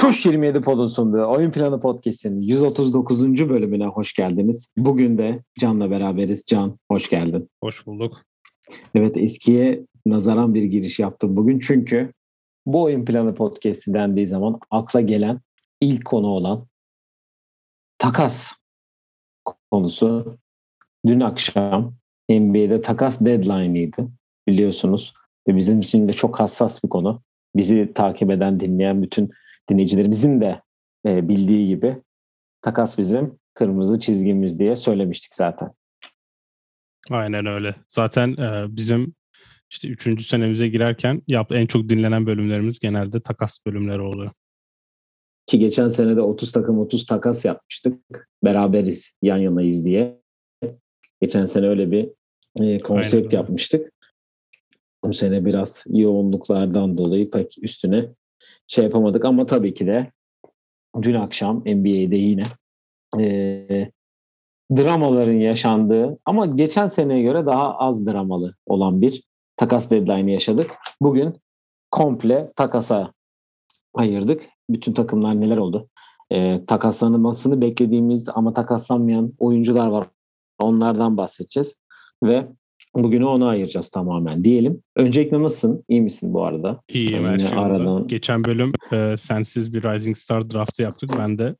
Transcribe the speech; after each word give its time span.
Tuş 0.00 0.26
27 0.26 0.60
Pod'un 0.60 0.86
sunduğu 0.86 1.26
Oyun 1.26 1.50
Planı 1.50 1.80
Podcast'in 1.80 2.36
139. 2.36 3.48
bölümüne 3.48 3.86
hoş 3.86 4.12
geldiniz. 4.12 4.70
Bugün 4.76 5.18
de 5.18 5.42
Can'la 5.60 5.90
beraberiz. 5.90 6.44
Can, 6.46 6.78
hoş 6.90 7.08
geldin. 7.08 7.50
Hoş 7.62 7.86
bulduk. 7.86 8.22
Evet, 8.94 9.16
eskiye 9.16 9.86
nazaran 10.06 10.54
bir 10.54 10.62
giriş 10.62 10.98
yaptım 10.98 11.36
bugün. 11.36 11.58
Çünkü 11.58 12.12
bu 12.66 12.82
Oyun 12.82 13.04
Planı 13.04 13.34
Podcast'i 13.34 13.94
dendiği 13.94 14.26
zaman 14.26 14.60
akla 14.70 15.00
gelen 15.00 15.40
ilk 15.80 16.04
konu 16.04 16.26
olan 16.26 16.66
takas 17.98 18.52
konusu. 19.70 20.38
Dün 21.06 21.20
akşam 21.20 22.01
NBA'de 22.40 22.80
takas 22.80 23.20
deadline'ıydı 23.20 24.08
biliyorsunuz. 24.48 25.14
Ve 25.48 25.56
bizim 25.56 25.80
için 25.80 26.08
de 26.08 26.12
çok 26.12 26.40
hassas 26.40 26.84
bir 26.84 26.88
konu. 26.88 27.22
Bizi 27.56 27.92
takip 27.94 28.30
eden, 28.30 28.60
dinleyen 28.60 29.02
bütün 29.02 29.30
dinleyicilerimizin 29.70 30.40
de 30.40 30.62
e, 31.06 31.28
bildiği 31.28 31.68
gibi 31.68 31.96
takas 32.62 32.98
bizim 32.98 33.38
kırmızı 33.54 34.00
çizgimiz 34.00 34.58
diye 34.58 34.76
söylemiştik 34.76 35.34
zaten. 35.34 35.70
Aynen 37.10 37.46
öyle. 37.46 37.74
Zaten 37.88 38.36
e, 38.36 38.76
bizim 38.76 39.14
işte 39.70 39.88
üçüncü 39.88 40.24
senemize 40.24 40.68
girerken 40.68 41.22
yap 41.26 41.52
en 41.52 41.66
çok 41.66 41.88
dinlenen 41.88 42.26
bölümlerimiz 42.26 42.78
genelde 42.78 43.20
takas 43.20 43.58
bölümleri 43.66 44.00
oluyor. 44.00 44.30
Ki 45.46 45.58
geçen 45.58 45.88
sene 45.88 46.16
de 46.16 46.20
30 46.20 46.52
takım 46.52 46.78
30 46.78 47.06
takas 47.06 47.44
yapmıştık. 47.44 48.28
Beraberiz, 48.44 49.14
yan 49.22 49.36
yanayız 49.36 49.84
diye. 49.84 50.22
Geçen 51.20 51.46
sene 51.46 51.68
öyle 51.68 51.90
bir 51.90 52.10
e, 52.60 52.78
konsept 52.78 53.34
Aynen. 53.34 53.42
yapmıştık. 53.42 53.92
Bu 55.04 55.12
sene 55.12 55.44
biraz 55.44 55.84
yoğunluklardan 55.88 56.98
dolayı 56.98 57.30
pek 57.30 57.56
üstüne 57.62 58.08
şey 58.66 58.84
yapamadık 58.84 59.24
ama 59.24 59.46
tabii 59.46 59.74
ki 59.74 59.86
de 59.86 60.10
dün 61.02 61.14
akşam 61.14 61.58
NBA'de 61.58 62.16
yine 62.16 62.44
e, 63.20 63.90
dramaların 64.76 65.32
yaşandığı 65.32 66.18
ama 66.24 66.46
geçen 66.46 66.86
seneye 66.86 67.22
göre 67.22 67.46
daha 67.46 67.78
az 67.78 68.06
dramalı 68.06 68.54
olan 68.66 69.00
bir 69.00 69.22
takas 69.56 69.90
deadline'ı 69.90 70.30
yaşadık. 70.30 70.74
Bugün 71.00 71.34
komple 71.90 72.52
takasa 72.56 73.12
ayırdık. 73.94 74.48
Bütün 74.70 74.92
takımlar 74.92 75.40
neler 75.40 75.56
oldu? 75.56 75.88
E, 76.30 76.64
takaslanmasını 76.66 77.60
beklediğimiz 77.60 78.28
ama 78.34 78.54
takaslanmayan 78.54 79.32
oyuncular 79.38 79.86
var. 79.86 80.06
Onlardan 80.58 81.16
bahsedeceğiz. 81.16 81.76
Ve 82.22 82.46
bugünü 82.94 83.24
ona 83.24 83.48
ayıracağız 83.48 83.88
tamamen 83.88 84.44
diyelim. 84.44 84.82
Öncelikle 84.96 85.42
nasılsın? 85.42 85.84
İyi 85.88 86.00
misin 86.00 86.34
bu 86.34 86.44
arada? 86.44 86.80
İyiyim 86.88 87.24
her 87.24 87.38
Yine 87.38 87.48
şey 87.48 87.58
aradan- 87.58 88.06
Geçen 88.08 88.44
bölüm 88.44 88.72
e, 88.92 89.16
sensiz 89.16 89.74
bir 89.74 89.82
Rising 89.82 90.16
Star 90.16 90.50
draftı 90.50 90.82
yaptık. 90.82 91.10
Ben 91.18 91.38
de 91.38 91.56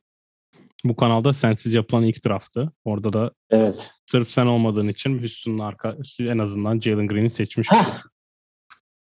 bu 0.85 0.95
kanalda 0.95 1.33
sensiz 1.33 1.73
yapılan 1.73 2.03
ilk 2.03 2.25
draftı. 2.25 2.71
Orada 2.85 3.13
da 3.13 3.31
Evet. 3.49 3.91
sırf 4.05 4.29
sen 4.29 4.45
olmadığın 4.45 4.87
için 4.87 5.19
Houston'un 5.19 5.59
arka 5.59 5.97
en 6.19 6.37
azından 6.37 6.79
Jalen 6.79 7.07
Green'i 7.07 7.29
seçmiş. 7.29 7.67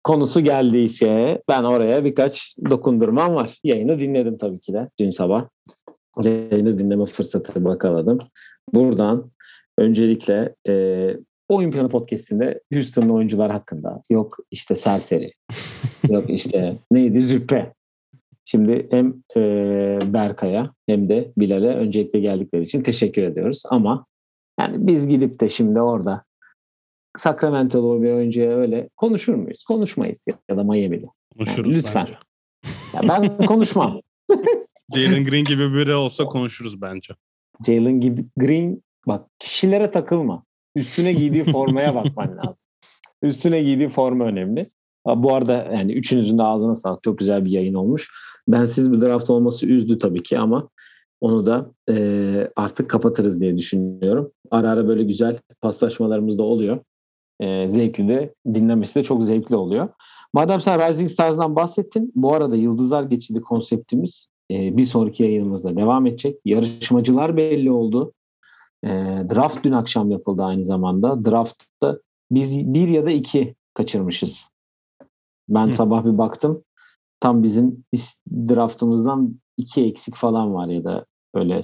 Konusu 0.04 0.40
geldiyse 0.40 1.42
ben 1.48 1.62
oraya 1.62 2.04
birkaç 2.04 2.56
dokundurmam 2.70 3.34
var. 3.34 3.58
Yayını 3.64 3.98
dinledim 3.98 4.38
tabii 4.38 4.60
ki 4.60 4.72
de 4.72 4.90
dün 5.00 5.10
sabah. 5.10 5.48
Yayını 6.24 6.78
dinleme 6.78 7.04
fırsatı 7.04 7.64
bakaladım. 7.64 8.18
Buradan 8.74 9.30
öncelikle 9.78 10.54
e, 10.68 11.16
Oyun 11.50 11.70
Planı 11.70 11.88
Podcast'inde 11.88 12.60
Houston'lı 12.72 13.12
oyuncular 13.12 13.50
hakkında 13.50 14.02
yok 14.10 14.36
işte 14.50 14.74
serseri, 14.74 15.32
yok 16.08 16.30
işte 16.30 16.76
neydi 16.90 17.20
züppe. 17.20 17.74
Şimdi 18.44 18.88
hem 18.90 19.14
e, 19.36 19.98
Berkay'a 20.06 20.70
hem 20.86 21.08
de 21.08 21.32
Bilal'e 21.38 21.74
öncelikle 21.74 22.20
geldikleri 22.20 22.62
için 22.62 22.82
teşekkür 22.82 23.22
ediyoruz. 23.22 23.62
Ama 23.70 24.06
yani 24.60 24.86
biz 24.86 25.08
gidip 25.08 25.40
de 25.40 25.48
şimdi 25.48 25.80
orada 25.80 26.24
Sacramento'lu 27.16 28.02
bir 28.02 28.12
oyuncuya 28.12 28.56
öyle 28.56 28.88
konuşur 28.96 29.34
muyuz? 29.34 29.64
Konuşmayız 29.64 30.24
ya 30.50 30.56
da 30.56 30.64
Miami'de. 30.64 31.06
Konuşuruz 31.36 31.74
lütfen. 31.74 32.06
bence. 32.06 32.18
Ya 32.94 33.08
ben 33.08 33.46
konuşmam. 33.46 34.00
Jalen 34.94 35.24
Green 35.24 35.44
gibi 35.44 35.74
biri 35.74 35.94
olsa 35.94 36.24
konuşuruz 36.24 36.82
bence. 36.82 37.14
Jalen 37.66 38.00
Green 38.36 38.82
bak 39.06 39.26
kişilere 39.38 39.90
takılma. 39.90 40.44
Üstüne 40.76 41.12
giydiği 41.12 41.44
formaya 41.44 41.94
bakman 41.94 42.36
lazım. 42.36 42.66
Üstüne 43.22 43.62
giydiği 43.62 43.88
forma 43.88 44.24
önemli. 44.24 44.70
Bu 45.06 45.34
arada 45.34 45.52
yani 45.52 45.92
üçünüzün 45.92 46.38
de 46.38 46.42
ağzına 46.42 46.74
sağlık. 46.74 47.02
Çok 47.02 47.18
güzel 47.18 47.44
bir 47.44 47.50
yayın 47.50 47.74
olmuş. 47.74 48.10
Ben 48.48 48.64
siz 48.64 48.92
bir 48.92 49.00
draft 49.00 49.30
olması 49.30 49.66
üzdü 49.66 49.98
tabii 49.98 50.22
ki 50.22 50.38
ama 50.38 50.68
onu 51.20 51.46
da 51.46 51.70
e, 51.90 52.50
artık 52.56 52.90
kapatırız 52.90 53.40
diye 53.40 53.58
düşünüyorum. 53.58 54.32
Ara 54.50 54.70
ara 54.70 54.88
böyle 54.88 55.02
güzel 55.02 55.38
paslaşmalarımız 55.60 56.38
da 56.38 56.42
oluyor. 56.42 56.78
E, 57.40 57.68
zevkli 57.68 58.08
de 58.08 58.34
dinlemesi 58.54 58.98
de 59.00 59.02
çok 59.02 59.24
zevkli 59.24 59.56
oluyor. 59.56 59.88
Madem 60.32 60.60
sen 60.60 60.88
Rising 60.88 61.10
Stars'dan 61.10 61.56
bahsettin. 61.56 62.12
Bu 62.14 62.34
arada 62.34 62.56
Yıldızlar 62.56 63.02
Geçidi 63.02 63.40
konseptimiz 63.40 64.26
e, 64.50 64.76
bir 64.76 64.84
sonraki 64.84 65.22
yayınımızda 65.22 65.76
devam 65.76 66.06
edecek. 66.06 66.36
Yarışmacılar 66.44 67.36
belli 67.36 67.70
oldu. 67.70 68.12
E, 68.84 68.88
draft 69.34 69.64
dün 69.64 69.72
akşam 69.72 70.10
yapıldı 70.10 70.42
aynı 70.42 70.64
zamanda. 70.64 71.24
Draftta 71.24 71.98
biz 72.30 72.74
bir 72.74 72.88
ya 72.88 73.06
da 73.06 73.10
iki 73.10 73.54
kaçırmışız. 73.74 74.50
Ben 75.48 75.68
Hı. 75.68 75.72
sabah 75.72 76.04
bir 76.04 76.18
baktım. 76.18 76.64
Tam 77.20 77.42
bizim 77.42 77.84
biz 77.92 78.20
draftımızdan 78.48 79.40
iki 79.56 79.84
eksik 79.84 80.16
falan 80.16 80.54
var 80.54 80.66
ya 80.66 80.84
da 80.84 81.06
böyle 81.34 81.62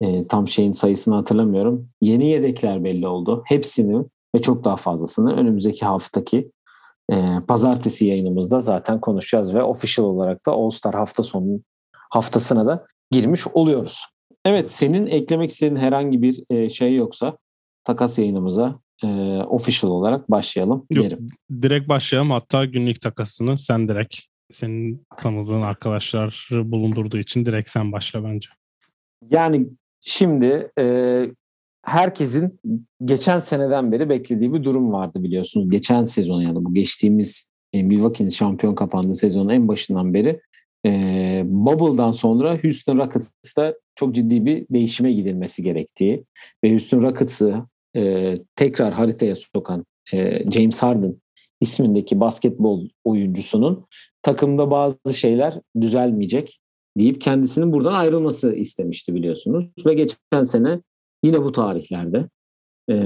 e, 0.00 0.26
tam 0.26 0.48
şeyin 0.48 0.72
sayısını 0.72 1.14
hatırlamıyorum. 1.14 1.88
Yeni 2.00 2.26
yedekler 2.26 2.84
belli 2.84 3.08
oldu. 3.08 3.42
Hepsini 3.46 4.04
ve 4.34 4.42
çok 4.42 4.64
daha 4.64 4.76
fazlasını 4.76 5.36
önümüzdeki 5.36 5.86
haftaki 5.86 6.50
e, 7.12 7.36
pazartesi 7.48 8.06
yayınımızda 8.06 8.60
zaten 8.60 9.00
konuşacağız 9.00 9.54
ve 9.54 9.62
official 9.62 10.06
olarak 10.06 10.46
da 10.46 10.52
All 10.52 10.70
Star 10.70 10.94
hafta 10.94 11.22
sonu 11.22 11.60
haftasına 11.92 12.66
da 12.66 12.86
girmiş 13.10 13.46
oluyoruz. 13.46 14.06
Evet 14.48 14.72
senin 14.72 15.06
eklemek 15.06 15.50
istediğin 15.50 15.76
herhangi 15.76 16.22
bir 16.22 16.44
e, 16.50 16.70
şey 16.70 16.94
yoksa 16.94 17.38
takas 17.84 18.18
yayınımıza 18.18 18.80
e, 19.04 19.06
official 19.42 19.90
olarak 19.90 20.30
başlayalım 20.30 20.86
Yok, 20.94 21.04
derim. 21.04 21.26
direkt 21.62 21.88
başlayalım. 21.88 22.30
Hatta 22.30 22.64
günlük 22.64 23.00
takasını 23.00 23.58
sen 23.58 23.88
direkt 23.88 24.16
senin 24.50 25.06
tanıdığın 25.16 25.62
arkadaşlar 25.62 26.48
bulundurduğu 26.50 27.18
için 27.18 27.46
direkt 27.46 27.70
sen 27.70 27.92
başla 27.92 28.24
bence. 28.24 28.48
Yani 29.30 29.66
şimdi 30.00 30.70
e, 30.78 31.24
herkesin 31.82 32.60
geçen 33.04 33.38
seneden 33.38 33.92
beri 33.92 34.08
beklediği 34.08 34.54
bir 34.54 34.64
durum 34.64 34.92
vardı 34.92 35.22
biliyorsunuz. 35.22 35.70
Geçen 35.70 36.04
sezon 36.04 36.42
yani 36.42 36.64
bu 36.64 36.74
geçtiğimiz 36.74 37.50
Milwaukee'nin 37.74 38.30
şampiyon 38.30 38.74
kapandığı 38.74 39.14
sezonun 39.14 39.48
en 39.48 39.68
başından 39.68 40.14
beri 40.14 40.40
e, 40.88 41.42
Bubble'dan 41.44 42.10
sonra 42.10 42.58
Houston 42.62 42.98
Rockets'ta 42.98 43.74
çok 43.94 44.14
ciddi 44.14 44.44
bir 44.44 44.66
değişime 44.70 45.12
gidilmesi 45.12 45.62
gerektiği 45.62 46.24
ve 46.64 46.70
Houston 46.70 47.02
Rockets'ı 47.02 47.54
e, 47.96 48.34
tekrar 48.56 48.92
haritaya 48.92 49.36
sokan 49.36 49.84
e, 50.12 50.50
James 50.50 50.82
Harden 50.82 51.16
ismindeki 51.60 52.20
basketbol 52.20 52.88
oyuncusunun 53.04 53.86
takımda 54.22 54.70
bazı 54.70 55.14
şeyler 55.14 55.60
düzelmeyecek 55.80 56.60
deyip 56.98 57.20
kendisinin 57.20 57.72
buradan 57.72 57.94
ayrılması 57.94 58.54
istemişti 58.54 59.14
biliyorsunuz. 59.14 59.64
Ve 59.86 59.94
geçen 59.94 60.42
sene 60.42 60.80
yine 61.24 61.42
bu 61.42 61.52
tarihlerde 61.52 62.28
e, 62.90 62.96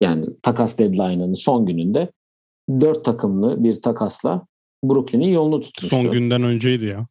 yani 0.00 0.26
takas 0.42 0.78
deadline'ının 0.78 1.34
son 1.34 1.66
gününde 1.66 2.12
dört 2.80 3.04
takımlı 3.04 3.64
bir 3.64 3.82
takasla 3.82 4.46
Brooklyn'in 4.88 5.28
yolunu 5.28 5.60
tutmuştu. 5.60 5.96
Son 5.96 6.12
günden 6.12 6.42
önceydi 6.42 6.84
ya. 6.84 7.06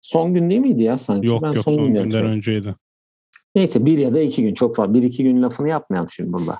Son 0.00 0.34
gün 0.34 0.50
değil 0.50 0.60
miydi 0.60 0.82
ya 0.82 0.98
sanki? 0.98 1.26
Yok 1.26 1.42
Ben 1.42 1.52
yok 1.52 1.64
son 1.64 1.76
gün 1.76 1.86
günden 1.86 2.00
hatırlıyorum. 2.04 2.30
önceydi. 2.30 2.74
Neyse 3.54 3.86
bir 3.86 3.98
ya 3.98 4.14
da 4.14 4.20
iki 4.20 4.42
gün 4.42 4.54
çok 4.54 4.76
fazla. 4.76 4.94
Bir 4.94 5.02
iki 5.02 5.22
gün 5.22 5.42
lafını 5.42 5.68
yapmayalım 5.68 6.10
şimdi 6.10 6.32
burada. 6.32 6.58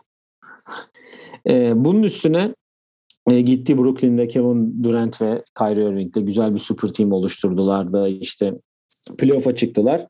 Ee, 1.48 1.72
bunun 1.76 2.02
üstüne 2.02 2.54
e, 3.30 3.40
gitti 3.40 3.78
Brooklyn'de 3.78 4.28
Kevin 4.28 4.84
Durant 4.84 5.22
ve 5.22 5.44
Kyrie 5.58 5.84
Irving'le 5.84 6.26
güzel 6.26 6.54
bir 6.54 6.58
super 6.58 6.88
team 6.88 7.12
oluşturdular 7.12 7.92
da 7.92 8.08
işte 8.08 8.54
playoff'a 9.18 9.54
çıktılar. 9.56 10.06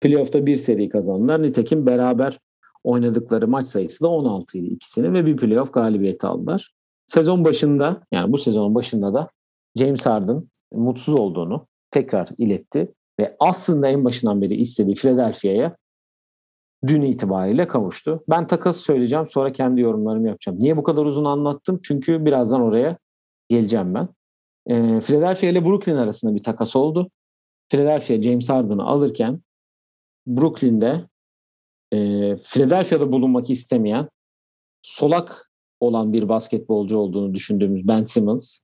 Playoff'ta 0.00 0.46
bir 0.46 0.56
seri 0.56 0.88
kazandılar. 0.88 1.42
Nitekim 1.42 1.86
beraber 1.86 2.38
oynadıkları 2.84 3.48
maç 3.48 3.68
sayısı 3.68 4.04
da 4.04 4.08
16 4.08 4.58
idi 4.58 4.66
ikisini 4.66 5.12
ve 5.14 5.26
bir 5.26 5.36
playoff 5.36 5.72
galibiyeti 5.72 6.26
aldılar. 6.26 6.72
Sezon 7.06 7.44
başında 7.44 8.02
yani 8.12 8.32
bu 8.32 8.38
sezonun 8.38 8.74
başında 8.74 9.14
da 9.14 9.30
James 9.76 10.06
Harden 10.06 10.48
mutsuz 10.72 11.14
olduğunu 11.14 11.66
tekrar 11.90 12.28
iletti 12.38 12.94
ve 13.20 13.36
aslında 13.40 13.88
en 13.88 14.04
başından 14.04 14.42
beri 14.42 14.54
istediği 14.54 14.94
Philadelphia'ya 14.94 15.76
dün 16.86 17.02
itibariyle 17.02 17.68
kavuştu. 17.68 18.24
Ben 18.28 18.46
takası 18.46 18.80
söyleyeceğim 18.80 19.28
sonra 19.28 19.52
kendi 19.52 19.80
yorumlarımı 19.80 20.28
yapacağım. 20.28 20.58
Niye 20.60 20.76
bu 20.76 20.82
kadar 20.82 21.04
uzun 21.06 21.24
anlattım? 21.24 21.80
Çünkü 21.82 22.24
birazdan 22.24 22.60
oraya 22.60 22.98
geleceğim 23.48 23.94
ben. 23.94 24.08
E, 24.66 25.00
Philadelphia 25.00 25.46
ile 25.46 25.64
Brooklyn 25.64 25.96
arasında 25.96 26.34
bir 26.34 26.42
takas 26.42 26.76
oldu. 26.76 27.10
Philadelphia 27.68 28.22
James 28.22 28.50
Harden'ı 28.50 28.84
alırken 28.84 29.40
Brooklyn'de 30.26 31.08
e, 31.92 31.98
Philadelphia'da 32.36 33.12
bulunmak 33.12 33.50
istemeyen 33.50 34.08
solak 34.82 35.50
olan 35.80 36.12
bir 36.12 36.28
basketbolcu 36.28 36.98
olduğunu 36.98 37.34
düşündüğümüz 37.34 37.88
Ben 37.88 38.04
Simmons, 38.04 38.60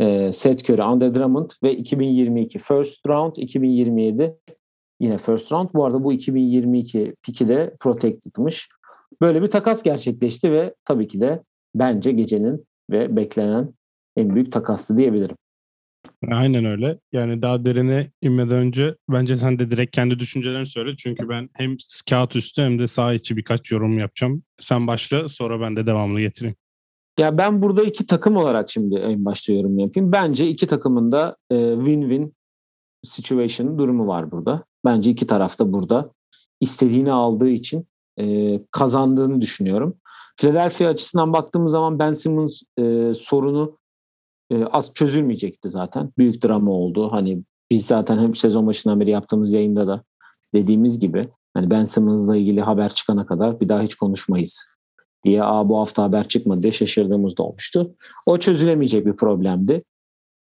e, 0.00 0.32
Seth 0.32 0.70
Curry, 0.70 0.82
Andre 0.82 1.14
Drummond 1.14 1.50
ve 1.62 1.76
2022 1.76 2.58
first 2.58 3.08
round, 3.08 3.36
2027 3.36 4.36
yine 5.00 5.18
first 5.18 5.52
round. 5.52 5.68
Bu 5.74 5.84
arada 5.84 6.04
bu 6.04 6.12
2022 6.12 7.14
piki 7.22 7.48
de 7.48 7.76
protected'mış. 7.80 8.68
Böyle 9.20 9.42
bir 9.42 9.46
takas 9.46 9.82
gerçekleşti 9.82 10.52
ve 10.52 10.74
tabii 10.84 11.08
ki 11.08 11.20
de 11.20 11.42
bence 11.74 12.12
gecenin 12.12 12.66
ve 12.90 13.16
beklenen 13.16 13.74
en 14.16 14.34
büyük 14.34 14.52
takastı 14.52 14.96
diyebilirim. 14.96 15.36
Aynen 16.30 16.64
öyle. 16.64 16.98
Yani 17.12 17.42
daha 17.42 17.64
derine 17.64 18.10
inmeden 18.22 18.56
önce 18.56 18.94
bence 19.08 19.36
sen 19.36 19.58
de 19.58 19.70
direkt 19.70 19.96
kendi 19.96 20.18
düşüncelerini 20.18 20.66
söyle. 20.66 20.96
Çünkü 20.98 21.28
ben 21.28 21.48
hem 21.54 21.76
kağıt 22.10 22.36
üstü 22.36 22.62
hem 22.62 22.78
de 22.78 22.86
sağ 22.86 23.14
içi 23.14 23.36
birkaç 23.36 23.70
yorum 23.70 23.98
yapacağım. 23.98 24.42
Sen 24.60 24.86
başla 24.86 25.28
sonra 25.28 25.60
ben 25.60 25.76
de 25.76 25.86
devamını 25.86 26.20
getireyim. 26.20 26.56
Ya 27.20 27.38
ben 27.38 27.62
burada 27.62 27.82
iki 27.82 28.06
takım 28.06 28.36
olarak 28.36 28.70
şimdi 28.70 28.96
en 28.96 29.24
başta 29.24 29.52
yorum 29.52 29.78
yapayım. 29.78 30.12
Bence 30.12 30.48
iki 30.48 30.66
takımın 30.66 31.12
da 31.12 31.36
e, 31.50 31.54
win-win 31.54 32.32
situation 33.04 33.78
durumu 33.78 34.06
var 34.06 34.30
burada. 34.30 34.64
Bence 34.84 35.10
iki 35.10 35.26
tarafta 35.26 35.72
burada 35.72 36.10
istediğini 36.60 37.12
aldığı 37.12 37.48
için 37.48 37.86
e, 38.18 38.60
kazandığını 38.70 39.40
düşünüyorum. 39.40 39.96
Philadelphia 40.36 40.88
açısından 40.88 41.32
baktığımız 41.32 41.72
zaman 41.72 41.98
Ben 41.98 42.14
Simmons 42.14 42.62
e, 42.78 43.14
sorunu 43.14 43.78
az 44.70 44.94
çözülmeyecekti 44.94 45.68
zaten. 45.68 46.10
Büyük 46.18 46.44
drama 46.44 46.70
oldu. 46.70 47.12
Hani 47.12 47.42
biz 47.70 47.86
zaten 47.86 48.18
hem 48.18 48.34
sezon 48.34 48.66
başından 48.66 49.00
beri 49.00 49.10
yaptığımız 49.10 49.52
yayında 49.52 49.86
da 49.86 50.02
dediğimiz 50.54 50.98
gibi 50.98 51.28
hani 51.54 51.70
Ben 51.70 51.84
Simmons'la 51.84 52.36
ilgili 52.36 52.60
haber 52.60 52.94
çıkana 52.94 53.26
kadar 53.26 53.60
bir 53.60 53.68
daha 53.68 53.82
hiç 53.82 53.94
konuşmayız 53.94 54.70
diye 55.24 55.44
Aa, 55.44 55.68
bu 55.68 55.78
hafta 55.78 56.02
haber 56.02 56.28
çıkmadı 56.28 56.62
diye 56.62 56.72
şaşırdığımız 56.72 57.36
da 57.36 57.42
olmuştu. 57.42 57.94
O 58.26 58.38
çözülemeyecek 58.38 59.06
bir 59.06 59.12
problemdi. 59.12 59.84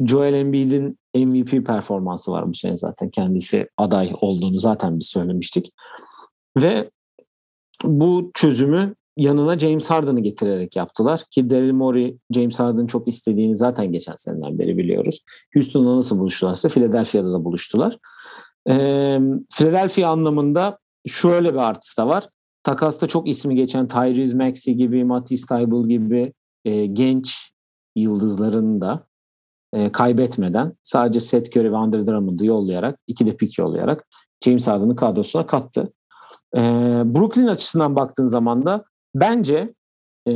Joel 0.01 0.35
Embiid'in 0.35 0.99
MVP 1.15 1.67
performansı 1.67 2.33
var 2.33 2.49
bu 2.49 2.55
sene 2.55 2.77
zaten. 2.77 3.11
Kendisi 3.11 3.69
aday 3.77 4.11
olduğunu 4.21 4.61
zaten 4.61 4.99
biz 4.99 5.07
söylemiştik. 5.07 5.73
Ve 6.57 6.91
bu 7.85 8.31
çözümü 8.35 8.95
yanına 9.17 9.59
James 9.59 9.91
Harden'ı 9.91 10.21
getirerek 10.21 10.77
yaptılar. 10.77 11.23
Ki 11.31 11.51
Daryl 11.51 11.73
Morey 11.73 12.17
James 12.35 12.61
Harden'ı 12.61 12.87
çok 12.87 13.09
istediğini 13.09 13.57
zaten 13.57 13.93
geçen 13.93 14.15
seneden 14.15 14.59
beri 14.59 14.79
biliyoruz. 14.79 15.25
Houston'la 15.55 15.97
nasıl 15.97 16.19
buluştularsa 16.19 16.69
Philadelphia'da 16.69 17.33
da 17.33 17.45
buluştular. 17.45 17.99
Ee, 18.69 19.19
Philadelphia 19.55 20.09
anlamında 20.09 20.79
şöyle 21.07 21.53
bir 21.53 21.59
artısı 21.59 21.97
da 21.97 22.07
var. 22.07 22.29
Takasta 22.65 23.07
çok 23.07 23.29
ismi 23.29 23.57
geçen 23.57 23.89
Tyrese 23.89 24.35
Maxey 24.35 24.75
gibi, 24.75 25.05
Matisse 25.05 25.47
Tybal 25.47 25.89
gibi 25.89 26.33
e, 26.65 26.87
genç 26.87 27.53
yıldızların 27.97 28.81
da 28.81 29.07
e, 29.73 29.93
kaybetmeden 29.93 30.73
sadece 30.83 31.21
Seth 31.21 31.57
Curry 31.57 31.73
ve 31.73 31.77
Andre 31.77 32.07
Drummond'ı 32.07 32.47
yollayarak, 32.47 32.99
iki 33.07 33.27
de 33.27 33.37
pick 33.37 33.59
yollayarak 33.59 34.07
James 34.45 34.67
Harden'ı 34.67 34.97
kadrosuna 34.97 35.47
kattı. 35.47 35.93
E, 36.57 36.61
Brooklyn 37.05 37.47
açısından 37.47 37.97
baktığın 37.97 38.27
zaman 38.27 38.67
da 38.67 38.85
bence 39.15 39.75
e, 40.29 40.33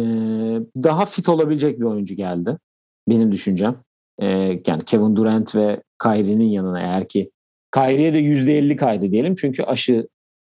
daha 0.83 1.07
fit 1.07 1.29
olabilecek 1.29 1.81
bir 1.81 1.85
oyuncu 1.85 2.15
geldi. 2.15 2.59
Benim 3.09 3.33
düşüncem. 3.33 3.77
E, 4.21 4.27
yani 4.67 4.85
Kevin 4.87 5.17
Durant 5.17 5.55
ve 5.55 5.83
Kyrie'nin 6.03 6.49
yanına 6.49 6.81
eğer 6.81 7.09
ki 7.09 7.31
Kyrie'ye 7.75 8.15
de 8.15 8.21
%50 8.21 8.77
kaydı 8.77 9.11
diyelim. 9.11 9.35
Çünkü 9.35 9.63
aşı 9.63 10.09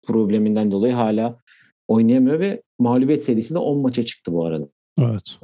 probleminden 0.07 0.71
dolayı 0.71 0.93
hala 0.93 1.39
oynayamıyor 1.87 2.39
ve 2.39 2.61
mağlubiyet 2.79 3.23
serisi 3.23 3.53
de 3.53 3.59
10 3.59 3.77
maça 3.77 4.05
çıktı 4.05 4.33
bu 4.33 4.45
arada. 4.45 4.67
Evet. 4.99 5.39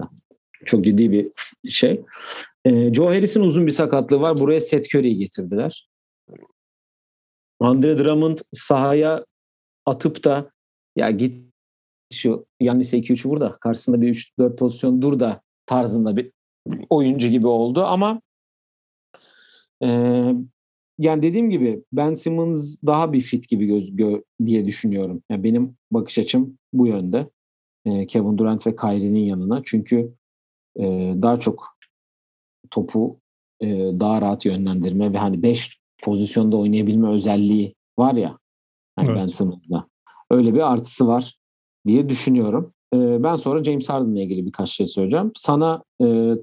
Çok 0.65 0.85
ciddi 0.85 1.11
bir 1.11 1.31
şey. 1.69 2.01
Ee, 2.65 2.93
Joe 2.93 3.07
Harris'in 3.07 3.41
uzun 3.41 3.67
bir 3.67 3.71
sakatlığı 3.71 4.21
var. 4.21 4.39
Buraya 4.39 4.61
Seth 4.61 4.95
Curry'i 4.95 5.15
getirdiler. 5.15 5.89
Andre 7.59 7.97
Drummond 7.97 8.37
sahaya 8.51 9.25
atıp 9.85 10.23
da 10.23 10.51
ya 10.95 11.11
git 11.11 11.51
şu 12.13 12.45
Yannis'e 12.59 12.97
2-3 12.97 13.29
vur 13.29 13.39
da 13.39 13.57
karşısında 13.61 14.01
bir 14.01 14.13
3-4 14.39 14.55
pozisyon 14.55 15.01
dur 15.01 15.19
da 15.19 15.41
tarzında 15.65 16.17
bir 16.17 16.31
oyuncu 16.89 17.27
gibi 17.27 17.47
oldu 17.47 17.83
ama 17.83 18.21
e, 19.83 19.87
yani 21.01 21.21
dediğim 21.21 21.49
gibi 21.49 21.83
Ben 21.93 22.13
Simmons 22.13 22.77
daha 22.85 23.13
bir 23.13 23.21
fit 23.21 23.49
gibi 23.49 23.65
göz 23.65 23.95
gö, 23.95 24.21
diye 24.45 24.65
düşünüyorum. 24.65 25.23
Yani 25.29 25.43
benim 25.43 25.75
bakış 25.91 26.19
açım 26.19 26.57
bu 26.73 26.87
yönde. 26.87 27.29
E, 27.85 28.07
Kevin 28.07 28.37
Durant 28.37 28.67
ve 28.67 28.75
Kyrie'nin 28.75 29.25
yanına. 29.25 29.61
Çünkü 29.65 30.13
e, 30.79 30.83
daha 31.21 31.37
çok 31.37 31.67
topu 32.71 33.19
e, 33.61 33.67
daha 33.99 34.21
rahat 34.21 34.45
yönlendirme 34.45 35.13
ve 35.13 35.17
hani 35.17 35.43
5 35.43 35.79
pozisyonda 36.03 36.57
oynayabilme 36.57 37.09
özelliği 37.09 37.75
var 37.99 38.13
ya 38.13 38.37
hani 38.95 39.09
evet. 39.09 39.17
Ben 39.21 39.27
Simmons'da. 39.27 39.87
Öyle 40.31 40.53
bir 40.53 40.71
artısı 40.71 41.07
var 41.07 41.37
diye 41.85 42.09
düşünüyorum. 42.09 42.73
E, 42.93 43.23
ben 43.23 43.35
sonra 43.35 43.63
James 43.63 43.89
Harden'la 43.89 44.21
ilgili 44.21 44.45
birkaç 44.45 44.69
şey 44.69 44.87
söyleyeceğim. 44.87 45.31
Sana 45.35 45.83
e, 46.03 46.35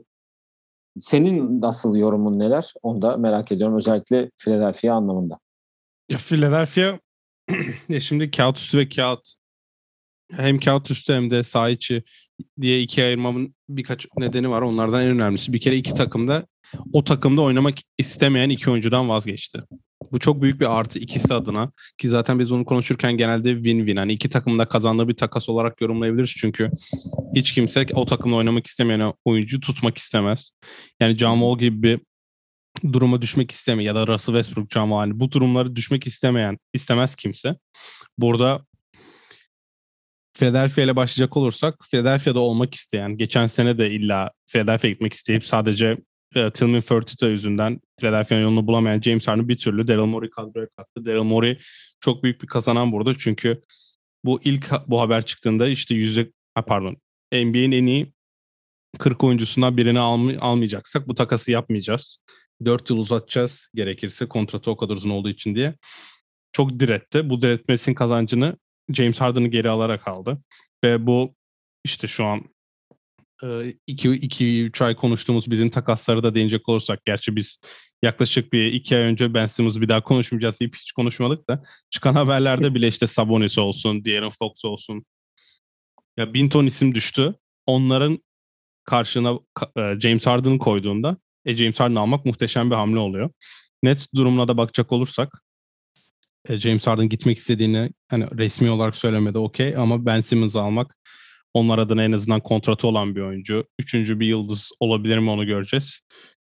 senin 1.00 1.60
nasıl 1.60 1.96
yorumun 1.96 2.38
neler? 2.38 2.74
Onu 2.82 3.02
da 3.02 3.16
merak 3.16 3.52
ediyorum. 3.52 3.76
Özellikle 3.76 4.30
Philadelphia 4.44 4.94
anlamında. 4.94 5.38
Ya 6.08 6.18
Philadelphia 6.18 6.98
ya 7.88 8.00
şimdi 8.00 8.30
kağıt 8.30 8.58
üstü 8.58 8.78
ve 8.78 8.88
kağıt 8.88 9.37
hem 10.32 10.60
kağıt 10.60 10.90
üstü 10.90 11.12
hem 11.12 11.30
de 11.30 11.42
saha 11.42 11.70
içi 11.70 12.02
diye 12.60 12.82
ikiye 12.82 13.06
ayırmamın 13.06 13.54
birkaç 13.68 14.06
nedeni 14.18 14.50
var. 14.50 14.62
Onlardan 14.62 15.02
en 15.02 15.08
önemlisi 15.08 15.52
bir 15.52 15.60
kere 15.60 15.76
iki 15.76 15.94
takımda 15.94 16.46
o 16.92 17.04
takımda 17.04 17.42
oynamak 17.42 17.78
istemeyen 17.98 18.50
iki 18.50 18.70
oyuncudan 18.70 19.08
vazgeçti. 19.08 19.62
Bu 20.12 20.18
çok 20.18 20.42
büyük 20.42 20.60
bir 20.60 20.78
artı 20.78 20.98
ikisi 20.98 21.34
adına 21.34 21.72
ki 21.98 22.08
zaten 22.08 22.38
biz 22.38 22.52
onu 22.52 22.64
konuşurken 22.64 23.16
genelde 23.16 23.52
win-win 23.52 23.98
hani 23.98 24.12
iki 24.12 24.28
takımda 24.28 24.68
kazandığı 24.68 25.08
bir 25.08 25.16
takas 25.16 25.48
olarak 25.48 25.80
yorumlayabiliriz 25.80 26.34
çünkü 26.38 26.70
hiç 27.36 27.52
kimse 27.52 27.86
o 27.94 28.06
takımda 28.06 28.36
oynamak 28.36 28.66
istemeyen 28.66 29.12
oyuncu 29.24 29.60
tutmak 29.60 29.98
istemez. 29.98 30.50
Yani 31.00 31.16
John 31.16 31.38
Wall 31.38 31.58
gibi 31.58 31.82
bir 31.82 32.00
duruma 32.92 33.22
düşmek 33.22 33.50
istemiyor 33.50 33.94
ya 33.94 34.00
da 34.00 34.06
Russell 34.06 34.34
Westbrook, 34.34 34.70
John 34.70 34.84
Wall 34.84 34.98
hani 34.98 35.20
bu 35.20 35.32
durumları 35.32 35.76
düşmek 35.76 36.06
istemeyen 36.06 36.58
istemez 36.74 37.14
kimse. 37.14 37.56
Burada 38.18 38.67
Philadelphia 40.38 40.82
ile 40.82 40.96
başlayacak 40.96 41.36
olursak 41.36 41.74
Philadelphia'da 41.90 42.40
olmak 42.40 42.74
isteyen, 42.74 43.16
geçen 43.16 43.46
sene 43.46 43.78
de 43.78 43.90
illa 43.90 44.30
Philadelphia'ya 44.46 44.92
gitmek 44.92 45.12
isteyip 45.12 45.44
sadece 45.44 45.96
e, 46.34 46.50
Tillman 46.50 46.80
Fertitta 46.80 47.28
yüzünden 47.28 47.80
Philadelphia'nın 48.00 48.42
yolunu 48.42 48.66
bulamayan 48.66 49.00
James 49.00 49.28
Harden 49.28 49.48
bir 49.48 49.58
türlü 49.58 49.88
Daryl 49.88 50.04
Morey 50.04 50.30
kadroya 50.30 50.66
kattı. 50.76 51.06
Daryl 51.06 51.22
Morey 51.22 51.58
çok 52.00 52.22
büyük 52.22 52.42
bir 52.42 52.46
kazanan 52.46 52.92
burada 52.92 53.14
çünkü 53.18 53.62
bu 54.24 54.40
ilk 54.44 54.70
bu 54.86 55.00
haber 55.00 55.26
çıktığında 55.26 55.68
işte 55.68 55.94
yüzde 55.94 56.32
pardon 56.66 56.96
NBA'in 57.32 57.72
en 57.72 57.86
iyi 57.86 58.12
40 58.98 59.24
oyuncusundan 59.24 59.76
birini 59.76 59.98
alm 59.98 60.36
almayacaksak 60.40 61.08
bu 61.08 61.14
takası 61.14 61.50
yapmayacağız. 61.50 62.18
4 62.64 62.90
yıl 62.90 62.98
uzatacağız 62.98 63.68
gerekirse 63.74 64.26
kontratı 64.26 64.70
o 64.70 64.76
kadar 64.76 64.94
uzun 64.94 65.10
olduğu 65.10 65.28
için 65.28 65.54
diye. 65.54 65.74
Çok 66.52 66.80
diretti. 66.80 67.30
Bu 67.30 67.40
diretmesinin 67.40 67.94
kazancını 67.94 68.56
James 68.92 69.20
Harden'ı 69.20 69.48
geri 69.48 69.70
alarak 69.70 70.08
aldı. 70.08 70.38
Ve 70.84 71.06
bu 71.06 71.34
işte 71.84 72.08
şu 72.08 72.24
an 72.24 72.44
2-3 73.42 74.84
ay 74.84 74.96
konuştuğumuz 74.96 75.50
bizim 75.50 75.70
takasları 75.70 76.22
da 76.22 76.34
değinecek 76.34 76.68
olursak 76.68 77.04
gerçi 77.04 77.36
biz 77.36 77.60
yaklaşık 78.02 78.52
bir 78.52 78.72
iki 78.72 78.96
ay 78.96 79.02
önce 79.02 79.34
Ben 79.34 79.46
Simmons'ı 79.46 79.80
bir 79.80 79.88
daha 79.88 80.02
konuşmayacağız 80.02 80.60
deyip 80.60 80.76
hiç 80.76 80.92
konuşmadık 80.92 81.48
da 81.48 81.62
çıkan 81.90 82.14
haberlerde 82.14 82.74
bile 82.74 82.88
işte 82.88 83.06
Sabonis 83.06 83.58
olsun, 83.58 84.04
De'Aaron 84.04 84.30
Fox 84.30 84.64
olsun 84.64 85.04
ya 86.16 86.34
bin 86.34 86.48
ton 86.48 86.66
isim 86.66 86.94
düştü. 86.94 87.34
Onların 87.66 88.18
karşına 88.84 89.38
James 89.76 90.26
Harden'ı 90.26 90.58
koyduğunda 90.58 91.16
e, 91.44 91.56
James 91.56 91.80
Harden'ı 91.80 92.00
almak 92.00 92.24
muhteşem 92.24 92.70
bir 92.70 92.76
hamle 92.76 92.98
oluyor. 92.98 93.30
Nets 93.82 94.06
durumuna 94.14 94.48
da 94.48 94.56
bakacak 94.56 94.92
olursak 94.92 95.42
James 96.48 96.86
Harden 96.86 97.08
gitmek 97.08 97.38
istediğini 97.38 97.90
hani 98.08 98.26
resmi 98.38 98.70
olarak 98.70 98.96
söylemedi 98.96 99.38
okey 99.38 99.76
ama 99.76 100.06
Ben 100.06 100.20
Simmons'ı 100.20 100.60
almak 100.60 100.96
onlar 101.54 101.78
adına 101.78 102.04
en 102.04 102.12
azından 102.12 102.40
kontratı 102.40 102.86
olan 102.86 103.16
bir 103.16 103.20
oyuncu. 103.20 103.64
Üçüncü 103.78 104.20
bir 104.20 104.26
yıldız 104.26 104.72
olabilir 104.80 105.18
mi 105.18 105.30
onu 105.30 105.46
göreceğiz. 105.46 106.00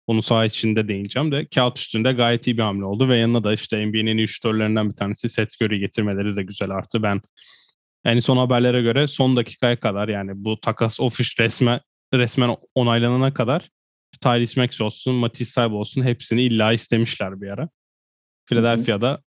Onu 0.06 0.22
saha 0.22 0.44
içinde 0.44 0.88
değineceğim 0.88 1.32
de 1.32 1.46
kağıt 1.54 1.78
üstünde 1.78 2.12
gayet 2.12 2.46
iyi 2.46 2.58
bir 2.58 2.62
hamle 2.62 2.84
oldu 2.84 3.08
ve 3.08 3.16
yanına 3.16 3.44
da 3.44 3.52
işte 3.52 3.86
NBA'nin 3.86 4.18
iyi 4.18 4.28
şütörlerinden 4.28 4.90
bir 4.90 4.94
tanesi 4.94 5.28
Seth 5.28 5.62
Curry 5.62 5.78
getirmeleri 5.78 6.36
de 6.36 6.42
güzel 6.42 6.70
arttı. 6.70 7.02
Ben 7.02 7.20
En 8.04 8.20
son 8.20 8.36
haberlere 8.36 8.82
göre 8.82 9.06
son 9.06 9.36
dakikaya 9.36 9.80
kadar 9.80 10.08
yani 10.08 10.32
bu 10.34 10.60
takas 10.60 11.00
ofiş 11.00 11.40
resmen 11.40 11.80
resmen 12.14 12.56
onaylanana 12.74 13.34
kadar 13.34 13.68
Tyrese 14.20 14.60
Max 14.60 14.80
olsun, 14.80 15.14
Matisse 15.14 15.52
Saib 15.52 15.72
olsun 15.72 16.02
hepsini 16.02 16.42
illa 16.42 16.72
istemişler 16.72 17.40
bir 17.40 17.48
ara. 17.48 17.68
Philadelphia'da 18.46 19.22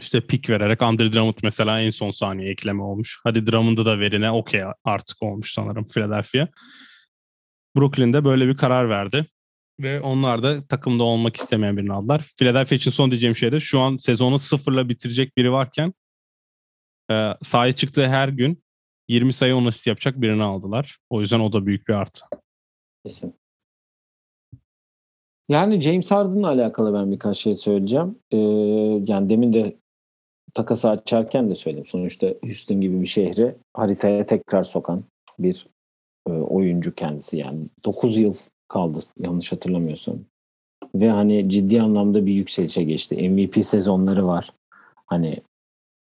işte 0.00 0.26
pik 0.26 0.50
vererek 0.50 0.82
Andre 0.82 1.12
Drummond 1.12 1.34
mesela 1.42 1.80
en 1.80 1.90
son 1.90 2.10
saniye 2.10 2.50
ekleme 2.50 2.82
olmuş. 2.82 3.20
Hadi 3.24 3.46
Drummond'u 3.46 3.86
da 3.86 4.00
verine 4.00 4.30
okey 4.30 4.62
artık 4.84 5.22
olmuş 5.22 5.52
sanırım 5.52 5.88
Philadelphia. 5.88 6.48
Brooklyn'de 7.76 8.24
böyle 8.24 8.48
bir 8.48 8.56
karar 8.56 8.88
verdi. 8.88 9.26
Ve 9.80 10.00
onlar 10.00 10.42
da 10.42 10.66
takımda 10.66 11.04
olmak 11.04 11.36
istemeyen 11.36 11.76
birini 11.76 11.92
aldılar. 11.92 12.26
Philadelphia 12.38 12.74
için 12.74 12.90
son 12.90 13.10
diyeceğim 13.10 13.36
şey 13.36 13.52
de 13.52 13.60
şu 13.60 13.80
an 13.80 13.96
sezonu 13.96 14.38
sıfırla 14.38 14.88
bitirecek 14.88 15.36
biri 15.36 15.52
varken 15.52 15.94
e, 17.10 17.34
sahaya 17.42 17.72
çıktığı 17.72 18.08
her 18.08 18.28
gün 18.28 18.62
20 19.08 19.32
sayı 19.32 19.56
10 19.56 19.66
asist 19.66 19.86
yapacak 19.86 20.20
birini 20.20 20.42
aldılar. 20.42 20.98
O 21.10 21.20
yüzden 21.20 21.40
o 21.40 21.52
da 21.52 21.66
büyük 21.66 21.88
bir 21.88 21.94
artı. 21.94 22.24
Kesin. 23.06 23.40
Yani 25.48 25.80
James 25.80 26.10
Harden'la 26.10 26.48
alakalı 26.48 26.94
ben 26.94 27.12
birkaç 27.12 27.36
şey 27.36 27.56
söyleyeceğim. 27.56 28.18
Ee, 28.30 28.36
yani 29.06 29.28
demin 29.28 29.52
de 29.52 29.79
takası 30.54 30.88
açarken 30.88 31.50
de 31.50 31.54
söyledim. 31.54 31.86
Sonuçta 31.86 32.34
Houston 32.44 32.80
gibi 32.80 33.00
bir 33.00 33.06
şehri 33.06 33.54
haritaya 33.74 34.26
tekrar 34.26 34.64
sokan 34.64 35.04
bir 35.38 35.66
e, 36.28 36.32
oyuncu 36.32 36.94
kendisi 36.94 37.36
yani. 37.36 37.66
9 37.84 38.18
yıl 38.18 38.34
kaldı 38.68 39.00
yanlış 39.18 39.52
hatırlamıyorsam. 39.52 40.16
Ve 40.94 41.10
hani 41.10 41.50
ciddi 41.50 41.82
anlamda 41.82 42.26
bir 42.26 42.32
yükselişe 42.32 42.82
geçti. 42.82 43.28
MVP 43.28 43.66
sezonları 43.66 44.26
var. 44.26 44.52
Hani 45.06 45.40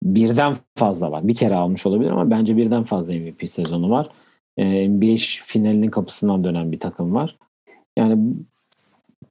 birden 0.03 0.55
fazla 0.75 1.11
var. 1.11 1.27
Bir 1.27 1.35
kere 1.35 1.55
almış 1.55 1.85
olabilir 1.85 2.09
ama 2.09 2.29
bence 2.29 2.57
birden 2.57 2.83
fazla 2.83 3.13
MVP 3.13 3.49
sezonu 3.49 3.89
var. 3.89 4.07
Ee, 4.57 4.89
NBA 4.89 5.15
finalinin 5.45 5.89
kapısından 5.89 6.43
dönen 6.43 6.71
bir 6.71 6.79
takım 6.79 7.15
var. 7.15 7.37
Yani 7.99 8.35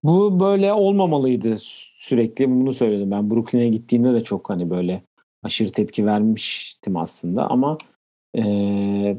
bu 0.04 0.40
böyle 0.40 0.72
olmamalıydı 0.72 1.56
sürekli. 2.08 2.50
Bunu 2.50 2.72
söyledim 2.72 3.10
ben. 3.10 3.30
Brooklyn'e 3.30 3.68
gittiğinde 3.68 4.14
de 4.14 4.22
çok 4.22 4.50
hani 4.50 4.70
böyle 4.70 5.02
aşırı 5.42 5.72
tepki 5.72 6.06
vermiştim 6.06 6.96
aslında 6.96 7.50
ama 7.50 7.78
e, 8.36 9.18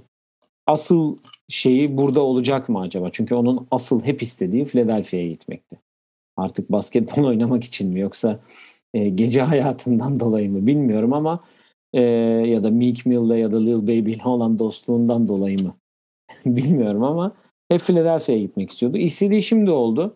asıl 0.67 1.17
şeyi 1.49 1.97
burada 1.97 2.21
olacak 2.21 2.69
mı 2.69 2.79
acaba? 2.79 3.09
Çünkü 3.11 3.35
onun 3.35 3.67
asıl 3.71 4.03
hep 4.03 4.21
istediği 4.21 4.65
Philadelphia'ya 4.65 5.27
gitmekti. 5.27 5.79
Artık 6.37 6.71
basketbol 6.71 7.23
oynamak 7.27 7.63
için 7.63 7.93
mi 7.93 7.99
yoksa 7.99 8.39
e, 8.93 9.09
gece 9.09 9.41
hayatından 9.41 10.19
dolayı 10.19 10.51
mı 10.51 10.67
bilmiyorum 10.67 11.13
ama 11.13 11.43
e, 11.93 12.01
ya 12.47 12.63
da 12.63 12.71
Meek 12.71 13.05
Mill'le 13.05 13.37
ya 13.37 13.51
da 13.51 13.59
Lil 13.59 13.83
Baby 13.83 14.11
ile 14.11 14.23
olan 14.25 14.59
dostluğundan 14.59 15.27
dolayı 15.27 15.63
mı 15.63 15.73
bilmiyorum 16.45 17.03
ama 17.03 17.35
hep 17.69 17.81
Philadelphia'ya 17.81 18.41
gitmek 18.41 18.71
istiyordu. 18.71 18.97
İstediği 18.97 19.41
şimdi 19.41 19.71
oldu. 19.71 20.15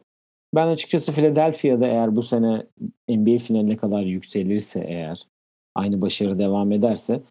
Ben 0.54 0.68
açıkçası 0.68 1.12
Philadelphia'da 1.12 1.88
eğer 1.88 2.16
bu 2.16 2.24
sene 2.24 2.66
NBA 3.10 3.38
finaline 3.38 3.78
kadar 3.78 4.02
yükselirse 4.02 4.86
eğer 4.88 5.28
aynı 5.76 6.02
başarı 6.02 6.40
devam 6.40 6.72
ederse 6.72 7.22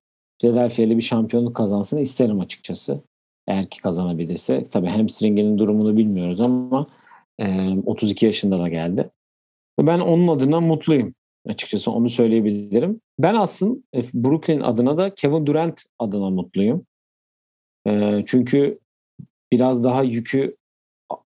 Philadelphia 0.40 0.82
ile 0.82 0.96
bir 0.96 1.02
şampiyonluk 1.02 1.56
kazansın 1.56 1.98
isterim 1.98 2.40
açıkçası. 2.40 3.00
Eğer 3.46 3.70
ki 3.70 3.82
kazanabilirse. 3.82 4.64
Tabii 4.64 4.86
hamstringinin 4.86 5.58
durumunu 5.58 5.96
bilmiyoruz 5.96 6.40
ama 6.40 6.86
e, 7.38 7.76
32 7.86 8.26
yaşında 8.26 8.58
da 8.58 8.68
geldi. 8.68 9.10
Ben 9.80 10.00
onun 10.00 10.28
adına 10.28 10.60
mutluyum. 10.60 11.14
Açıkçası 11.48 11.90
onu 11.90 12.08
söyleyebilirim. 12.08 13.00
Ben 13.18 13.34
aslında 13.34 13.80
e, 13.94 14.02
Brooklyn 14.14 14.60
adına 14.60 14.98
da 14.98 15.14
Kevin 15.14 15.46
Durant 15.46 15.82
adına 15.98 16.30
mutluyum. 16.30 16.86
E, 17.86 18.22
çünkü 18.26 18.78
biraz 19.52 19.84
daha 19.84 20.02
yükü 20.02 20.56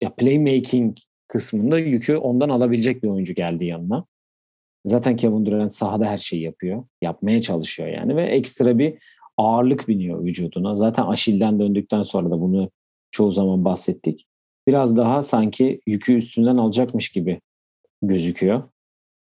ya 0.02 0.14
playmaking 0.14 0.97
kısmında 1.29 1.79
yükü 1.79 2.17
ondan 2.17 2.49
alabilecek 2.49 3.03
bir 3.03 3.09
oyuncu 3.09 3.35
geldi 3.35 3.65
yanına. 3.65 4.05
Zaten 4.85 5.17
Kevin 5.17 5.47
Durant 5.47 5.75
sahada 5.75 6.07
her 6.07 6.19
şeyi 6.19 6.43
yapıyor. 6.43 6.85
Yapmaya 7.03 7.43
çalışıyor 7.43 7.89
yani 7.89 8.17
ve 8.17 8.23
ekstra 8.23 8.79
bir 8.79 8.95
ağırlık 9.37 9.89
biniyor 9.89 10.25
vücuduna. 10.25 10.77
Zaten 10.77 11.07
Aşil'den 11.07 11.61
döndükten 11.61 12.03
sonra 12.03 12.31
da 12.31 12.41
bunu 12.41 12.71
çoğu 13.11 13.31
zaman 13.31 13.65
bahsettik. 13.65 14.27
Biraz 14.67 14.97
daha 14.97 15.23
sanki 15.23 15.81
yükü 15.87 16.15
üstünden 16.15 16.57
alacakmış 16.57 17.09
gibi 17.09 17.41
gözüküyor. 18.03 18.63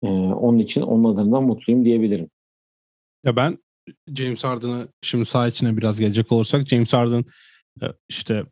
Ee, 0.04 0.08
onun 0.08 0.60
için 0.60 0.82
onun 0.82 1.14
adına 1.14 1.42
mutluyum 1.42 1.86
diyebilirim. 1.86 2.30
Ya 3.26 3.36
ben 3.36 3.58
James 4.16 4.44
Harden'ı 4.44 4.88
şimdi 5.02 5.26
sağ 5.26 5.48
içine 5.48 5.78
biraz 5.78 6.00
gelecek 6.00 6.32
olursak 6.32 6.68
James 6.68 6.94
Harden 6.94 7.26
e, 7.82 7.86
işte 8.10 8.44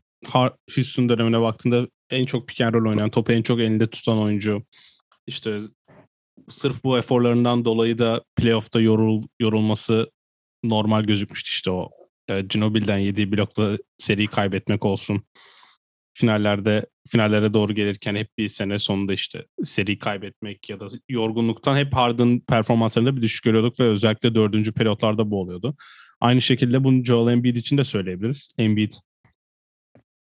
Houston 0.75 1.09
dönemine 1.09 1.41
baktığında 1.41 1.87
en 2.09 2.25
çok 2.25 2.47
pick 2.47 2.61
roll 2.61 2.89
oynayan, 2.89 3.09
topu 3.09 3.31
en 3.31 3.41
çok 3.41 3.59
elinde 3.59 3.87
tutan 3.87 4.17
oyuncu. 4.17 4.63
İşte 5.27 5.59
sırf 6.49 6.83
bu 6.83 6.97
eforlarından 6.97 7.65
dolayı 7.65 7.97
da 7.97 8.23
playoff'ta 8.35 8.81
yorul, 8.81 9.23
yorulması 9.39 10.11
normal 10.63 11.03
gözükmüştü 11.03 11.49
işte 11.49 11.71
o. 11.71 11.89
E, 12.27 12.41
Ginobil'den 12.41 12.97
yediği 12.97 13.31
blokla 13.31 13.77
seri 13.97 14.27
kaybetmek 14.27 14.85
olsun. 14.85 15.23
Finallerde 16.13 16.85
finallere 17.07 17.53
doğru 17.53 17.73
gelirken 17.73 18.15
hep 18.15 18.37
bir 18.37 18.47
sene 18.47 18.79
sonunda 18.79 19.13
işte 19.13 19.45
seri 19.63 19.99
kaybetmek 19.99 20.69
ya 20.69 20.79
da 20.79 20.89
yorgunluktan 21.09 21.77
hep 21.77 21.93
Harden 21.93 22.39
performanslarında 22.39 23.15
bir 23.15 23.21
düşük 23.21 23.43
görüyorduk 23.43 23.79
ve 23.79 23.83
özellikle 23.83 24.35
dördüncü 24.35 24.73
periyotlarda 24.73 25.31
bu 25.31 25.41
oluyordu. 25.41 25.75
Aynı 26.21 26.41
şekilde 26.41 26.83
bunu 26.83 27.05
Joel 27.05 27.33
Embiid 27.33 27.55
için 27.55 27.77
de 27.77 27.83
söyleyebiliriz. 27.83 28.51
Embiid 28.57 28.93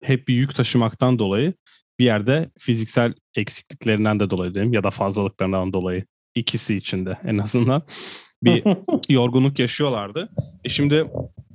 hep 0.04 0.28
bir 0.28 0.34
yük 0.34 0.56
taşımaktan 0.56 1.20
dolayı 1.20 1.54
bir 2.00 2.06
yerde 2.06 2.52
fiziksel 2.60 3.14
eksikliklerinden 3.36 4.20
de 4.20 4.30
dolayı 4.30 4.54
diyeyim 4.54 4.74
ya 4.74 4.84
da 4.84 4.90
fazlalıklarından 4.90 5.74
dolayı 5.74 6.06
ikisi 6.36 6.76
içinde 6.76 7.18
en 7.24 7.38
azından 7.38 7.84
bir 8.44 8.64
yorgunluk 9.10 9.60
yaşıyorlardı. 9.60 10.30
E 10.64 10.70
şimdi 10.70 11.06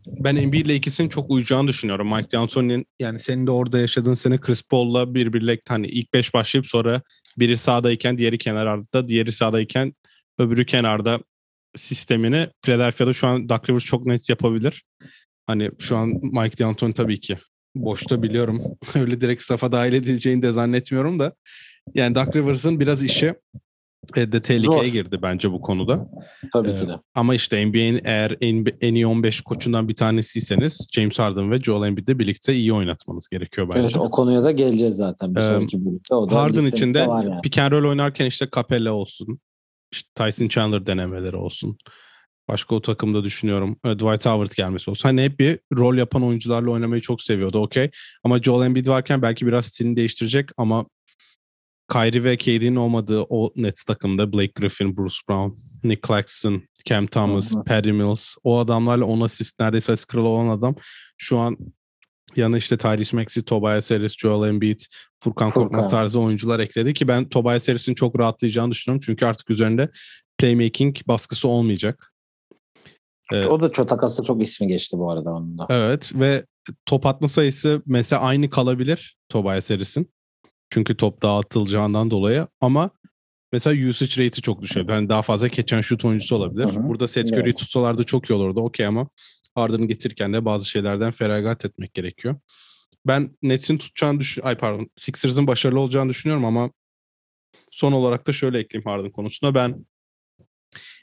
ben 0.07 0.37
Embiid 0.37 0.67
ile 0.67 0.75
ikisinin 0.75 1.09
çok 1.09 1.31
uyacağını 1.31 1.69
düşünüyorum. 1.69 2.14
Mike 2.14 2.31
D'Antoni'nin 2.31 2.87
yani 3.00 3.19
senin 3.19 3.47
de 3.47 3.50
orada 3.50 3.78
yaşadığın 3.78 4.14
sene 4.14 4.38
Chris 4.38 4.62
Paul'la 4.62 5.14
birbiriyle 5.14 5.59
hani 5.69 5.87
ilk 5.87 6.14
beş 6.14 6.35
başlayıp 6.35 6.67
sonra 6.67 7.02
biri 7.38 7.59
sağdayken 7.59 8.19
diğeri 8.19 8.38
kenarda, 8.38 9.09
diğeri 9.09 9.33
sağdayken 9.33 9.93
öbürü 10.38 10.67
kenarda 10.67 11.21
sistemini 11.76 12.49
Philadelphia'da 12.62 13.12
şu 13.12 13.26
an 13.26 13.49
Doug 13.49 13.71
Rivers 13.71 13.85
çok 13.85 14.07
net 14.07 14.31
yapabilir. 14.31 14.85
Hani 15.47 15.71
şu 15.78 15.97
an 15.97 16.09
Mike 16.09 16.59
D'Antoni 16.59 16.95
tabii 16.95 17.21
ki 17.21 17.38
boşta 17.85 18.23
biliyorum. 18.23 18.63
Öyle 18.95 19.21
direkt 19.21 19.43
safa 19.43 19.73
dahil 19.73 19.93
edileceğini 19.93 20.43
de 20.43 20.53
zannetmiyorum 20.53 21.21
da. 21.21 21.33
Yani 21.95 22.15
Doug 22.15 22.37
Rivers'ın 22.37 22.81
biraz 22.81 23.05
işi 23.05 23.35
e, 24.17 24.33
de 24.33 24.43
tehlikeye 24.43 24.83
Zor. 24.83 24.85
girdi 24.85 25.19
bence 25.23 25.53
bu 25.53 25.61
konuda. 25.61 26.09
Tabii 26.53 26.75
ki 26.75 26.89
de. 26.89 26.93
Ee, 26.93 26.99
ama 27.15 27.35
işte 27.35 27.67
NBA'in 27.67 28.01
eğer 28.05 28.37
en, 28.41 28.65
en 28.81 28.95
iyi 28.95 29.07
15 29.07 29.41
koçundan 29.41 29.89
bir 29.89 29.95
tanesiyseniz 29.95 30.89
James 30.93 31.19
Harden 31.19 31.51
ve 31.51 31.61
Joel 31.61 31.89
Embiid'le 31.89 32.19
birlikte 32.19 32.55
iyi 32.55 32.73
oynatmanız 32.73 33.29
gerekiyor 33.29 33.69
bence. 33.69 33.81
Evet 33.81 33.97
o 33.97 34.11
konuya 34.11 34.45
da 34.45 34.53
geleceğiz 34.53 34.97
zaten 34.97 35.35
bir 35.35 35.41
ee, 35.41 35.43
sonraki 35.43 35.85
bölümde. 35.85 36.15
O 36.15 36.31
da 36.31 36.43
Harden 36.43 36.67
için 36.67 36.95
de 36.95 36.99
yani. 36.99 37.41
pick 37.43 37.59
and 37.59 37.73
roll 37.73 37.89
oynarken 37.89 38.27
işte 38.27 38.49
Capella 38.55 38.93
olsun. 38.93 39.41
İşte 39.93 40.09
Tyson 40.15 40.49
Chandler 40.49 40.87
denemeleri 40.87 41.37
olsun. 41.37 41.79
Başka 42.49 42.75
o 42.75 42.83
takımda 42.83 43.25
düşünüyorum. 43.25 43.76
E, 43.85 43.88
Dwight 43.88 44.26
Howard 44.26 44.52
gelmesi 44.57 44.90
olsa. 44.90 45.09
Hani 45.09 45.23
hep 45.23 45.40
bir 45.40 45.59
rol 45.76 45.95
yapan 45.95 46.23
oyuncularla 46.23 46.71
oynamayı 46.71 47.02
çok 47.02 47.23
seviyordu. 47.23 47.59
Okey. 47.59 47.90
Ama 48.25 48.38
Joel 48.38 48.67
Embiid 48.67 48.87
varken 48.87 49.23
belki 49.23 49.47
biraz 49.47 49.67
stilini 49.67 49.97
değiştirecek 49.97 50.50
ama 50.57 50.87
Kyrie 51.93 52.25
ve 52.25 52.37
KD'nin 52.37 52.76
olmadığı 52.76 53.23
o 53.23 53.52
net 53.57 53.83
takımda 53.87 54.33
Blake 54.33 54.52
Griffin, 54.57 54.97
Bruce 54.97 55.17
Brown, 55.28 55.59
Nick 55.85 56.09
Claxton, 56.09 56.62
Cam 56.85 57.07
Thomas, 57.07 57.55
Hı-hı. 57.55 57.64
Patty 57.64 57.90
Mills 57.90 58.37
o 58.45 58.59
adamlarla 58.59 59.05
10 59.05 59.21
asist 59.21 59.61
neredeyse 59.61 59.93
asist 59.93 60.09
kralı 60.09 60.28
olan 60.28 60.49
adam 60.49 60.75
şu 61.17 61.38
an 61.38 61.57
yanı 62.37 62.59
işte 62.59 62.76
Tyrese 62.76 63.17
Maxey, 63.17 63.43
Tobias 63.43 63.90
Harris, 63.90 64.17
Joel 64.19 64.49
Embiid, 64.49 64.81
Furkan, 65.21 65.50
Furkan. 65.50 65.69
Korkmaz 65.69 65.90
tarzı 65.90 66.21
oyuncular 66.21 66.61
ekledi 66.61 66.95
ki 66.95 67.09
ben 67.09 67.28
Tobias 67.28 67.69
Harris'in 67.69 67.95
çok 67.95 68.19
rahatlayacağını 68.19 68.73
düşünüyorum. 68.73 69.02
Çünkü 69.07 69.26
artık 69.26 69.50
üzerinde 69.50 69.90
playmaking 70.38 70.97
baskısı 71.09 71.49
olmayacak. 71.49 72.12
Ee, 73.33 73.47
o 73.47 73.61
da 73.61 73.73
çok 73.73 73.89
takasda 73.89 74.23
çok 74.23 74.43
ismi 74.43 74.67
geçti 74.67 74.99
bu 74.99 75.11
arada 75.11 75.31
onun 75.31 75.59
da. 75.59 75.67
Evet 75.71 76.13
ve 76.15 76.45
top 76.87 77.07
atma 77.07 77.29
sayısı 77.29 77.83
mesela 77.87 78.23
aynı 78.23 78.51
kalabilir 78.51 79.17
Tobias 79.29 79.71
Harris'in. 79.71 80.13
Çünkü 80.71 80.97
top 80.97 81.23
dağıtılacağından 81.23 82.11
dolayı 82.11 82.47
ama 82.61 82.91
mesela 83.53 83.89
usage 83.89 84.25
rate'i 84.25 84.43
çok 84.43 84.63
düşebilir. 84.63 84.93
Yani 84.93 85.09
daha 85.09 85.23
fazla 85.23 85.49
and 85.73 85.83
shoot 85.83 86.05
oyuncusu 86.05 86.37
olabilir. 86.37 86.65
Hı-hı. 86.65 86.89
Burada 86.89 87.07
Seth 87.07 87.33
Curry'i 87.33 87.43
evet. 87.43 87.59
tutsalardı 87.59 88.05
çok 88.05 88.31
iyi 88.31 88.35
olurdu. 88.35 88.61
Okey 88.61 88.87
ama 88.87 89.09
Harden'ı 89.55 89.87
getirirken 89.87 90.33
de 90.33 90.45
bazı 90.45 90.67
şeylerden 90.67 91.11
feragat 91.11 91.65
etmek 91.65 91.95
gerekiyor. 91.95 92.37
Ben 93.07 93.37
Nets'in 93.43 93.79
tutacağını 93.79 94.21
düşün, 94.21 94.43
ay 94.43 94.59
pardon, 94.59 94.91
Sixers'ın 94.97 95.47
başarılı 95.47 95.81
olacağını 95.81 96.11
düşünüyorum 96.11 96.45
ama 96.45 96.71
son 97.73 97.93
olarak 97.93 98.27
da 98.27 98.33
şöyle 98.33 98.59
ekleyeyim 98.59 98.91
Harden 98.91 99.11
konusunda. 99.11 99.55
Ben 99.55 99.87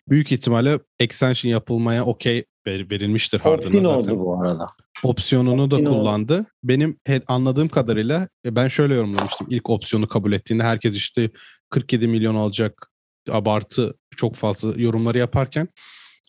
büyük 0.09 0.31
ihtimalle 0.31 0.79
extension 0.99 1.51
yapılmaya 1.51 2.05
okey 2.05 2.45
verilmiştir 2.67 3.39
Harden'a 3.39 3.81
zaten. 3.81 4.11
oldu 4.11 4.19
bu 4.19 4.41
arada. 4.41 4.67
Opsiyonunu 5.03 5.71
da 5.71 5.75
Optin 5.75 5.85
oldu. 5.85 5.95
kullandı. 5.99 6.45
Benim 6.63 6.99
he- 7.07 7.21
anladığım 7.27 7.67
kadarıyla 7.69 8.27
e, 8.45 8.55
ben 8.55 8.67
şöyle 8.67 8.95
yorumlamıştım. 8.95 9.47
İlk 9.49 9.69
opsiyonu 9.69 10.07
kabul 10.07 10.31
ettiğinde 10.33 10.63
herkes 10.63 10.95
işte 10.95 11.29
47 11.69 12.07
milyon 12.07 12.35
alacak 12.35 12.91
abartı 13.31 13.93
çok 14.17 14.35
fazla 14.35 14.81
yorumları 14.81 15.17
yaparken 15.17 15.67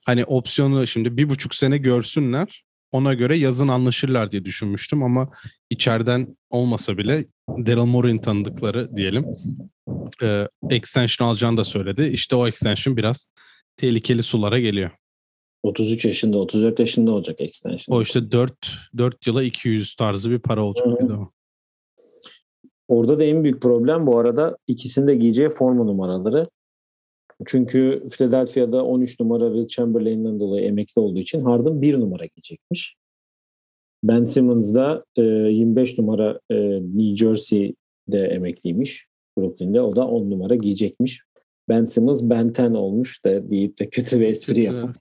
hani 0.05 0.25
opsiyonu 0.25 0.87
şimdi 0.87 1.17
bir 1.17 1.29
buçuk 1.29 1.55
sene 1.55 1.77
görsünler 1.79 2.65
ona 2.97 3.15
göre 3.15 3.39
yazın 3.39 3.69
anlaşırlar 3.69 4.33
diye 4.33 4.45
düşünmüştüm 4.45 5.03
ama 5.03 5.29
içeriden 5.71 6.37
olmasa 6.51 6.99
bile 6.99 7.25
Daryl 7.49 7.85
Morey'in 7.85 8.19
tanıdıkları 8.19 8.97
diyelim 8.97 9.27
e, 10.23 10.49
extension 10.71 11.29
alacağını 11.29 11.57
da 11.57 11.65
söyledi. 11.65 12.11
İşte 12.13 12.37
o 12.37 12.49
extension 12.49 12.97
biraz 12.97 13.29
tehlikeli 13.77 14.23
sulara 14.23 14.59
geliyor. 14.59 14.91
33 15.63 16.05
yaşında, 16.05 16.39
34 16.39 16.79
yaşında 16.79 17.13
olacak 17.13 17.41
extension. 17.41 17.97
O 17.97 18.03
işte 18.03 18.33
4 18.33 18.53
4 18.97 19.27
yıla 19.27 19.43
200 19.43 19.95
tarzı 19.95 20.31
bir 20.31 20.39
para 20.39 20.65
olacak 20.65 20.87
Hı. 20.87 21.15
o. 21.15 21.31
Orada 22.89 23.19
da 23.19 23.25
en 23.25 23.45
büyük 23.45 23.63
problem 23.63 24.07
bu 24.07 24.19
arada 24.19 24.57
ikisinde 24.67 25.15
giyeceği 25.15 25.49
forma 25.49 25.85
numaraları. 25.85 26.49
Çünkü 27.47 28.03
Philadelphia'da 28.11 28.85
13 28.85 29.21
numara 29.21 29.47
Will 29.47 29.69
Chamberlain'den 29.69 30.41
dolayı 30.41 30.65
emekli 30.67 31.01
olduğu 31.01 31.19
için 31.19 31.41
Harden 31.41 31.83
1 31.83 32.01
numara 32.01 32.25
giyecekmiş. 32.27 32.97
Ben 34.05 34.25
Simmons 34.25 34.75
da 34.75 35.05
e, 35.17 35.23
25 35.23 35.99
numara 35.99 36.41
e, 36.51 36.57
New 36.81 37.17
Jersey'de 37.17 38.21
emekliymiş. 38.21 39.07
Brooklyn'de. 39.39 39.81
O 39.81 39.97
da 39.97 40.09
10 40.09 40.31
numara 40.31 40.55
giyecekmiş. 40.55 41.23
Ben 41.69 41.85
Simmons 41.85 42.23
Ben 42.23 42.53
10 42.59 42.75
olmuş 42.75 43.25
da 43.25 43.51
deyip 43.51 43.79
de 43.79 43.89
kötü 43.89 44.21
bir 44.21 44.27
espri 44.27 44.63
yapıp 44.63 44.97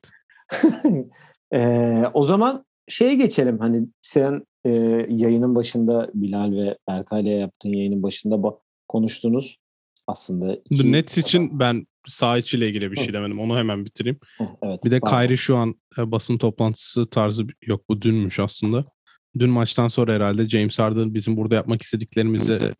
Ee, 1.54 2.04
o 2.14 2.24
zaman 2.24 2.66
şeye 2.88 3.16
geçelim. 3.16 3.60
Hani 3.60 3.88
sen 4.02 4.44
e, 4.66 4.70
yayının 5.10 5.56
başında 5.56 6.10
Bilal 6.14 6.52
ve 6.52 6.78
Berkay'la 6.88 7.32
yaptığın 7.32 7.70
yayının 7.70 8.04
başında 8.04 8.36
ba- 8.36 8.60
konuştunuz 8.88 9.58
aslında. 10.08 10.64
The 10.64 10.92
Nets 10.92 11.18
için 11.18 11.60
ben 11.60 11.88
sağ 12.08 12.38
içiyle 12.38 12.68
ilgili 12.68 12.92
bir 12.92 12.98
şey 12.98 13.14
demedim. 13.14 13.40
Onu 13.40 13.58
hemen 13.58 13.86
bitireyim. 13.86 14.20
Evet, 14.62 14.86
Bir 14.86 14.92
de 14.92 15.00
pardon. 15.00 15.18
Kyrie 15.18 15.38
şu 15.38 15.58
an 15.58 15.76
e, 15.98 16.12
basın 16.12 16.38
toplantısı 16.38 17.06
tarzı 17.06 17.48
yok 17.62 17.90
bu 17.90 18.02
dünmüş 18.02 18.40
aslında. 18.40 18.86
Dün 19.40 19.50
maçtan 19.50 19.88
sonra 19.88 20.14
herhalde 20.14 20.50
James 20.50 20.80
Harden 20.80 21.14
bizim 21.14 21.38
burada 21.38 21.56
yapmak 21.56 21.82
istediklerimizi 21.82 22.74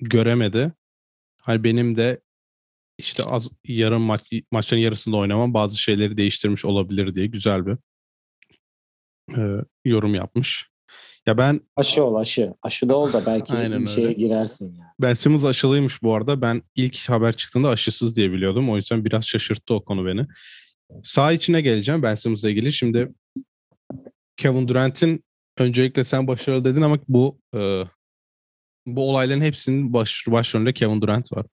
göremedi. 0.00 0.72
Hani 1.42 1.64
benim 1.64 1.96
de 1.96 2.20
işte 2.98 3.22
az 3.24 3.48
yarım 3.64 4.02
maç 4.02 4.32
maçların 4.52 4.82
yarısında 4.82 5.16
oynamam 5.16 5.54
bazı 5.54 5.82
şeyleri 5.82 6.16
değiştirmiş 6.16 6.64
olabilir 6.64 7.14
diye 7.14 7.26
güzel 7.26 7.66
bir 7.66 7.76
e, 9.36 9.64
yorum 9.84 10.14
yapmış. 10.14 10.70
Ya 11.28 11.38
ben 11.38 11.60
Aşı 11.76 12.04
ol 12.04 12.14
aşı. 12.14 12.54
Aşı 12.62 12.88
da 12.88 12.96
ol 12.96 13.12
da 13.12 13.26
belki 13.26 13.52
Aynen 13.56 13.82
bir 13.82 13.88
şeye 13.88 14.06
öyle. 14.06 14.12
girersin 14.12 14.76
ya. 14.76 14.94
Ben 15.00 15.14
Simmons 15.14 15.44
aşılıymış 15.44 16.02
bu 16.02 16.14
arada. 16.14 16.40
Ben 16.40 16.62
ilk 16.76 17.08
haber 17.08 17.32
çıktığında 17.32 17.68
aşısız 17.68 18.16
diye 18.16 18.32
biliyordum. 18.32 18.70
O 18.70 18.76
yüzden 18.76 19.04
biraz 19.04 19.26
şaşırttı 19.26 19.74
o 19.74 19.84
konu 19.84 20.06
beni. 20.06 20.26
Sağ 21.04 21.32
içine 21.32 21.60
geleceğim 21.60 22.02
Ben 22.02 22.14
Simmons'la 22.14 22.50
ilgili. 22.50 22.72
Şimdi 22.72 23.12
Kevin 24.36 24.68
Durant'in 24.68 25.24
öncelikle 25.58 26.04
sen 26.04 26.26
başarılı 26.26 26.64
dedin 26.64 26.82
ama 26.82 26.98
bu 27.08 27.38
e, 27.54 27.82
bu 28.86 29.10
olayların 29.10 29.40
hepsinin 29.40 29.92
baş, 29.92 30.24
başrolünde 30.28 30.72
Kevin 30.72 31.02
Durant 31.02 31.32
var. 31.32 31.46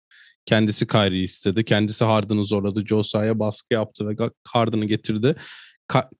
Kendisi 0.45 0.87
Kyrie'yi 0.87 1.23
istedi. 1.23 1.65
Kendisi 1.65 2.05
Harden'ı 2.05 2.43
zorladı. 2.43 2.85
Joe 2.85 3.01
Tsai'ye 3.01 3.39
baskı 3.39 3.73
yaptı 3.73 4.07
ve 4.09 4.15
Harden'ı 4.43 4.85
getirdi. 4.85 5.35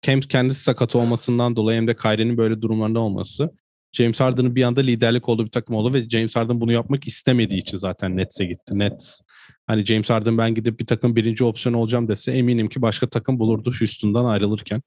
Hem 0.01 0.19
kendisi 0.22 0.63
sakat 0.63 0.95
olmasından 0.95 1.55
dolayı 1.55 1.77
hem 1.77 1.88
de 1.88 1.95
Kyrie'nin 1.95 2.38
böyle 2.38 2.62
durumlarında 2.62 3.00
olması. 3.00 3.51
James 3.95 4.19
Harden'ın 4.19 4.55
bir 4.55 4.63
anda 4.63 4.81
liderlik 4.81 5.29
olduğu 5.29 5.45
bir 5.45 5.51
takım 5.51 5.75
oldu 5.75 5.93
ve 5.93 6.10
James 6.10 6.36
Harden 6.36 6.62
bunu 6.62 6.72
yapmak 6.72 7.07
istemediği 7.07 7.57
için 7.57 7.77
zaten 7.77 8.17
Nets'e 8.17 8.45
gitti. 8.45 8.79
Nets 8.79 9.20
hani 9.68 9.85
James 9.85 10.09
Harden 10.09 10.37
ben 10.37 10.55
gidip 10.55 10.79
bir 10.79 10.85
takım 10.85 11.16
birinci 11.16 11.44
opsiyon 11.44 11.74
olacağım 11.74 12.07
dese 12.07 12.31
eminim 12.31 12.70
ki 12.70 12.81
başka 12.81 13.09
takım 13.09 13.39
bulurdu 13.39 13.74
Houston'dan 13.79 14.25
ayrılırken. 14.25 14.81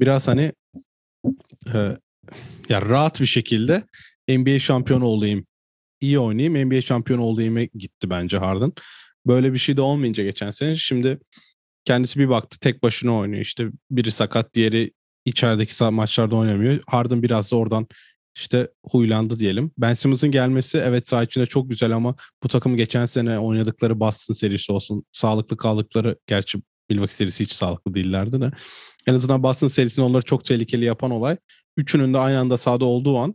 Biraz 0.00 0.28
hani 0.28 0.52
e, 1.74 1.96
ya 2.68 2.82
rahat 2.82 3.20
bir 3.20 3.26
şekilde 3.26 3.82
NBA 4.28 4.58
şampiyonu 4.58 5.04
olayım, 5.04 5.46
iyi 6.00 6.18
oynayayım, 6.18 6.68
NBA 6.68 6.80
şampiyonu 6.80 7.22
olayım'a 7.22 7.62
gitti 7.62 8.10
bence 8.10 8.38
Harden. 8.38 8.72
Böyle 9.26 9.52
bir 9.52 9.58
şey 9.58 9.76
de 9.76 9.80
olmayınca 9.80 10.24
geçen 10.24 10.50
sene 10.50 10.76
şimdi 10.76 11.18
kendisi 11.84 12.18
bir 12.18 12.28
baktı 12.28 12.58
tek 12.60 12.82
başına 12.82 13.16
oynuyor. 13.16 13.42
İşte 13.42 13.66
biri 13.90 14.10
sakat, 14.10 14.54
diğeri 14.54 14.92
içerideki 15.24 15.84
maçlarda 15.84 16.36
oynamıyor. 16.36 16.80
Harden 16.86 17.22
biraz 17.22 17.52
da 17.52 17.56
oradan 17.56 17.86
işte 18.36 18.68
huylandı 18.86 19.38
diyelim. 19.38 19.70
Ben 19.78 19.94
Simmons'ın 19.94 20.30
gelmesi 20.30 20.78
evet 20.78 21.08
saha 21.08 21.22
içinde 21.22 21.46
çok 21.46 21.70
güzel 21.70 21.96
ama 21.96 22.14
bu 22.42 22.48
takım 22.48 22.76
geçen 22.76 23.06
sene 23.06 23.38
oynadıkları 23.38 24.00
Boston 24.00 24.34
serisi 24.34 24.72
olsun. 24.72 25.04
Sağlıklı 25.12 25.56
kaldıkları 25.56 26.16
gerçi 26.26 26.58
Milwaukee 26.90 27.14
serisi 27.14 27.44
hiç 27.44 27.52
sağlıklı 27.52 27.94
değillerdi 27.94 28.40
de. 28.40 28.50
En 29.06 29.14
azından 29.14 29.42
Boston 29.42 29.68
serisini 29.68 30.04
onları 30.04 30.22
çok 30.22 30.44
tehlikeli 30.44 30.84
yapan 30.84 31.10
olay. 31.10 31.36
Üçünün 31.76 32.14
de 32.14 32.18
aynı 32.18 32.38
anda 32.38 32.58
sahada 32.58 32.84
olduğu 32.84 33.18
an 33.18 33.34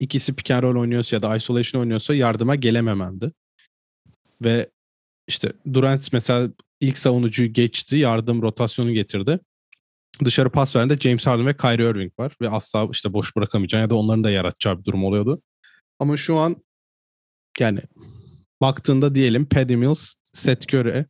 ikisi 0.00 0.36
pick 0.36 0.50
and 0.50 0.62
roll 0.62 0.80
oynuyorsa 0.80 1.16
ya 1.16 1.22
da 1.22 1.36
isolation 1.36 1.80
oynuyorsa 1.80 2.14
yardıma 2.14 2.54
gelememendi. 2.54 3.32
Ve 4.42 4.70
işte 5.28 5.52
Durant 5.74 6.12
mesela 6.12 6.50
ilk 6.80 6.98
savunucuyu 6.98 7.52
geçti, 7.52 7.96
yardım 7.96 8.42
rotasyonu 8.42 8.92
getirdi. 8.92 9.40
Dışarı 10.24 10.50
pas 10.50 10.76
veren 10.76 10.90
de 10.90 10.96
James 10.96 11.26
Harden 11.26 11.46
ve 11.46 11.56
Kyrie 11.56 11.90
Irving 11.90 12.12
var 12.18 12.36
ve 12.40 12.48
asla 12.48 12.88
işte 12.92 13.12
boş 13.12 13.36
bırakamayacağın 13.36 13.82
ya 13.82 13.90
da 13.90 13.96
onların 13.96 14.24
da 14.24 14.30
yaratacağı 14.30 14.78
bir 14.78 14.84
durum 14.84 15.04
oluyordu. 15.04 15.42
Ama 15.98 16.16
şu 16.16 16.36
an 16.36 16.56
yani 17.58 17.80
baktığında 18.60 19.14
diyelim 19.14 19.46
Paddy 19.46 19.76
Mills, 19.76 20.14
Seth 20.32 20.74
Curry, 20.74 21.06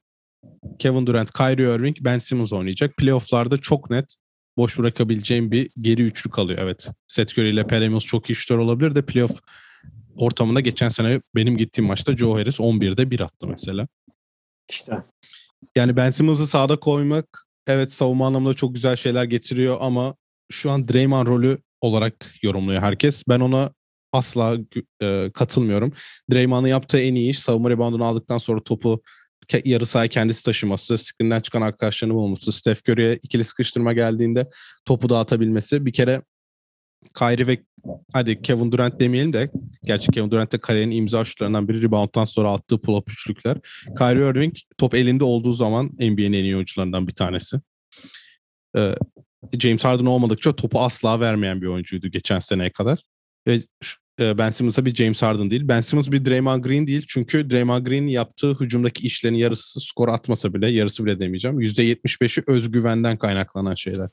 Kevin 0.78 1.06
Durant, 1.06 1.32
Kyrie 1.32 1.74
Irving, 1.74 1.96
Ben 2.00 2.18
Simmons 2.18 2.52
oynayacak. 2.52 2.96
Playoff'larda 2.96 3.58
çok 3.58 3.90
net 3.90 4.16
boş 4.56 4.78
bırakabileceğim 4.78 5.50
bir 5.50 5.70
geri 5.80 6.02
üçlü 6.02 6.30
kalıyor. 6.30 6.58
Evet. 6.62 6.88
Seth 7.06 7.38
Curry 7.38 7.50
ile 7.50 7.66
Paddy 7.66 7.88
Mills 7.88 8.04
çok 8.04 8.30
iyi 8.30 8.34
şutör 8.34 8.58
olabilir 8.58 8.94
de 8.94 9.02
playoff 9.06 9.40
ortamında 10.16 10.60
geçen 10.60 10.88
sene 10.88 11.20
benim 11.34 11.56
gittiğim 11.56 11.88
maçta 11.88 12.16
Joe 12.16 12.34
Harris 12.34 12.60
11'de 12.60 13.10
1 13.10 13.20
attı 13.20 13.46
mesela. 13.46 13.88
İşte 14.70 14.92
Yani 15.76 15.96
Ben 15.96 16.10
Simmons'ı 16.10 16.46
sağda 16.46 16.76
koymak 16.76 17.46
evet 17.66 17.92
savunma 17.92 18.26
anlamında 18.26 18.54
çok 18.54 18.74
güzel 18.74 18.96
şeyler 18.96 19.24
getiriyor 19.24 19.76
ama 19.80 20.14
şu 20.50 20.70
an 20.70 20.88
Draymond 20.88 21.26
rolü 21.26 21.58
olarak 21.80 22.34
yorumluyor 22.42 22.82
herkes. 22.82 23.22
Ben 23.28 23.40
ona 23.40 23.70
asla 24.12 24.56
e, 25.02 25.30
katılmıyorum. 25.34 25.92
Draymond'ın 26.32 26.68
yaptığı 26.68 26.98
en 26.98 27.14
iyi 27.14 27.30
iş 27.30 27.38
savunma 27.38 27.70
reboundunu 27.70 28.04
aldıktan 28.04 28.38
sonra 28.38 28.62
topu 28.62 29.02
yarı 29.64 29.86
sahaya 29.86 30.08
kendisi 30.08 30.44
taşıması, 30.44 30.98
screen'den 30.98 31.40
çıkan 31.40 31.62
arkadaşlarını 31.62 32.14
bulması, 32.14 32.52
Steph 32.52 32.88
Curry'e 32.88 33.16
ikili 33.16 33.44
sıkıştırma 33.44 33.92
geldiğinde 33.92 34.50
topu 34.84 35.08
dağıtabilmesi. 35.08 35.86
Bir 35.86 35.92
kere 35.92 36.22
Kyrie 37.18 37.46
ve 37.46 37.58
hadi 38.12 38.42
Kevin 38.42 38.72
Durant 38.72 39.00
demeyelim 39.00 39.32
de 39.32 39.50
gerçi 39.84 40.10
Kevin 40.10 40.30
Durant 40.30 40.52
de 40.52 40.58
kariyerinin 40.58 40.96
imza 40.96 41.24
şutlarından 41.24 41.68
biri 41.68 41.82
rebound'dan 41.82 42.24
sonra 42.24 42.50
attığı 42.50 42.74
pull-up 42.74 43.10
üçlükler. 43.12 43.58
Kyrie 43.98 44.30
Irving 44.30 44.54
top 44.78 44.94
elinde 44.94 45.24
olduğu 45.24 45.52
zaman 45.52 45.86
NBA'nin 45.86 46.32
en 46.32 46.44
iyi 46.44 46.54
oyuncularından 46.54 47.08
bir 47.08 47.14
tanesi. 47.14 47.60
Ee, 48.76 48.94
James 49.58 49.84
Harden 49.84 50.06
olmadıkça 50.06 50.56
topu 50.56 50.80
asla 50.80 51.20
vermeyen 51.20 51.62
bir 51.62 51.66
oyuncuydu 51.66 52.08
geçen 52.08 52.38
seneye 52.38 52.70
kadar. 52.70 52.98
Ve 53.46 53.58
e, 54.20 54.38
Ben 54.38 54.50
Simmons'a 54.50 54.84
bir 54.84 54.94
James 54.94 55.22
Harden 55.22 55.50
değil. 55.50 55.62
Ben 55.64 55.80
Simmons 55.80 56.10
bir 56.10 56.24
Draymond 56.24 56.64
Green 56.64 56.86
değil. 56.86 57.04
Çünkü 57.08 57.50
Draymond 57.50 57.86
Green 57.86 58.06
yaptığı 58.06 58.54
hücumdaki 58.60 59.06
işlerin 59.06 59.34
yarısı 59.34 59.80
skor 59.80 60.08
atmasa 60.08 60.54
bile, 60.54 60.70
yarısı 60.70 61.04
bile 61.04 61.20
demeyeceğim. 61.20 61.60
%75'i 61.60 62.42
özgüvenden 62.46 63.16
kaynaklanan 63.18 63.74
şeyler. 63.74 64.08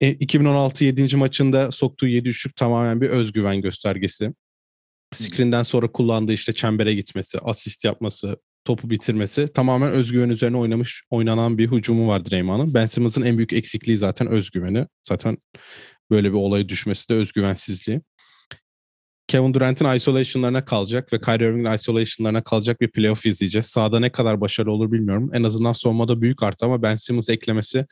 E, 0.00 0.10
2016 0.10 0.84
7. 0.84 1.16
maçında 1.16 1.70
soktuğu 1.70 2.06
7 2.06 2.28
üçlük 2.28 2.56
tamamen 2.56 3.00
bir 3.00 3.08
özgüven 3.08 3.60
göstergesi. 3.60 4.32
Screen'den 5.14 5.62
sonra 5.62 5.92
kullandığı 5.92 6.32
işte 6.32 6.52
çembere 6.52 6.94
gitmesi, 6.94 7.38
asist 7.38 7.84
yapması, 7.84 8.36
topu 8.64 8.90
bitirmesi 8.90 9.48
tamamen 9.48 9.90
özgüven 9.90 10.28
üzerine 10.28 10.56
oynamış 10.56 11.02
oynanan 11.10 11.58
bir 11.58 11.70
hücumu 11.70 12.08
var 12.08 12.26
Draymond'ın. 12.26 12.74
Ben 12.74 12.86
Simmons'ın 12.86 13.22
en 13.22 13.36
büyük 13.38 13.52
eksikliği 13.52 13.98
zaten 13.98 14.26
özgüveni. 14.26 14.86
Zaten 15.02 15.38
böyle 16.10 16.28
bir 16.28 16.36
olaya 16.36 16.68
düşmesi 16.68 17.08
de 17.08 17.14
özgüvensizliği. 17.14 18.00
Kevin 19.28 19.54
Durant'in 19.54 19.94
isolation'larına 19.94 20.64
kalacak 20.64 21.12
ve 21.12 21.20
Kyrie 21.20 21.48
Irving'in 21.48 21.74
isolation'larına 21.74 22.42
kalacak 22.42 22.80
bir 22.80 22.90
playoff 22.90 23.26
izleyeceğiz. 23.26 23.66
Sağda 23.66 24.00
ne 24.00 24.12
kadar 24.12 24.40
başarılı 24.40 24.72
olur 24.72 24.92
bilmiyorum. 24.92 25.30
En 25.34 25.42
azından 25.42 25.72
savunmada 25.72 26.20
büyük 26.20 26.42
arttı 26.42 26.66
ama 26.66 26.82
Ben 26.82 26.96
Simmons 26.96 27.28
eklemesi 27.28 27.86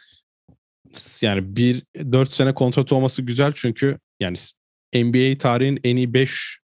yani 1.21 1.57
bir 1.57 1.83
4 2.13 2.33
sene 2.33 2.55
kontrat 2.55 2.93
olması 2.93 3.23
güzel 3.23 3.53
çünkü 3.55 3.99
yani 4.21 4.37
NBA 4.95 5.39
tarihin 5.39 5.81
en 5.85 5.97
iyi 5.97 6.15
5 6.15 6.59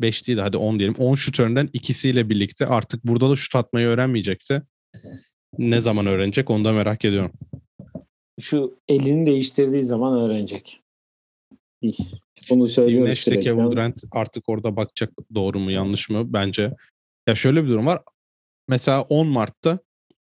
5 0.00 0.26
değil 0.26 0.38
de 0.38 0.42
hadi 0.42 0.56
10 0.56 0.78
diyelim. 0.78 0.96
10 0.98 1.14
şutöründen 1.14 1.70
ikisiyle 1.72 2.30
birlikte 2.30 2.66
artık 2.66 3.04
burada 3.04 3.30
da 3.30 3.36
şut 3.36 3.56
atmayı 3.56 3.86
öğrenmeyecekse 3.86 4.62
ne 5.58 5.80
zaman 5.80 6.06
öğrenecek 6.06 6.50
onu 6.50 6.64
da 6.64 6.72
merak 6.72 7.04
ediyorum. 7.04 7.32
şu 8.40 8.80
elini 8.88 9.26
değiştirdiği 9.26 9.82
zaman 9.82 10.20
öğrenecek. 10.20 10.80
Bunu 12.50 12.68
Steve 12.68 13.04
Nash 13.04 13.28
ile 13.28 13.40
Kevin 13.40 13.70
Durant 13.70 14.04
artık 14.10 14.48
orada 14.48 14.76
bakacak 14.76 15.12
doğru 15.34 15.58
mu 15.58 15.70
yanlış 15.70 16.10
mı 16.10 16.32
bence. 16.32 16.74
Ya 17.28 17.34
şöyle 17.34 17.64
bir 17.64 17.68
durum 17.68 17.86
var. 17.86 18.02
Mesela 18.68 19.02
10 19.02 19.26
Mart'ta 19.26 19.78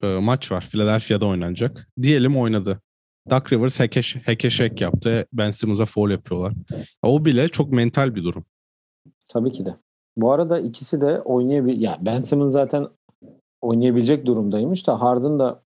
e, 0.03 0.07
maç 0.07 0.51
var. 0.51 0.67
Philadelphia'da 0.71 1.25
oynanacak. 1.25 1.89
Diyelim 2.01 2.37
oynadı. 2.37 2.81
Duck 3.29 3.53
Rivers 3.53 3.79
hekeş, 3.79 4.15
hekeşek 4.15 4.81
yaptı. 4.81 5.27
Ben 5.33 5.51
Simmons'a 5.51 5.85
foul 5.85 6.09
yapıyorlar. 6.09 6.53
O 7.03 7.25
bile 7.25 7.47
çok 7.47 7.71
mental 7.71 8.15
bir 8.15 8.23
durum. 8.23 8.45
Tabii 9.27 9.51
ki 9.51 9.65
de. 9.65 9.75
Bu 10.17 10.31
arada 10.31 10.59
ikisi 10.59 11.01
de 11.01 11.21
oynayabilir. 11.21 11.77
Ya 11.77 11.97
Ben 12.01 12.19
Simmons 12.19 12.53
zaten 12.53 12.87
oynayabilecek 13.61 14.25
durumdaymış 14.25 14.87
da 14.87 15.01
Harden 15.01 15.39
da 15.39 15.63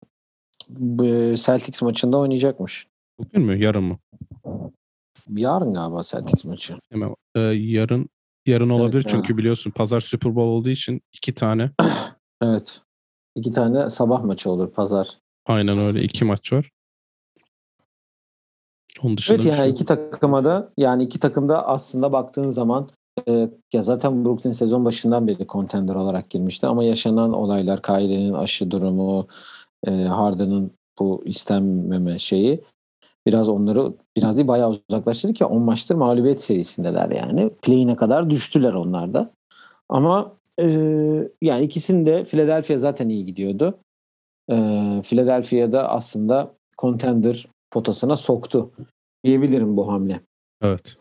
Celtics 1.37 1.83
maçında 1.83 2.19
oynayacakmış. 2.19 2.87
Bugün 3.19 3.43
mü? 3.43 3.63
Yarın 3.65 3.85
mı? 3.85 3.99
Yarın 5.29 5.75
galiba 5.75 6.03
Celtics 6.03 6.45
maçı. 6.45 6.75
Hemen 6.91 7.15
e, 7.35 7.41
yarın 7.41 8.09
yarın 8.47 8.71
olabilir 8.71 9.03
evet, 9.03 9.09
çünkü 9.09 9.33
ya. 9.33 9.39
biliyorsun 9.39 9.71
pazar 9.71 10.01
Super 10.01 10.35
Bowl 10.35 10.49
olduğu 10.49 10.69
için 10.69 11.01
iki 11.13 11.35
tane. 11.35 11.71
evet. 12.43 12.83
İki 13.37 13.53
tane 13.53 13.91
sabah 13.91 14.25
maçı 14.25 14.51
olur 14.51 14.73
pazar. 14.73 15.19
Aynen 15.47 15.79
öyle 15.79 16.03
iki 16.03 16.25
maç 16.25 16.53
var. 16.53 16.71
Onun 19.05 19.17
dışında 19.17 19.35
evet 19.35 19.47
yani 19.47 19.57
şey... 19.57 19.71
iki 19.71 19.85
takıma 19.85 20.45
da 20.45 20.69
yani 20.77 21.03
iki 21.03 21.21
takımda 21.21 21.69
aslında 21.69 22.13
baktığın 22.13 22.51
zaman 22.51 22.89
e, 23.29 23.49
ya 23.73 23.83
zaten 23.83 24.25
Brooklyn 24.25 24.51
sezon 24.51 24.85
başından 24.85 25.27
beri 25.29 25.47
contender 25.47 25.95
olarak 25.95 26.31
girmişti 26.31 26.67
ama 26.67 26.85
yaşanan 26.85 27.33
olaylar 27.33 27.83
Kyrie'nin 27.83 28.33
aşı 28.33 28.71
durumu, 28.71 29.27
e, 29.87 29.91
Harden'ın 29.91 30.71
bu 30.99 31.23
istenmeme 31.25 32.19
şeyi 32.19 32.61
biraz 33.27 33.49
onları 33.49 33.93
biraz 34.17 34.37
değil 34.37 34.49
bayağı 34.49 34.71
uzaklaştırdı 34.89 35.33
ki 35.33 35.45
10 35.45 35.63
maçtır 35.63 35.95
mağlubiyet 35.95 36.41
serisindeler 36.41 37.11
yani. 37.11 37.51
Play'ine 37.63 37.97
kadar 37.97 38.31
düştüler 38.31 38.73
onlar 38.73 39.15
da. 39.15 39.31
Ama 39.89 40.33
e, 40.61 40.67
yani 41.43 41.65
ikisinde 41.65 42.25
Philadelphia 42.25 42.79
zaten 42.79 43.09
iyi 43.09 43.27
gidiyordu. 43.27 43.79
E, 44.51 44.57
Philadelphia'da 45.05 45.89
aslında 45.89 46.55
contender 46.79 47.47
potasına 47.71 48.17
soktu 48.17 48.71
diyebilirim 49.25 49.77
bu 49.77 49.89
hamle. 49.89 50.21
Evet. 50.63 50.95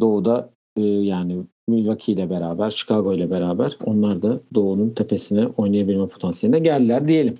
Doğu'da 0.00 0.50
e, 0.76 0.82
yani 0.82 1.42
Milwaukee 1.68 2.12
ile 2.12 2.30
beraber, 2.30 2.70
Chicago 2.70 3.14
ile 3.14 3.30
beraber 3.30 3.78
onlar 3.84 4.22
da 4.22 4.40
Doğu'nun 4.54 4.90
tepesine 4.90 5.46
oynayabilme 5.46 6.08
potansiyeline 6.08 6.58
geldiler 6.58 7.08
diyelim. 7.08 7.38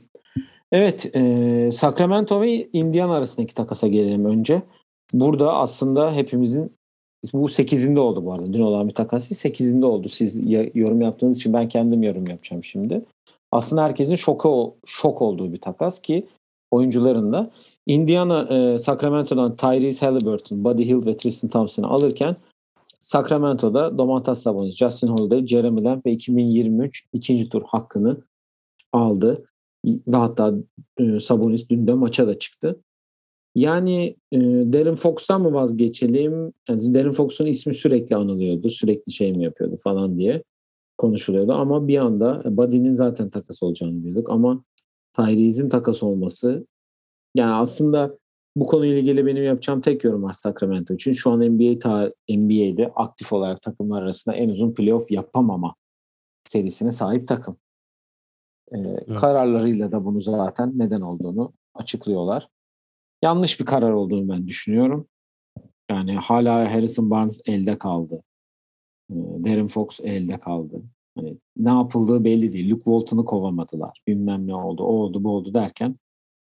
Evet, 0.72 1.16
e, 1.16 1.70
Sacramento 1.72 2.40
ve 2.40 2.68
Indiana 2.72 3.14
arasındaki 3.14 3.54
takasa 3.54 3.88
gelelim 3.88 4.24
önce. 4.24 4.62
Burada 5.12 5.54
aslında 5.54 6.12
hepimizin 6.12 6.76
bu 7.32 7.48
8'inde 7.48 7.98
oldu 7.98 8.24
bu 8.24 8.32
arada. 8.32 8.52
Dün 8.52 8.60
olan 8.60 8.88
bir 8.88 8.94
takas 8.94 9.30
8'inde 9.30 9.84
oldu. 9.84 10.08
Siz 10.08 10.40
yorum 10.74 11.00
yaptığınız 11.00 11.36
için 11.36 11.52
ben 11.52 11.68
kendim 11.68 12.02
yorum 12.02 12.26
yapacağım 12.26 12.64
şimdi. 12.64 13.04
Aslında 13.52 13.82
herkesin 13.84 14.14
şoka 14.14 14.48
şok 14.86 15.22
olduğu 15.22 15.52
bir 15.52 15.60
takas 15.60 16.00
ki 16.00 16.26
oyuncuların 16.70 17.32
da 17.32 17.50
Indiana 17.86 18.42
e, 18.42 18.78
Sacramento'dan 18.78 19.56
Tyrese 19.56 20.06
Halliburton, 20.06 20.64
Buddy 20.64 20.84
Hill 20.84 21.06
ve 21.06 21.16
Tristan 21.16 21.50
Thompson'ı 21.50 21.86
alırken 21.86 22.34
Sacramento'da 22.98 23.98
Domantas 23.98 24.42
Sabonis, 24.42 24.76
Justin 24.76 25.08
Holiday, 25.08 25.46
Jeremy 25.46 25.84
Lamb 25.84 26.06
ve 26.06 26.12
2023 26.12 27.04
ikinci 27.12 27.48
tur 27.48 27.62
hakkını 27.66 28.22
aldı. 28.92 29.44
Ve 29.84 30.16
hatta 30.16 30.54
e, 30.98 31.20
Sabonis 31.20 31.68
dün 31.68 31.86
de 31.86 31.94
maça 31.94 32.26
da 32.26 32.38
çıktı. 32.38 32.80
Yani 33.54 34.16
e, 34.32 34.38
Darren 34.40 34.94
Fox'tan 34.94 35.42
mı 35.42 35.52
vazgeçelim? 35.52 36.52
Yani 36.68 36.94
Darren 36.94 37.12
Fox'un 37.12 37.46
ismi 37.46 37.74
sürekli 37.74 38.16
anılıyordu. 38.16 38.70
Sürekli 38.70 39.12
şey 39.12 39.32
mi 39.32 39.44
yapıyordu 39.44 39.76
falan 39.84 40.18
diye 40.18 40.42
konuşuluyordu. 40.98 41.52
Ama 41.52 41.88
bir 41.88 41.98
anda 41.98 42.42
Buddy'nin 42.56 42.94
zaten 42.94 43.30
takas 43.30 43.62
olacağını 43.62 43.98
biliyorduk. 43.98 44.30
Ama 44.30 44.64
Tyrese'in 45.12 45.68
takas 45.68 46.02
olması 46.02 46.66
yani 47.36 47.54
aslında 47.54 48.18
bu 48.56 48.66
konuyla 48.66 48.98
ilgili 48.98 49.26
benim 49.26 49.44
yapacağım 49.44 49.80
tek 49.80 50.04
yorum 50.04 50.22
var 50.22 50.32
Sacramento 50.32 50.94
için. 50.94 51.12
Şu 51.12 51.30
an 51.30 51.40
NBA 51.40 51.78
ta, 51.78 52.12
NBA'de 52.28 52.92
aktif 52.96 53.32
olarak 53.32 53.62
takımlar 53.62 54.02
arasında 54.02 54.34
en 54.34 54.48
uzun 54.48 54.74
playoff 54.74 55.10
yapamama 55.10 55.74
serisine 56.44 56.92
sahip 56.92 57.28
takım. 57.28 57.56
Ee, 58.72 58.78
evet. 58.78 59.20
Kararlarıyla 59.20 59.92
da 59.92 60.04
bunu 60.04 60.20
zaten 60.20 60.72
neden 60.74 61.00
olduğunu 61.00 61.52
açıklıyorlar. 61.74 62.48
Yanlış 63.22 63.60
bir 63.60 63.64
karar 63.64 63.92
olduğunu 63.92 64.28
ben 64.28 64.46
düşünüyorum. 64.46 65.08
Yani 65.90 66.16
hala 66.16 66.74
Harrison 66.74 67.10
Barnes 67.10 67.40
elde 67.46 67.78
kaldı. 67.78 68.22
Ee, 69.10 69.14
Darren 69.14 69.66
Fox 69.66 70.00
elde 70.00 70.38
kaldı. 70.38 70.82
Hani 71.16 71.38
ne 71.56 71.70
yapıldığı 71.70 72.24
belli 72.24 72.52
değil. 72.52 72.70
Luke 72.70 72.84
Walton'u 72.84 73.24
kovamadılar. 73.24 74.02
Bilmem 74.06 74.46
ne 74.46 74.54
oldu, 74.54 74.82
o 74.82 74.86
oldu, 74.86 75.24
bu 75.24 75.30
oldu 75.30 75.54
derken. 75.54 75.96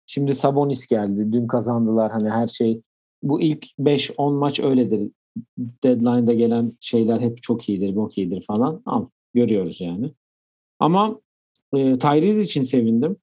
Şimdi 0.06 0.36
Sabonis 0.36 0.88
geldi. 0.88 1.34
Dün 1.34 1.48
kazandılar. 1.48 2.12
Hani 2.12 2.30
her 2.30 2.48
şey 2.48 2.82
bu 3.24 3.41
ilk 3.41 3.65
5-10 3.80 4.38
maç 4.38 4.60
öyledir. 4.60 5.12
Deadline'da 5.58 6.34
gelen 6.34 6.72
şeyler 6.80 7.20
hep 7.20 7.41
çok 7.41 7.70
iyidir, 7.70 7.94
çok 7.94 8.18
iyidir 8.18 8.44
falan. 8.48 8.82
Al, 8.86 9.08
görüyoruz 9.34 9.82
yani. 9.82 10.13
Ama 10.80 11.20
e, 11.74 12.00
Tyrese 12.00 12.41
için 12.41 12.62
sevindim. 12.62 13.18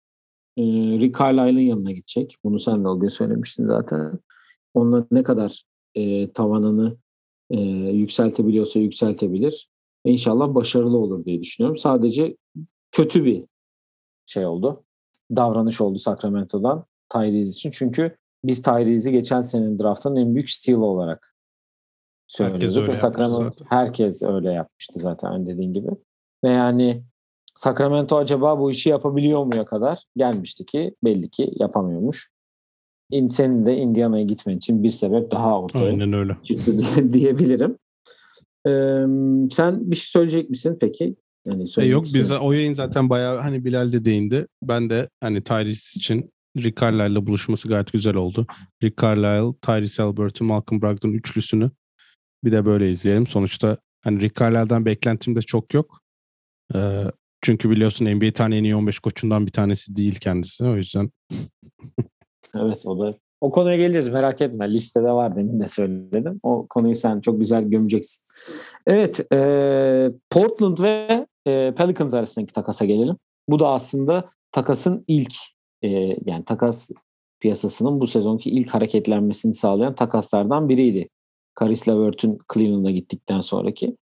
E, 0.57 0.63
Rick 1.01 1.19
Carlisle'ın 1.19 1.67
yanına 1.67 1.91
gidecek. 1.91 2.37
Bunu 2.45 2.59
sen 2.59 2.85
de 2.85 2.89
o 2.89 3.01
gün 3.01 3.09
söylemiştin 3.09 3.67
zaten. 3.67 4.19
Onunla 4.75 5.07
ne 5.11 5.23
kadar 5.23 5.65
e, 5.95 6.33
tavanını 6.33 6.97
e, 7.51 7.61
yükseltebiliyorsa 7.91 8.81
yükseltebilir. 8.81 9.69
İnşallah 10.05 10.55
başarılı 10.55 10.99
olur 10.99 11.25
diye 11.25 11.43
düşünüyorum. 11.43 11.79
Sadece 11.79 12.37
kötü 12.93 13.25
bir 13.25 13.45
şey 14.27 14.47
oldu. 14.47 14.85
Davranış 15.37 15.81
oldu 15.81 15.99
Sacramento'dan 15.99 16.85
Tyrese 17.13 17.51
için. 17.51 17.71
Çünkü 17.71 18.17
biz 18.45 18.63
Tyrese'i 18.63 19.13
geçen 19.13 19.41
senenin 19.41 19.79
draftının 19.79 20.17
en 20.17 20.35
büyük 20.35 20.51
steal 20.51 20.79
olarak 20.79 21.35
söylüyorduk. 22.27 22.63
Herkes 22.63 22.77
öyle, 22.77 22.95
Sacramento, 22.95 23.65
herkes 23.69 24.23
öyle 24.23 24.53
yapmıştı 24.53 24.99
zaten 24.99 25.47
dediğin 25.47 25.73
gibi. 25.73 25.89
Ve 26.45 26.51
yani 26.51 27.03
Sacramento 27.55 28.17
acaba 28.17 28.59
bu 28.59 28.71
işi 28.71 28.89
yapabiliyor 28.89 29.45
muya 29.45 29.65
kadar 29.65 30.05
gelmişti 30.17 30.67
ki 30.67 30.95
belli 31.05 31.31
ki 31.31 31.53
yapamıyormuş. 31.57 32.31
Senin 33.31 33.67
de 33.67 33.77
Indiana'ya 33.77 34.25
gitmen 34.25 34.57
için 34.57 34.83
bir 34.83 34.91
sebep 34.91 35.31
daha 35.31 35.61
ortaya 35.61 35.85
Aynen 35.85 36.13
öyle. 36.13 36.37
çıktı 36.43 36.79
diyebilirim. 37.13 37.79
Ee, 38.67 39.05
sen 39.51 39.91
bir 39.91 39.97
şey 39.97 40.07
söyleyecek 40.11 40.51
misin 40.51 40.77
peki? 40.81 41.17
Yani 41.47 41.65
e 41.79 41.85
yok 41.85 42.05
biz 42.15 42.33
o 42.33 42.53
yayın 42.53 42.73
zaten 42.73 43.11
bayağı 43.11 43.39
hani 43.39 43.65
Bilal 43.65 43.93
de 43.93 44.05
değindi. 44.05 44.47
Ben 44.63 44.91
de 44.91 45.09
hani 45.21 45.43
Tyrese 45.43 45.99
için 45.99 46.31
Rick 46.57 46.81
Carlisle'la 46.81 47.27
buluşması 47.27 47.69
gayet 47.69 47.93
güzel 47.93 48.15
oldu. 48.15 48.47
Rick 48.83 49.03
Carlisle, 49.03 49.59
Tyrese 49.63 50.03
Albert'ın, 50.03 50.47
Malcolm 50.47 50.83
Brogdon 50.83 51.13
üçlüsünü 51.13 51.71
bir 52.45 52.53
de 52.53 52.65
böyle 52.65 52.91
izleyelim. 52.91 53.27
Sonuçta 53.27 53.77
hani 54.05 54.21
Rick 54.21 54.41
Carlisle'dan 54.41 54.87
beklentim 54.87 55.37
de 55.37 55.43
çok 55.43 55.75
yok. 55.75 56.01
Ee, 56.75 57.05
çünkü 57.43 57.71
biliyorsun 57.71 58.07
NBA 58.07 58.33
tane 58.33 58.57
en 58.57 58.65
iyi 58.65 58.77
15 58.77 58.99
koçundan 58.99 59.47
bir 59.47 59.53
tanesi 59.53 59.97
değil 59.97 60.15
kendisi. 60.15 60.65
O 60.65 60.77
yüzden. 60.77 61.11
evet 62.55 62.87
o 62.87 62.99
da. 62.99 63.19
O 63.43 63.51
konuya 63.51 63.77
geleceğiz 63.77 64.09
merak 64.09 64.41
etme. 64.41 64.73
Listede 64.73 65.13
var 65.13 65.37
demin 65.37 65.61
de 65.61 65.69
söyledim. 65.69 66.41
O 66.43 66.67
konuyu 66.67 66.95
sen 66.95 67.21
çok 67.21 67.41
güzel 67.41 67.65
gömeceksin. 67.65 68.23
Evet. 68.87 69.33
E, 69.33 70.11
Portland 70.31 70.79
ve 70.79 71.27
e, 71.47 71.75
Pelicans 71.77 72.15
arasındaki 72.15 72.53
takasa 72.53 72.85
gelelim. 72.85 73.17
Bu 73.49 73.59
da 73.59 73.69
aslında 73.69 74.31
takasın 74.53 75.05
ilk 75.09 75.35
e, 75.83 75.89
yani 76.27 76.45
takas 76.47 76.91
piyasasının 77.41 78.01
bu 78.01 78.07
sezonki 78.07 78.51
ilk 78.51 78.71
hareketlenmesini 78.71 79.55
sağlayan 79.55 79.95
takaslardan 79.95 80.69
biriydi. 80.69 81.09
Caris 81.61 81.89
LeVert'ün 81.89 82.39
Cleveland'a 82.55 82.91
gittikten 82.91 83.41
sonraki. 83.41 83.97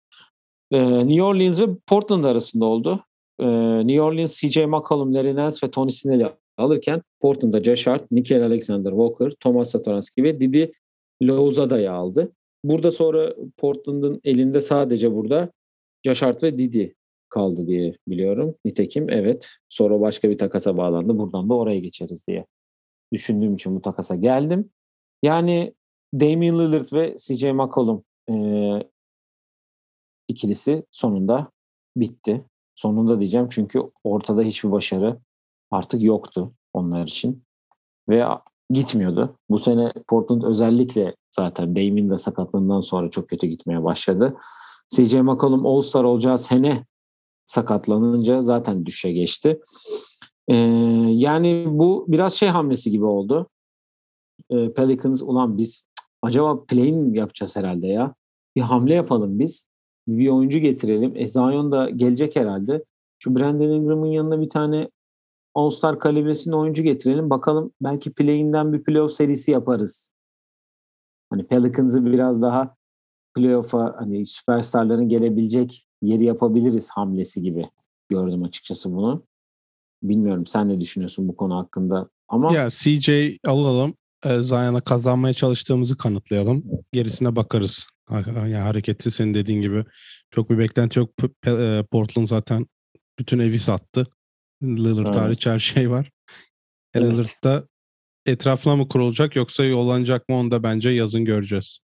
E, 0.70 1.08
New 1.08 1.22
Orleans 1.22 1.60
ve 1.60 1.66
Portland 1.86 2.24
arasında 2.24 2.64
oldu. 2.64 3.04
E, 3.40 3.46
New 3.86 4.00
Orleans 4.02 4.40
CJ 4.40 4.56
McCollum, 4.56 5.14
Larry 5.14 5.36
Nance 5.36 5.56
ve 5.66 5.70
Tony 5.70 5.90
Snell'i 5.90 6.26
alırken 6.58 7.02
Portland'da 7.20 7.64
Josh 7.64 7.86
Hart, 7.86 8.10
Nickel 8.10 8.42
Alexander 8.42 8.90
Walker, 8.90 9.30
Thomas 9.30 9.70
Satoranski 9.70 10.22
ve 10.24 10.40
Didi 10.40 10.72
Louzada'yı 11.22 11.92
aldı. 11.92 12.32
Burada 12.64 12.90
sonra 12.90 13.34
Portland'ın 13.56 14.20
elinde 14.24 14.60
sadece 14.60 15.14
burada 15.14 15.52
Josh 16.04 16.22
ve 16.22 16.58
Didi 16.58 16.94
kaldı 17.28 17.66
diye 17.66 17.94
biliyorum. 18.08 18.54
Nitekim 18.64 19.10
evet. 19.10 19.50
Sonra 19.68 20.00
başka 20.00 20.30
bir 20.30 20.38
takasa 20.38 20.76
bağlandı. 20.76 21.18
Buradan 21.18 21.48
da 21.48 21.54
oraya 21.54 21.78
geçeriz 21.78 22.26
diye 22.26 22.46
düşündüğüm 23.12 23.54
için 23.54 23.76
bu 23.76 23.82
takasa 23.82 24.14
geldim. 24.14 24.70
Yani 25.22 25.74
Damian 26.14 26.58
Lillard 26.58 26.92
ve 26.92 27.16
CJ 27.18 27.44
McCollum 27.44 28.04
e, 28.30 28.34
ikilisi 30.28 30.84
sonunda 30.90 31.50
bitti. 31.96 32.44
Sonunda 32.74 33.20
diyeceğim 33.20 33.48
çünkü 33.50 33.82
ortada 34.04 34.42
hiçbir 34.42 34.70
başarı 34.70 35.18
artık 35.70 36.02
yoktu 36.02 36.52
onlar 36.72 37.06
için. 37.06 37.42
Ve 38.08 38.24
gitmiyordu. 38.70 39.30
Bu 39.50 39.58
sene 39.58 39.92
Portland 40.08 40.42
özellikle 40.42 41.16
zaten 41.30 41.76
Dame'in 41.76 42.10
de 42.10 42.18
sakatlığından 42.18 42.80
sonra 42.80 43.10
çok 43.10 43.28
kötü 43.28 43.46
gitmeye 43.46 43.84
başladı. 43.84 44.36
CJ 44.88 45.14
McCollum 45.14 45.66
All-Star 45.66 46.04
olacağı 46.04 46.38
sene 46.38 46.86
sakatlanınca 47.44 48.42
zaten 48.42 48.86
düşe 48.86 49.12
geçti. 49.12 49.60
Ee, 50.48 50.54
yani 51.10 51.64
bu 51.68 52.04
biraz 52.08 52.34
şey 52.34 52.48
hamlesi 52.48 52.90
gibi 52.90 53.04
oldu. 53.04 53.48
Ee, 54.50 54.72
Pelicans 54.72 55.22
ulan 55.22 55.58
biz 55.58 55.88
acaba 56.22 56.64
play 56.64 56.92
mi 56.92 57.18
yapacağız 57.18 57.56
herhalde 57.56 57.86
ya? 57.86 58.14
Bir 58.56 58.60
hamle 58.60 58.94
yapalım 58.94 59.38
biz. 59.38 59.66
Bir 60.08 60.28
oyuncu 60.28 60.58
getirelim. 60.58 61.12
E 61.16 61.26
Zion 61.26 61.72
da 61.72 61.90
gelecek 61.90 62.36
herhalde. 62.36 62.84
Şu 63.18 63.36
Brandon 63.36 63.68
Ingram'ın 63.68 64.06
yanına 64.06 64.40
bir 64.40 64.50
tane 64.50 64.88
All-Star 65.54 65.98
kalibresinde 65.98 66.56
oyuncu 66.56 66.82
getirelim. 66.82 67.30
Bakalım 67.30 67.72
belki 67.80 68.12
play'inden 68.12 68.72
bir 68.72 68.84
playoff 68.84 69.12
serisi 69.12 69.50
yaparız. 69.50 70.10
Hani 71.30 71.46
Pelicans'ı 71.46 72.06
biraz 72.06 72.42
daha 72.42 72.76
playoff'a 73.34 73.94
hani 73.98 74.26
süperstarların 74.26 75.08
gelebilecek 75.08 75.86
yeri 76.02 76.24
yapabiliriz 76.24 76.90
hamlesi 76.90 77.42
gibi 77.42 77.66
gördüm 78.08 78.44
açıkçası 78.44 78.92
bunu. 78.92 79.22
Bilmiyorum 80.02 80.46
sen 80.46 80.68
ne 80.68 80.80
düşünüyorsun 80.80 81.28
bu 81.28 81.36
konu 81.36 81.56
hakkında 81.56 82.08
ama 82.28 82.54
ya 82.54 82.68
CJ 82.70 83.10
alalım 83.46 83.94
e, 84.24 84.42
Zion'a 84.42 84.80
kazanmaya 84.80 85.34
çalıştığımızı 85.34 85.96
kanıtlayalım. 85.96 86.64
Gerisine 86.92 87.36
bakarız. 87.36 87.86
Yani 88.26 88.54
hareketi 88.54 89.10
senin 89.10 89.34
dediğin 89.34 89.60
gibi 89.60 89.84
çok 90.30 90.50
bir 90.50 90.58
beklenti 90.58 90.98
yok. 90.98 91.10
E, 91.46 91.84
Portland 91.90 92.26
zaten 92.26 92.66
bütün 93.18 93.38
evi 93.38 93.58
sattı. 93.58 94.06
Lillard 94.62 95.06
evet. 95.06 95.16
hariç 95.16 95.46
her 95.46 95.58
şey 95.58 95.90
var. 95.90 96.10
E, 96.94 97.00
evet. 97.00 97.12
Lillard 97.12 97.44
da 97.44 97.68
etrafına 98.26 98.76
mı 98.76 98.88
kurulacak 98.88 99.36
yoksa 99.36 99.64
yollanacak 99.64 100.28
mı 100.28 100.36
onu 100.36 100.50
da 100.50 100.62
bence 100.62 100.90
yazın 100.90 101.24
göreceğiz. 101.24 101.78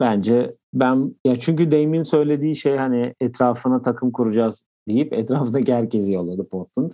Bence 0.00 0.48
ben 0.74 1.16
ya 1.24 1.36
çünkü 1.36 1.72
Dame'in 1.72 2.02
söylediği 2.02 2.56
şey 2.56 2.76
hani 2.76 3.14
etrafına 3.20 3.82
takım 3.82 4.12
kuracağız 4.12 4.66
deyip 4.88 5.12
etrafındaki 5.12 5.74
herkesi 5.74 6.12
yolladı 6.12 6.48
Portland. 6.48 6.92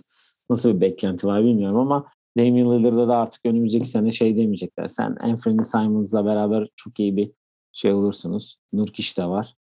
Nasıl 0.49 0.75
bir 0.75 0.81
beklenti 0.81 1.27
var 1.27 1.43
bilmiyorum 1.43 1.77
ama 1.77 2.05
Damian 2.37 2.79
Lillard'a 2.79 3.07
da 3.07 3.17
artık 3.17 3.45
önümüzdeki 3.45 3.85
sene 3.85 4.11
şey 4.11 4.37
demeyecekler. 4.37 4.87
Sen 4.87 5.17
Anthony 5.19 5.63
Simons'la 5.63 6.25
beraber 6.25 6.67
çok 6.75 6.99
iyi 6.99 7.17
bir 7.17 7.31
şey 7.71 7.93
olursunuz. 7.93 8.57
Nurkiş 8.73 9.17
de 9.17 9.25
var. 9.25 9.55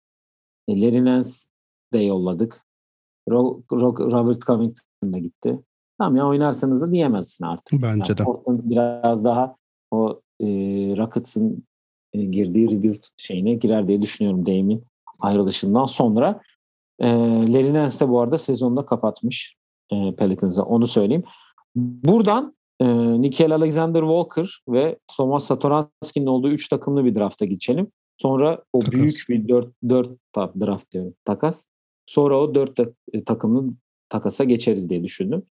E, 0.69 0.81
Larry 0.81 1.05
Nance 1.05 1.29
de 1.93 1.99
yolladık. 1.99 2.65
Ro- 3.29 3.63
Ro- 3.67 4.13
Robert 4.13 4.43
Covington 4.43 4.85
da 5.13 5.19
gitti. 5.19 5.59
Tamam 5.99 6.17
ya 6.17 6.29
oynarsanız 6.29 6.81
da 6.81 6.87
diyemezsin 6.87 7.45
artık. 7.45 7.83
Bence 7.83 8.05
yani 8.09 8.19
de. 8.19 8.25
Portland 8.25 8.61
biraz 8.65 9.25
daha 9.25 9.57
o 9.91 10.21
e, 10.41 10.47
Rockets'ın 10.97 11.65
e, 12.13 12.25
girdiği 12.25 12.71
rebuild 12.71 13.03
şeyine 13.17 13.55
girer 13.55 13.89
diye 13.89 14.03
düşünüyorum 14.03 14.47
Dame'in 14.47 14.85
ayrılışından 15.19 15.85
sonra. 15.85 16.41
E, 16.99 17.09
Larry 17.53 17.75
Nance 17.75 18.01
de 18.01 18.09
bu 18.09 18.21
arada 18.21 18.39
sezonda 18.39 18.87
kapatmış 18.87 19.57
e, 19.93 20.15
Pelicans'a 20.15 20.63
onu 20.63 20.87
söyleyeyim. 20.87 21.25
Buradan 21.77 22.57
e, 22.81 22.87
Nikhil 23.21 23.55
Alexander 23.55 24.01
Walker 24.01 24.63
ve 24.69 24.99
Thomas 25.17 25.45
Satoranski'nin 25.45 26.27
olduğu 26.27 26.51
3 26.51 26.69
takımlı 26.69 27.05
bir 27.05 27.15
drafta 27.15 27.45
geçelim. 27.45 27.93
Sonra 28.17 28.63
o 28.73 28.81
takas. 28.81 29.01
büyük 29.01 29.25
bir 29.29 29.49
4 29.49 29.73
4 29.89 30.11
draft 30.37 30.93
diyorum 30.93 31.15
takas. 31.25 31.65
Sonra 32.07 32.41
o 32.41 32.55
4 32.55 32.81
e, 33.13 33.25
takımlı 33.25 33.75
takasa 34.15 34.45
geçeriz 34.45 34.91
diye 34.91 35.05
düşündüm. 35.05 35.43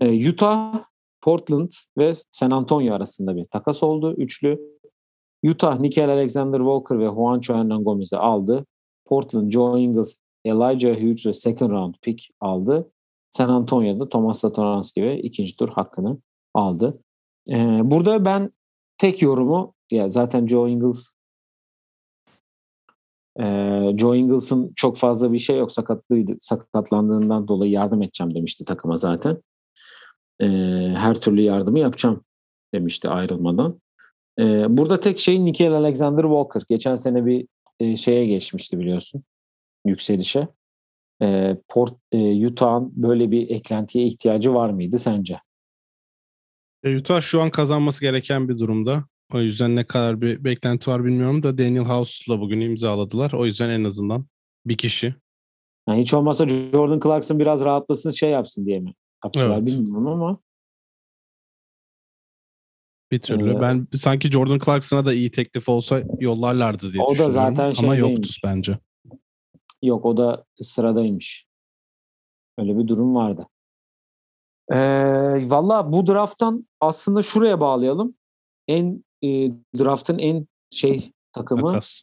E, 0.00 0.28
Utah, 0.30 0.84
Portland 1.20 1.70
ve 1.98 2.12
San 2.30 2.50
Antonio 2.50 2.94
arasında 2.94 3.36
bir 3.36 3.44
takas 3.44 3.82
oldu. 3.82 4.14
Üçlü. 4.16 4.60
Utah, 5.44 5.80
Nikhil 5.80 6.08
Alexander 6.08 6.58
Walker 6.58 6.98
ve 6.98 7.04
Juancho 7.04 7.54
Hernan 7.54 7.84
Gomez'i 7.84 8.16
aldı. 8.16 8.66
Portland, 9.04 9.50
Joe 9.52 9.78
Ingles, 9.78 10.14
Elijah 10.44 10.96
Hughes 10.96 11.26
ve 11.26 11.32
second 11.32 11.70
round 11.70 11.94
pick 12.02 12.30
aldı. 12.40 12.90
San 13.30 13.48
Antonio'da 13.48 14.08
Thomas 14.08 14.40
Satoranski 14.40 15.02
ve 15.02 15.20
ikinci 15.20 15.56
tur 15.56 15.68
hakkını 15.68 16.18
aldı. 16.54 16.98
Ee, 17.50 17.80
burada 17.84 18.24
ben 18.24 18.50
tek 18.98 19.22
yorumu 19.22 19.74
ya 19.90 20.08
zaten 20.08 20.46
Joe 20.46 20.68
Ingles 20.68 21.12
e, 23.40 23.44
Joe 23.98 24.14
Ingles'ın 24.14 24.72
çok 24.76 24.96
fazla 24.96 25.32
bir 25.32 25.38
şey 25.38 25.58
yok 25.58 25.72
sakatlıydı 25.72 26.36
sakatlandığından 26.40 27.48
dolayı 27.48 27.72
yardım 27.72 28.02
edeceğim 28.02 28.34
demişti 28.34 28.64
takıma 28.64 28.96
zaten. 28.96 29.42
E, 30.40 30.46
her 30.96 31.14
türlü 31.14 31.40
yardımı 31.40 31.78
yapacağım 31.78 32.24
demişti 32.74 33.08
ayrılmadan. 33.08 33.80
E, 34.38 34.76
burada 34.76 35.00
tek 35.00 35.18
şey 35.18 35.44
Nikhil 35.44 35.72
Alexander 35.72 36.22
Walker. 36.22 36.62
Geçen 36.68 36.96
sene 36.96 37.26
bir 37.26 37.46
e, 37.80 37.96
şeye 37.96 38.26
geçmişti 38.26 38.78
biliyorsun. 38.78 39.24
Yükselişe. 39.84 40.48
E, 41.22 41.56
Port 41.68 41.94
e, 42.12 42.46
Utah'ın 42.46 42.92
böyle 42.96 43.30
bir 43.30 43.50
eklentiye 43.50 44.06
ihtiyacı 44.06 44.54
var 44.54 44.70
mıydı 44.70 44.98
sence? 44.98 45.40
E, 46.84 46.96
Utah 46.96 47.20
şu 47.20 47.42
an 47.42 47.50
kazanması 47.50 48.00
gereken 48.00 48.48
bir 48.48 48.58
durumda. 48.58 49.04
O 49.34 49.40
yüzden 49.40 49.76
ne 49.76 49.84
kadar 49.84 50.20
bir 50.20 50.44
beklenti 50.44 50.90
var 50.90 51.04
bilmiyorum 51.04 51.42
da 51.42 51.58
Daniel 51.58 51.84
House'la 51.84 52.40
bugün 52.40 52.60
imzaladılar. 52.60 53.32
O 53.32 53.46
yüzden 53.46 53.70
en 53.70 53.84
azından 53.84 54.26
bir 54.66 54.76
kişi. 54.76 55.14
Yani 55.88 56.00
hiç 56.00 56.14
olmazsa 56.14 56.48
Jordan 56.48 57.00
Clarkson 57.00 57.38
biraz 57.38 57.64
rahatlasın 57.64 58.10
şey 58.10 58.30
yapsın 58.30 58.66
diye 58.66 58.80
mi? 58.80 58.94
Yaptılar 59.24 59.56
evet. 59.58 59.66
bilmiyorum 59.66 60.06
ama. 60.06 60.38
Bir 63.12 63.18
türlü. 63.18 63.56
Ee, 63.56 63.60
ben 63.60 63.86
sanki 63.94 64.30
Jordan 64.30 64.58
Clarkson'a 64.58 65.04
da 65.04 65.14
iyi 65.14 65.30
teklif 65.30 65.68
olsa 65.68 66.02
yollarlardı 66.20 66.92
diye 66.92 67.02
o 67.02 67.10
düşünüyorum. 67.10 67.34
O 67.34 67.46
da 67.46 67.50
zaten 67.50 67.72
şey 67.72 67.88
Ama 67.88 67.96
yoktu 67.96 68.28
bence. 68.44 68.78
Yok 69.82 70.04
o 70.04 70.16
da 70.16 70.44
sıradaymış. 70.62 71.46
Öyle 72.58 72.78
bir 72.78 72.88
durum 72.88 73.14
vardı. 73.14 73.46
Ee, 74.72 74.76
Valla 75.50 75.92
bu 75.92 76.06
drafttan 76.06 76.68
aslında 76.80 77.22
şuraya 77.22 77.60
bağlayalım. 77.60 78.14
En 78.68 79.04
e, 79.24 79.28
draftın 79.78 80.18
en 80.18 80.46
şey 80.70 81.12
takımı 81.32 81.70
Takas. 81.70 82.00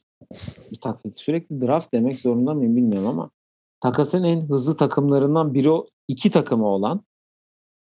Tak, 0.81 1.01
sürekli 1.15 1.61
draft 1.61 1.93
demek 1.93 2.19
zorunda 2.19 2.53
mıyım 2.53 2.75
bilmiyorum 2.75 3.09
ama 3.09 3.31
takasın 3.79 4.23
en 4.23 4.49
hızlı 4.49 4.77
takımlarından 4.77 5.53
biri 5.53 5.69
o 5.69 5.87
iki 6.07 6.31
takımı 6.31 6.67
olan 6.67 7.03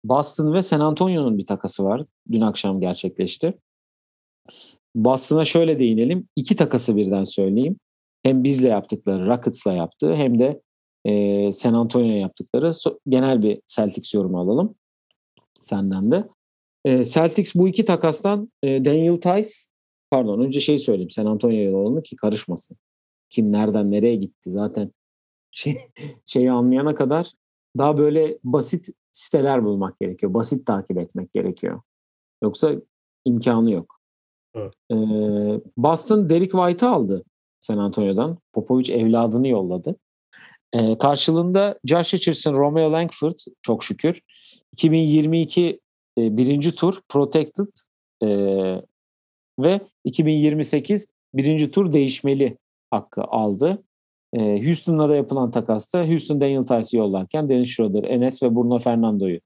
Boston 0.06 0.54
ve 0.54 0.62
San 0.62 0.80
Antonio'nun 0.80 1.38
bir 1.38 1.46
takası 1.46 1.84
var. 1.84 2.06
Dün 2.32 2.42
akşam 2.42 2.80
gerçekleşti. 2.80 3.60
Boston'a 4.96 5.46
şöyle 5.46 5.80
değinelim. 5.80 6.28
İki 6.36 6.56
takası 6.56 6.96
birden 6.96 7.24
söyleyeyim. 7.24 7.80
Hem 8.24 8.44
bizle 8.44 8.68
yaptıkları, 8.68 9.28
Rockets'la 9.28 9.74
yaptığı 9.74 10.16
hem 10.16 10.40
de 10.40 10.62
e, 11.06 11.52
San 11.52 11.74
Antonio 11.74 12.13
yaptıkları 12.13 12.74
so, 12.74 13.00
genel 13.10 13.42
bir 13.42 13.62
Celtics 13.68 14.13
yorumu 14.13 14.40
alalım 14.40 14.76
senden 15.62 16.12
de. 16.12 16.28
E, 16.88 17.04
Celtics 17.04 17.56
bu 17.56 17.67
iki 17.67 17.86
takastan 17.86 18.52
e, 18.63 18.86
Daniel 18.86 19.15
Tice 19.15 19.50
pardon 20.12 20.39
önce 20.39 20.60
şey 20.60 20.80
söyleyeyim 20.80 21.10
San 21.10 21.26
Antonio'ya 21.26 21.78
olanı 21.78 22.04
ki 22.04 22.15
karışmasın. 22.15 22.78
Kim 23.30 23.52
nereden 23.52 23.91
nereye 23.91 24.15
gitti 24.15 24.50
zaten 24.50 24.91
şey, 25.52 25.78
şeyi 26.26 26.52
anlayana 26.52 26.95
kadar 26.95 27.32
daha 27.78 27.97
böyle 27.97 28.38
basit 28.43 28.89
siteler 29.12 29.65
bulmak 29.65 30.00
gerekiyor. 30.00 30.34
Basit 30.34 30.65
takip 30.65 30.97
etmek 30.97 31.34
gerekiyor. 31.34 31.82
Yoksa 32.43 32.76
imkanı 33.26 33.71
yok. 33.71 34.00
Evet. 34.56 34.73
Ee, 34.91 34.95
Boston 35.78 36.30
Derek 36.30 36.52
White'ı 36.52 36.89
aldı 36.89 37.23
San 37.60 37.78
Antonio'dan. 37.78 38.38
Popovic 38.54 38.93
evladını 38.93 39.47
yolladı. 39.47 39.95
Ee, 40.73 40.97
karşılığında 40.97 41.80
Josh 41.86 42.13
Richardson, 42.13 42.56
Romeo 42.56 42.91
Langford 42.91 43.39
çok 43.62 43.84
şükür 43.84 44.21
2022 44.71 45.80
e, 46.17 46.38
birinci 46.38 46.75
tur 46.75 47.01
protected 47.10 47.67
e, 48.23 48.27
ve 49.60 49.82
2028 50.03 51.08
birinci 51.34 51.71
tur 51.71 51.93
değişmeli 51.93 52.58
hakkı 52.91 53.21
aldı. 53.21 53.84
E, 54.34 54.65
Houston'la 54.65 55.10
da 55.10 55.15
yapılan 55.15 55.51
takasta 55.51 56.08
Houston 56.08 56.41
Daniel 56.41 56.65
Tice'ı 56.65 56.99
yollarken 56.99 57.49
Dennis 57.49 57.69
Schroeder, 57.69 58.03
Enes 58.03 58.43
ve 58.43 58.56
Bruno 58.56 58.77
Fernando'yu 58.80 59.39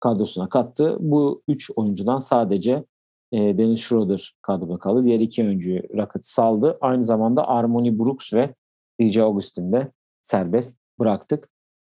kadrosuna 0.00 0.48
kattı. 0.48 0.96
Bu 1.00 1.42
üç 1.48 1.70
oyuncudan 1.76 2.18
sadece 2.18 2.84
e, 3.32 3.58
Dennis 3.58 3.80
Schroeder 3.80 4.34
kadroda 4.42 4.78
kaldı. 4.78 5.04
Diğer 5.04 5.20
iki 5.20 5.42
oyuncuyu 5.42 5.82
Rockets 5.96 6.28
saldı. 6.28 6.78
Aynı 6.80 7.02
zamanda 7.02 7.48
Armoni 7.48 7.98
Brooks 7.98 8.32
ve 8.32 8.54
DJ 9.00 9.18
Augustin 9.18 9.72
de 9.72 9.92
serbest 10.22 10.78
bıraktık. 10.98 11.48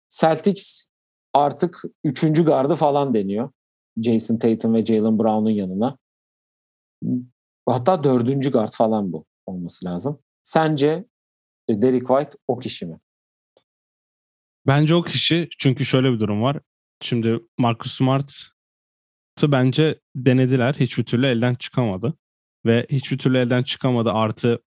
Celtics 0.09 0.88
artık 1.33 1.83
üçüncü 2.04 2.44
gardı 2.44 2.74
falan 2.74 3.14
deniyor. 3.14 3.50
Jason 4.02 4.38
Tatum 4.38 4.74
ve 4.74 4.87
Jalen 4.87 5.18
Brown'un 5.18 5.50
yanına. 5.50 5.98
Hatta 7.66 8.04
dördüncü 8.04 8.50
gard 8.50 8.72
falan 8.72 9.12
bu 9.12 9.24
olması 9.46 9.87
lazım. 9.87 10.18
Sence 10.42 11.04
Derek 11.70 12.07
White 12.07 12.38
o 12.48 12.59
kişi 12.59 12.87
mi? 12.87 13.00
Bence 14.66 14.94
o 14.94 15.02
kişi 15.02 15.48
çünkü 15.59 15.85
şöyle 15.85 16.12
bir 16.12 16.20
durum 16.20 16.42
var. 16.42 16.61
Şimdi 17.00 17.40
Marcus 17.59 17.92
Smart 17.92 18.33
bence 19.42 20.00
denediler. 20.16 20.74
Hiçbir 20.74 21.04
türlü 21.04 21.26
elden 21.26 21.54
çıkamadı. 21.54 22.14
Ve 22.66 22.87
hiçbir 22.90 23.18
türlü 23.18 23.38
elden 23.38 23.62
çıkamadı. 23.62 24.12
Artı 24.12 24.62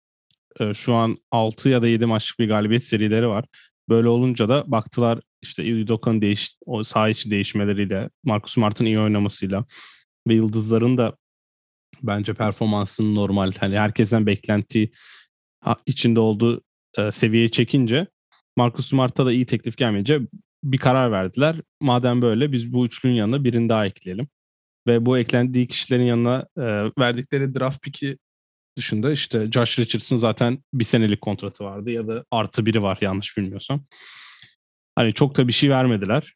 e, 0.60 0.74
şu 0.74 0.94
an 0.94 1.18
6 1.32 1.70
ya 1.70 1.82
da 1.82 1.88
7 1.88 2.06
maçlık 2.06 2.40
bir 2.40 2.48
galibiyet 2.48 2.84
serileri 2.84 3.28
var. 3.28 3.46
Böyle 3.90 4.08
olunca 4.08 4.50
da 4.50 4.64
baktılar 4.68 5.20
işte 5.46 5.84
Udoka'nın 5.84 6.22
değiş, 6.22 6.56
o 6.66 6.84
saha 6.84 7.10
içi 7.10 7.32
değişmeleriyle, 7.32 8.10
Marcus 8.24 8.54
Smart'ın 8.54 8.86
iyi 8.86 9.00
oynamasıyla 9.00 9.66
ve 10.28 10.34
Yıldızların 10.34 10.98
da 10.98 11.18
bence 12.04 12.34
performansının 12.34 13.16
normal. 13.16 13.52
Hani 13.60 13.80
herkesten 13.80 14.26
beklentiyi 14.26 14.92
içinde 15.86 16.20
olduğu 16.20 16.62
e, 16.98 17.12
seviyeye 17.12 17.48
çekince 17.48 18.08
Marcus 18.58 18.90
Smart'a 18.90 19.26
da 19.26 19.32
iyi 19.32 19.46
teklif 19.46 19.78
gelmeyince 19.78 20.22
bir 20.64 20.78
karar 20.78 21.12
verdiler. 21.12 21.62
Madem 21.82 22.22
böyle 22.22 22.52
biz 22.52 22.74
bu 22.74 22.86
üçlünün 22.86 23.14
yanına 23.14 23.44
birini 23.44 23.70
daha 23.70 23.86
ekleyelim. 23.86 24.28
Ve 24.88 25.06
bu 25.06 25.18
eklendiği 25.18 25.68
kişilerin 25.68 26.04
yanına 26.04 26.48
e, 26.58 26.92
verdikleri 27.00 27.56
draft 27.56 27.82
pick'i 27.82 28.18
dışında 28.78 29.12
işte 29.12 29.52
Josh 29.52 29.80
Richardson 29.80 30.18
zaten 30.18 30.64
bir 30.74 30.84
senelik 30.84 31.22
kontratı 31.22 31.64
vardı 31.64 31.92
ya 31.92 32.08
da 32.08 32.26
artı 32.32 32.66
biri 32.66 32.82
var 32.82 32.98
yanlış 33.02 33.38
bilmiyorsam. 33.38 33.86
Hani 34.96 35.14
çok 35.14 35.38
da 35.38 35.48
bir 35.48 35.54
şey 35.54 35.70
vermediler. 35.70 36.34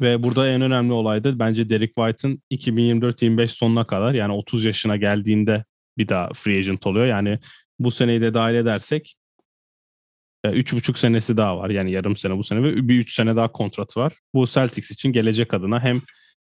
Ve 0.00 0.22
burada 0.22 0.48
en 0.48 0.62
önemli 0.62 0.92
olay 0.92 1.24
da 1.24 1.38
bence 1.38 1.70
Derek 1.70 1.94
White'ın 1.94 2.42
2024-25 2.50 3.48
sonuna 3.48 3.86
kadar 3.86 4.14
yani 4.14 4.32
30 4.32 4.64
yaşına 4.64 4.96
geldiğinde 4.96 5.64
bir 5.98 6.08
daha 6.08 6.28
free 6.34 6.58
agent 6.58 6.86
oluyor. 6.86 7.06
Yani 7.06 7.38
bu 7.78 7.90
seneyi 7.90 8.20
de 8.20 8.34
dahil 8.34 8.54
edersek 8.54 9.16
3,5 10.44 10.90
e, 10.90 10.96
senesi 10.96 11.36
daha 11.36 11.58
var. 11.58 11.70
Yani 11.70 11.92
yarım 11.92 12.16
sene 12.16 12.36
bu 12.36 12.44
sene 12.44 12.62
ve 12.62 12.88
bir 12.88 12.98
3 12.98 13.14
sene 13.14 13.36
daha 13.36 13.52
kontratı 13.52 14.00
var. 14.00 14.12
Bu 14.34 14.46
Celtics 14.46 14.90
için 14.90 15.12
gelecek 15.12 15.54
adına 15.54 15.80
hem 15.80 16.00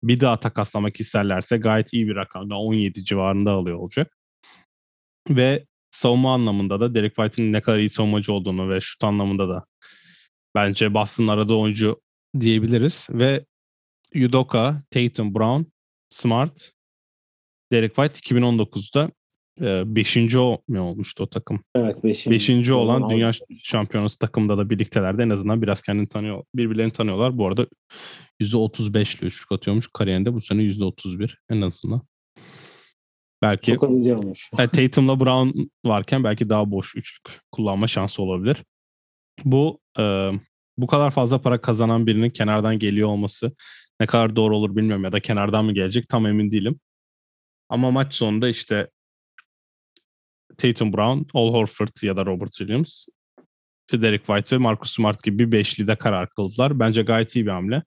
bir 0.03 0.19
daha 0.19 0.39
takaslamak 0.39 0.99
isterlerse 0.99 1.57
gayet 1.57 1.93
iyi 1.93 2.07
bir 2.07 2.15
rakamda 2.15 2.55
17 2.55 3.03
civarında 3.03 3.51
alıyor 3.51 3.77
olacak. 3.77 4.17
Ve 5.29 5.65
savunma 5.91 6.33
anlamında 6.33 6.79
da 6.79 6.95
Derek 6.95 7.15
White'in 7.15 7.53
ne 7.53 7.62
kadar 7.62 7.77
iyi 7.77 7.89
savunmacı 7.89 8.33
olduğunu 8.33 8.69
ve 8.69 8.81
şut 8.81 9.03
anlamında 9.03 9.49
da 9.49 9.65
bence 10.55 10.93
Boston'ın 10.93 11.27
aradığı 11.27 11.53
oyuncu 11.53 12.01
diyebiliriz. 12.39 13.07
Ve 13.11 13.45
Udoka, 14.15 14.83
Tatum, 14.91 15.35
Brown, 15.35 15.61
Smart, 16.09 16.71
Derek 17.71 17.95
White 17.95 18.35
2019'da 18.35 19.11
e, 19.61 19.95
beşinci 19.95 20.39
o, 20.39 20.61
mi 20.67 20.79
olmuştu 20.79 21.23
o 21.23 21.27
takım? 21.27 21.63
Evet 21.75 22.03
beşinci. 22.03 22.33
Beşinci 22.33 22.73
olan 22.73 23.09
dünya 23.09 23.31
şampiyonası 23.63 24.19
takımda 24.19 24.57
da 24.57 24.69
birliktelerdi. 24.69 25.21
En 25.21 25.29
azından 25.29 25.61
biraz 25.61 25.81
kendini 25.81 26.07
tanıyor, 26.07 26.43
birbirlerini 26.55 26.91
tanıyorlar. 26.91 27.37
Bu 27.37 27.47
arada 27.47 27.67
%35 28.41 29.19
ile 29.19 29.27
üçlük 29.27 29.51
atıyormuş 29.51 29.87
kariyerinde. 29.93 30.33
Bu 30.33 30.41
sene 30.41 30.61
%31 30.61 31.35
en 31.49 31.61
azından. 31.61 32.01
Belki 33.41 33.73
Çok 33.73 33.83
olmuş. 33.83 34.49
E, 34.59 34.67
Tatum'la 34.67 35.19
Brown 35.19 35.59
varken 35.85 36.23
belki 36.23 36.49
daha 36.49 36.71
boş 36.71 36.95
üçlük 36.95 37.41
kullanma 37.51 37.87
şansı 37.87 38.21
olabilir. 38.21 38.63
Bu 39.46 39.80
e, 40.00 40.32
bu 40.78 40.88
kadar 40.88 41.12
fazla 41.12 41.41
para 41.41 41.62
kazanan 41.62 42.08
birinin 42.08 42.30
kenardan 42.30 42.80
geliyor 42.80 43.10
olması 43.10 43.52
ne 44.00 44.08
kadar 44.08 44.36
doğru 44.36 44.58
olur 44.58 44.76
bilmiyorum 44.76 45.04
ya 45.04 45.12
da 45.12 45.19
kenardan 45.19 45.65
mı 45.65 45.74
gelecek 45.74 46.10
tam 46.10 46.28
emin 46.28 46.52
değilim. 46.52 46.80
Ama 47.69 47.91
maç 47.91 48.13
sonunda 48.13 48.50
işte 48.50 48.89
Tatum 50.58 50.93
Brown, 50.93 51.38
Al 51.39 51.54
Horford 51.54 52.02
ya 52.02 52.17
da 52.17 52.26
Robert 52.26 52.52
Williams, 52.52 53.06
Derek 53.91 54.26
White 54.26 54.56
ve 54.56 54.60
Marcus 54.60 54.91
Smart 54.91 55.24
gibi 55.24 55.39
bir 55.39 55.52
beşli 55.52 55.88
de 55.88 55.96
karar 55.96 56.30
kıldılar. 56.30 56.80
Bence 56.80 57.02
gayet 57.02 57.36
iyi 57.36 57.46
bir 57.46 57.52
hamle. 57.52 57.84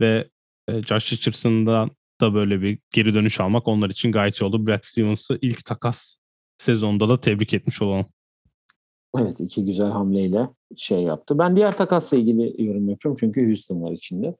Ve 0.00 0.28
e, 0.68 0.82
Josh 0.82 1.12
Richardson'dan 1.12 1.90
da 2.20 2.34
böyle 2.34 2.62
bir 2.62 2.78
geri 2.90 3.14
dönüş 3.14 3.40
almak 3.40 3.68
onlar 3.68 3.90
için 3.90 4.12
gayet 4.12 4.40
iyi 4.40 4.44
oldu. 4.44 4.66
Brad 4.66 4.82
Stevens'ı 4.82 5.38
ilk 5.42 5.64
takas 5.64 6.16
sezonda 6.58 7.08
da 7.08 7.20
tebrik 7.20 7.54
etmiş 7.54 7.82
olalım. 7.82 8.06
Evet 9.16 9.40
iki 9.40 9.64
güzel 9.64 9.88
hamleyle 9.88 10.48
şey 10.76 11.02
yaptı. 11.02 11.38
Ben 11.38 11.56
diğer 11.56 11.76
takasla 11.76 12.16
ilgili 12.16 12.66
yorum 12.66 12.88
yapıyorum 12.88 13.16
çünkü 13.20 13.46
Houston 13.46 13.92
içinde. 13.92 14.34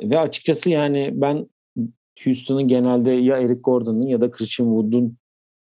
Ve 0.00 0.18
açıkçası 0.18 0.70
yani 0.70 1.10
ben 1.14 1.48
Houston'ın 2.24 2.68
genelde 2.68 3.10
ya 3.10 3.38
Eric 3.38 3.60
Gordon'un 3.60 4.06
ya 4.06 4.20
da 4.20 4.30
Christian 4.30 4.66
Wood'un 4.66 5.16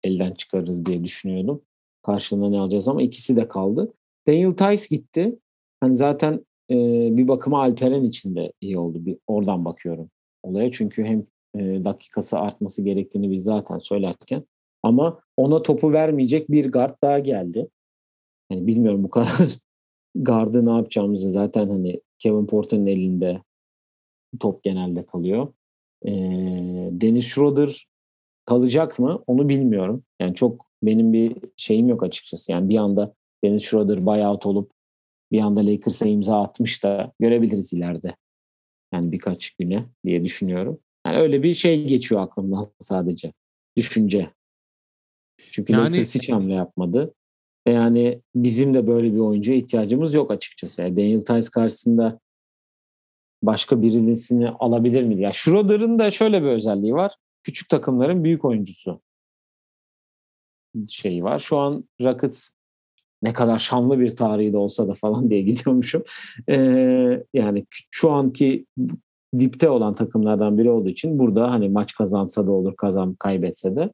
elden 0.04 0.32
çıkarırız 0.32 0.86
diye 0.86 1.04
düşünüyordum. 1.04 1.62
Karşılığında 2.04 2.50
ne 2.50 2.60
alacağız 2.60 2.88
ama 2.88 3.02
ikisi 3.02 3.36
de 3.36 3.48
kaldı. 3.48 3.94
Daniel 4.28 4.52
Tice 4.52 4.96
gitti. 4.96 5.40
Hani 5.82 5.96
zaten 5.96 6.34
e, 6.70 6.76
bir 7.18 7.28
bakıma 7.28 7.62
Alperen 7.62 8.04
için 8.04 8.36
de 8.36 8.54
iyi 8.62 8.78
oldu. 8.80 9.06
Bir, 9.06 9.18
oradan 9.28 9.66
bakıyorum 9.66 10.10
olaya. 10.44 10.72
Çünkü 10.72 11.04
hem 11.04 11.26
e, 11.56 11.86
dakikası 11.86 12.40
artması 12.40 12.82
gerektiğini 12.82 13.32
biz 13.32 13.44
zaten 13.44 13.78
söylerken 13.78 14.44
ama 14.84 15.20
ona 15.38 15.62
topu 15.62 15.94
vermeyecek 15.94 16.52
bir 16.52 16.72
guard 16.72 16.96
daha 17.04 17.20
geldi. 17.20 17.68
Yani 18.50 18.68
bilmiyorum 18.68 19.04
bu 19.04 19.10
kadar 19.10 19.58
gardı 20.16 20.66
ne 20.66 20.72
yapacağımızı 20.72 21.32
zaten 21.32 21.70
hani 21.70 22.02
Kevin 22.20 22.46
Porter'ın 22.46 22.86
elinde 22.86 23.42
top 24.40 24.64
genelde 24.64 25.06
kalıyor. 25.06 25.54
E, 26.06 26.12
Dennis 26.92 27.28
Schroeder 27.28 27.88
kalacak 28.46 29.00
mı 29.00 29.24
onu 29.28 29.50
bilmiyorum. 29.50 30.04
Yani 30.20 30.36
çok 30.36 30.66
benim 30.84 31.14
bir 31.14 31.36
şeyim 31.58 31.90
yok 31.90 32.04
açıkçası. 32.04 32.52
Yani 32.52 32.70
bir 32.70 32.78
anda 32.78 33.14
Dennis 33.44 33.64
Schroeder 33.64 34.06
buyout 34.06 34.46
olup 34.46 34.72
bir 35.32 35.40
anda 35.40 35.66
Lakers'a 35.66 36.06
imza 36.06 36.42
atmış 36.42 36.84
da 36.84 37.14
görebiliriz 37.20 37.74
ileride. 37.74 38.16
Yani 38.94 39.12
birkaç 39.12 39.52
güne 39.52 39.86
diye 40.06 40.26
düşünüyorum. 40.26 40.80
Yani 41.06 41.18
öyle 41.18 41.44
bir 41.44 41.54
şey 41.54 41.88
geçiyor 41.88 42.22
aklımdan 42.22 42.72
sadece. 42.80 43.34
Düşünce. 43.78 44.30
Çünkü 45.52 45.74
yani, 45.74 45.84
Lakers 45.84 46.16
hiç 46.16 46.30
hamle 46.30 46.54
yapmadı. 46.54 47.14
Yani 47.66 48.22
bizim 48.36 48.74
de 48.74 48.88
böyle 48.88 49.14
bir 49.14 49.20
oyuncuya 49.20 49.58
ihtiyacımız 49.58 50.14
yok 50.14 50.32
açıkçası. 50.32 50.82
Yani 50.82 50.98
Daniel 50.98 51.22
Tice 51.22 51.50
karşısında 51.52 52.20
başka 53.44 53.82
birisini 53.82 54.50
alabilir 54.50 55.04
mi? 55.04 55.22
Ya 55.22 55.34
Schroeder'ın 55.34 56.00
da 56.00 56.12
şöyle 56.12 56.42
bir 56.42 56.48
özelliği 56.48 56.94
var. 56.94 57.16
Küçük 57.44 57.70
takımların 57.70 58.24
büyük 58.24 58.46
oyuncusu 58.46 59.02
şeyi 60.88 61.24
var. 61.24 61.40
Şu 61.40 61.58
an 61.58 61.90
Rockets 62.02 62.50
ne 63.24 63.34
kadar 63.34 63.60
şanlı 63.60 64.00
bir 64.00 64.16
tarihi 64.16 64.54
de 64.54 64.58
olsa 64.58 64.88
da 64.88 64.94
falan 64.94 65.30
diye 65.30 65.42
gidiyormuşum. 65.42 66.04
Ee, 66.50 67.24
yani 67.34 67.66
şu 67.92 68.12
anki 68.12 68.66
dipte 69.40 69.70
olan 69.70 69.94
takımlardan 69.94 70.58
biri 70.58 70.70
olduğu 70.70 70.90
için 70.90 71.20
burada 71.20 71.52
hani 71.52 71.70
maç 71.70 71.94
kazansa 71.96 72.48
da 72.48 72.52
olur, 72.52 72.76
kazan 72.76 73.16
kaybetse 73.16 73.76
de 73.76 73.92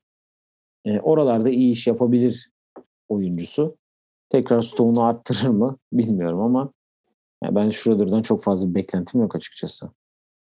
e, 0.85 0.99
oralarda 0.99 1.49
iyi 1.49 1.71
iş 1.71 1.87
yapabilir 1.87 2.49
oyuncusu. 3.09 3.77
Tekrar 4.29 4.61
Stone'u 4.61 5.03
arttırır 5.03 5.49
mı 5.49 5.77
bilmiyorum 5.93 6.39
ama 6.39 6.73
yani 7.43 7.55
ben 7.55 7.69
Schroeder'dan 7.69 8.21
çok 8.21 8.43
fazla 8.43 8.69
bir 8.69 8.75
beklentim 8.75 9.21
yok 9.21 9.35
açıkçası. 9.35 9.89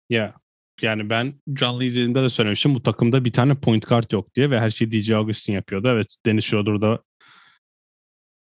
Ya 0.09 0.35
yani 0.81 1.09
ben 1.09 1.33
canlı 1.53 1.83
izlediğimde 1.83 2.23
de 2.23 2.29
söylemiştim 2.29 2.75
bu 2.75 2.83
takımda 2.83 3.25
bir 3.25 3.33
tane 3.33 3.55
point 3.55 3.89
guard 3.89 4.11
yok 4.11 4.35
diye 4.35 4.49
ve 4.49 4.59
her 4.59 4.69
şeyi 4.69 4.91
DJ 4.91 5.11
Augustin 5.11 5.53
yapıyordu. 5.53 5.87
Evet 5.87 6.15
Dennis 6.25 6.45
Schroeder'da 6.45 6.99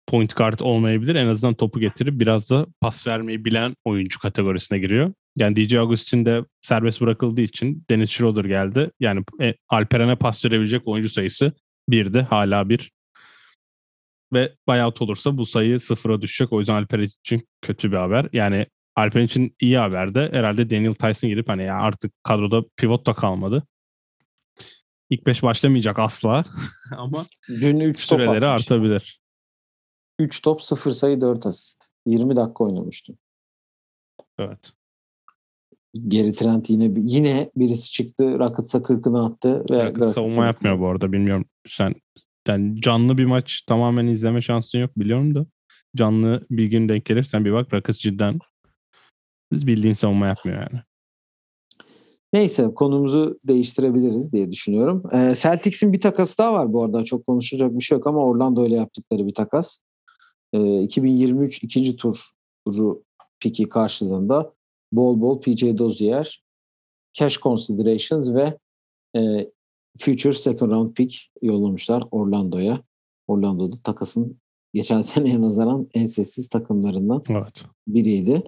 point 0.06 0.36
guard 0.36 0.60
olmayabilir. 0.60 1.14
En 1.14 1.26
azından 1.26 1.54
topu 1.54 1.80
getirip 1.80 2.20
biraz 2.20 2.50
da 2.50 2.66
pas 2.80 3.06
vermeyi 3.06 3.44
bilen 3.44 3.74
oyuncu 3.84 4.18
kategorisine 4.18 4.78
giriyor. 4.78 5.12
Yani 5.36 5.56
DJ 5.56 5.74
Augustin 5.74 6.24
de 6.24 6.44
serbest 6.60 7.00
bırakıldığı 7.00 7.40
için 7.40 7.84
Dennis 7.90 8.10
Schroeder 8.10 8.44
geldi. 8.44 8.90
Yani 9.00 9.24
e, 9.40 9.54
Alperen'e 9.68 10.16
pas 10.16 10.44
verebilecek 10.44 10.82
oyuncu 10.88 11.08
sayısı 11.08 11.52
birdi. 11.88 12.20
Hala 12.20 12.68
bir. 12.68 12.92
Ve 14.32 14.54
buyout 14.68 15.02
olursa 15.02 15.36
bu 15.36 15.46
sayı 15.46 15.80
sıfıra 15.80 16.22
düşecek. 16.22 16.52
O 16.52 16.58
yüzden 16.58 16.74
Alperen 16.74 17.02
için 17.02 17.48
kötü 17.62 17.92
bir 17.92 17.96
haber. 17.96 18.28
Yani 18.32 18.66
Alperen 18.96 19.24
için 19.24 19.56
iyi 19.60 19.78
haber 19.78 20.14
de 20.14 20.28
herhalde 20.32 20.70
Daniel 20.70 20.94
Tyson 20.94 21.30
gidip 21.30 21.48
hani 21.48 21.62
ya 21.62 21.76
artık 21.76 22.12
kadroda 22.22 22.64
pivot 22.76 23.06
da 23.06 23.14
kalmadı. 23.14 23.66
İlk 25.10 25.26
beş 25.26 25.42
başlamayacak 25.42 25.98
asla 25.98 26.44
ama 26.96 27.24
Dün 27.48 27.80
3 27.80 28.00
süreleri 28.00 28.46
artabilir. 28.46 29.20
3 30.18 30.42
top 30.42 30.62
0 30.62 30.90
sayı 30.90 31.20
4 31.20 31.46
asist. 31.46 31.84
20 32.06 32.36
dakika 32.36 32.64
oynamıştı. 32.64 33.14
Evet. 34.38 34.72
Geri 36.08 36.32
Trent 36.32 36.70
yine 36.70 36.90
yine 36.96 37.50
birisi 37.56 37.90
çıktı. 37.90 38.38
Rockets'a 38.38 38.78
40'ını 38.78 39.24
attı. 39.26 39.64
Ve 39.70 39.84
Rockets 39.84 40.14
savunma 40.14 40.46
yapmıyor 40.46 40.80
bu 40.80 40.88
arada. 40.88 41.12
Bilmiyorum 41.12 41.44
sen 41.66 41.94
yani 42.48 42.80
canlı 42.80 43.18
bir 43.18 43.24
maç 43.24 43.62
tamamen 43.62 44.06
izleme 44.06 44.40
şansın 44.40 44.78
yok 44.78 44.90
biliyorum 44.96 45.34
da 45.34 45.46
canlı 45.96 46.46
bir 46.50 46.64
gün 46.64 46.88
denk 46.88 47.04
gelirsen 47.04 47.44
bir 47.44 47.52
bak 47.52 47.72
Rockets 47.74 47.98
cidden 47.98 48.38
biz 49.52 49.66
bildiğin 49.66 49.94
savunma 49.94 50.26
yapmıyor 50.26 50.58
yani. 50.58 50.82
Neyse 52.32 52.74
konumuzu 52.74 53.38
değiştirebiliriz 53.48 54.32
diye 54.32 54.52
düşünüyorum. 54.52 55.02
Ee, 55.12 55.34
Celtics'in 55.38 55.92
bir 55.92 56.00
takası 56.00 56.38
daha 56.38 56.54
var 56.54 56.72
bu 56.72 56.84
arada. 56.84 57.04
Çok 57.04 57.26
konuşacak 57.26 57.78
bir 57.78 57.84
şey 57.84 57.98
yok 57.98 58.06
ama 58.06 58.26
Orlando 58.26 58.62
öyle 58.62 58.74
yaptıkları 58.74 59.26
bir 59.26 59.34
takas. 59.34 59.78
Ee, 60.52 60.82
2023 60.82 61.64
ikinci 61.64 61.96
turu 61.96 63.02
piki 63.40 63.68
karşılığında 63.68 64.52
bol 64.92 65.20
bol 65.20 65.40
PJ 65.40 65.62
Dozier 65.78 66.42
cash 67.12 67.38
considerations 67.38 68.34
ve 68.34 68.58
e, 69.16 69.50
future 69.98 70.32
second 70.32 70.70
round 70.70 70.94
pick 70.94 71.30
yollamışlar 71.42 72.04
Orlando'ya. 72.10 72.82
Orlando'da 73.26 73.76
takasın 73.84 74.40
geçen 74.74 75.00
seneye 75.10 75.40
nazaran 75.40 75.88
en 75.94 76.06
sessiz 76.06 76.48
takımlarından 76.48 77.22
Evet. 77.28 77.64
biriydi. 77.86 78.42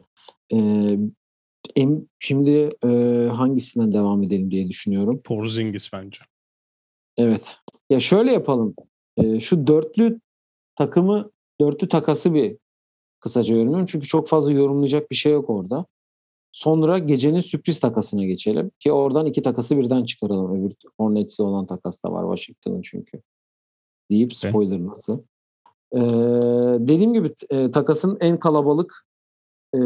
Ee, 0.53 0.99
en, 1.77 2.09
şimdi 2.19 2.71
e, 2.85 2.89
hangisinden 3.33 3.93
devam 3.93 4.23
edelim 4.23 4.51
diye 4.51 4.69
düşünüyorum. 4.69 5.21
Porzingis 5.25 5.93
bence. 5.93 6.19
Evet. 7.17 7.59
Ya 7.91 8.01
şöyle 8.01 8.33
yapalım. 8.33 8.75
Ee, 9.17 9.41
şu 9.41 9.67
dörtlü 9.67 10.21
takımı, 10.77 11.31
dörtlü 11.61 11.89
takası 11.89 12.35
bir 12.35 12.57
kısaca 13.21 13.55
yorumluyorum. 13.55 13.87
Çünkü 13.87 14.07
çok 14.07 14.29
fazla 14.29 14.53
yorumlayacak 14.53 15.11
bir 15.11 15.17
şey 15.17 15.33
yok 15.33 15.51
orada. 15.51 15.87
Sonra 16.55 16.99
gecenin 16.99 17.41
sürpriz 17.41 17.81
takasına 17.81 18.25
geçelim. 18.25 18.71
Ki 18.81 18.93
oradan 18.93 19.27
iki 19.27 19.43
takası 19.43 19.77
birden 19.77 20.05
çıkaralım. 20.05 20.61
Öbür 20.61 20.73
Hornets'le 21.01 21.41
olan 21.41 21.67
takas 21.67 22.05
da 22.05 22.13
var 22.13 22.37
Washington'ın 22.37 22.83
çünkü. 22.83 23.23
Deyip 24.11 24.35
spoiler 24.35 24.87
nasıl? 24.87 25.19
Ee, 25.93 25.99
dediğim 26.81 27.13
gibi 27.13 27.31
e, 27.51 27.71
takasın 27.71 28.17
en 28.21 28.39
kalabalık 28.39 29.07
e, 29.75 29.81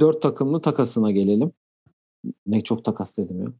dört 0.00 0.22
takımlı 0.22 0.60
takasına 0.62 1.10
gelelim. 1.10 1.52
Ne 2.46 2.60
çok 2.60 2.84
takas 2.84 3.18
dedim 3.18 3.42
ya. 3.42 3.52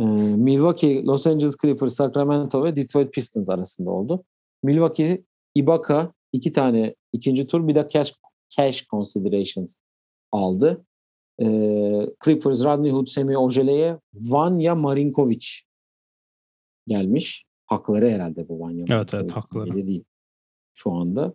Ee, 0.00 0.04
Milwaukee, 0.36 1.04
Los 1.04 1.26
Angeles 1.26 1.56
Clippers, 1.62 1.94
Sacramento 1.94 2.64
ve 2.64 2.76
Detroit 2.76 3.12
Pistons 3.12 3.48
arasında 3.48 3.90
oldu. 3.90 4.24
Milwaukee, 4.62 5.24
Ibaka 5.54 6.12
iki 6.32 6.52
tane 6.52 6.94
ikinci 7.12 7.46
tur 7.46 7.68
bir 7.68 7.74
de 7.74 7.88
cash, 7.92 8.14
cash 8.56 8.86
considerations 8.86 9.76
aldı. 10.34 10.84
Ee, 11.40 12.06
Clippers, 12.24 12.64
Rodney 12.64 12.90
Hood, 12.90 13.06
Semi 13.06 13.38
Ojele'ye 13.38 13.98
Vanya 14.14 14.74
Marinkovic 14.74 15.46
gelmiş. 16.86 17.44
Hakları 17.66 18.10
herhalde 18.10 18.48
bu 18.48 18.60
Vanya 18.60 18.84
Evet, 18.88 19.14
evet, 19.14 19.32
hakları. 19.32 19.74
Öyle 19.74 19.86
değil 19.86 20.04
şu 20.74 20.92
anda. 20.92 21.34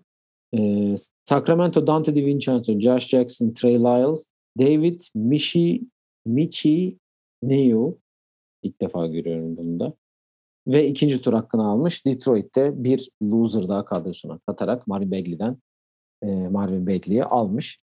Ee, 0.58 0.95
Sacramento, 1.26 1.88
Dante 1.88 2.16
DiVincenzo, 2.16 2.80
Josh 2.80 3.08
Jackson, 3.08 3.54
Trey 3.54 3.80
Lyles, 3.80 4.28
David 4.60 5.02
Michi, 5.16 5.82
Michi 6.26 6.97
Neu. 7.43 7.97
İlk 8.64 8.82
defa 8.82 9.08
görüyorum 9.08 9.58
bunu 9.58 9.80
da. 9.80 9.93
Ve 10.68 10.88
ikinci 10.88 11.22
tur 11.22 11.34
hakkını 11.34 11.68
almış. 11.68 12.06
Detroit'te 12.06 12.84
bir 12.84 13.10
loser 13.24 13.68
daha 13.68 13.86
kadrosuna 13.86 14.39
katarak 14.39 14.88
Marvin 14.88 15.12
Bagley'den 15.12 15.58
e, 16.24 16.28
Marvin 16.28 16.88
Bagley'i 16.88 17.24
almış. 17.24 17.80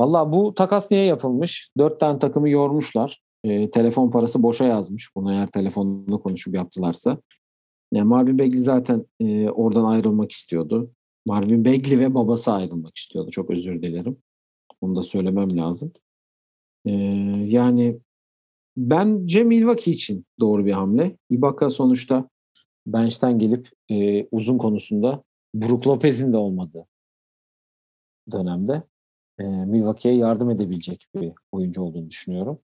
Valla 0.00 0.32
bu 0.32 0.54
takas 0.54 0.90
niye 0.90 1.04
yapılmış? 1.04 1.70
Dört 1.78 2.00
tane 2.00 2.18
takımı 2.18 2.48
yormuşlar. 2.48 3.22
E, 3.44 3.70
telefon 3.70 4.10
parası 4.10 4.42
boşa 4.42 4.64
yazmış. 4.64 5.16
Bunu 5.16 5.32
eğer 5.32 5.46
telefonla 5.46 6.18
konuşup 6.18 6.54
yaptılarsa. 6.54 7.18
Yani 7.92 8.08
Marvin 8.08 8.38
Bagley 8.38 8.60
zaten 8.60 9.06
e, 9.20 9.50
oradan 9.50 9.84
ayrılmak 9.84 10.32
istiyordu. 10.32 10.90
Marvin 11.26 11.64
Bagley 11.64 11.98
ve 11.98 12.14
babası 12.14 12.52
ayrılmak 12.52 12.96
istiyordu. 12.96 13.30
Çok 13.30 13.50
özür 13.50 13.82
dilerim. 13.82 14.16
Onu 14.80 14.96
da 14.96 15.02
söylemem 15.02 15.56
lazım. 15.56 15.92
E, 16.84 16.92
yani 17.46 17.98
bence 18.76 19.44
Milwaukee 19.44 19.90
için 19.90 20.26
doğru 20.40 20.66
bir 20.66 20.72
hamle. 20.72 21.16
Ibaka 21.30 21.70
sonuçta 21.70 22.28
bench'ten 22.86 23.38
gelip 23.38 23.70
e, 23.90 24.26
uzun 24.30 24.58
konusunda 24.58 25.22
Brook 25.54 25.86
Lopez'in 25.86 26.32
de 26.32 26.36
olmadığı 26.36 26.86
dönemde 28.32 28.82
e, 29.38 29.44
Milwaukee'ye 29.44 30.16
yardım 30.16 30.50
edebilecek 30.50 31.06
bir 31.14 31.32
oyuncu 31.52 31.82
olduğunu 31.82 32.10
düşünüyorum. 32.10 32.58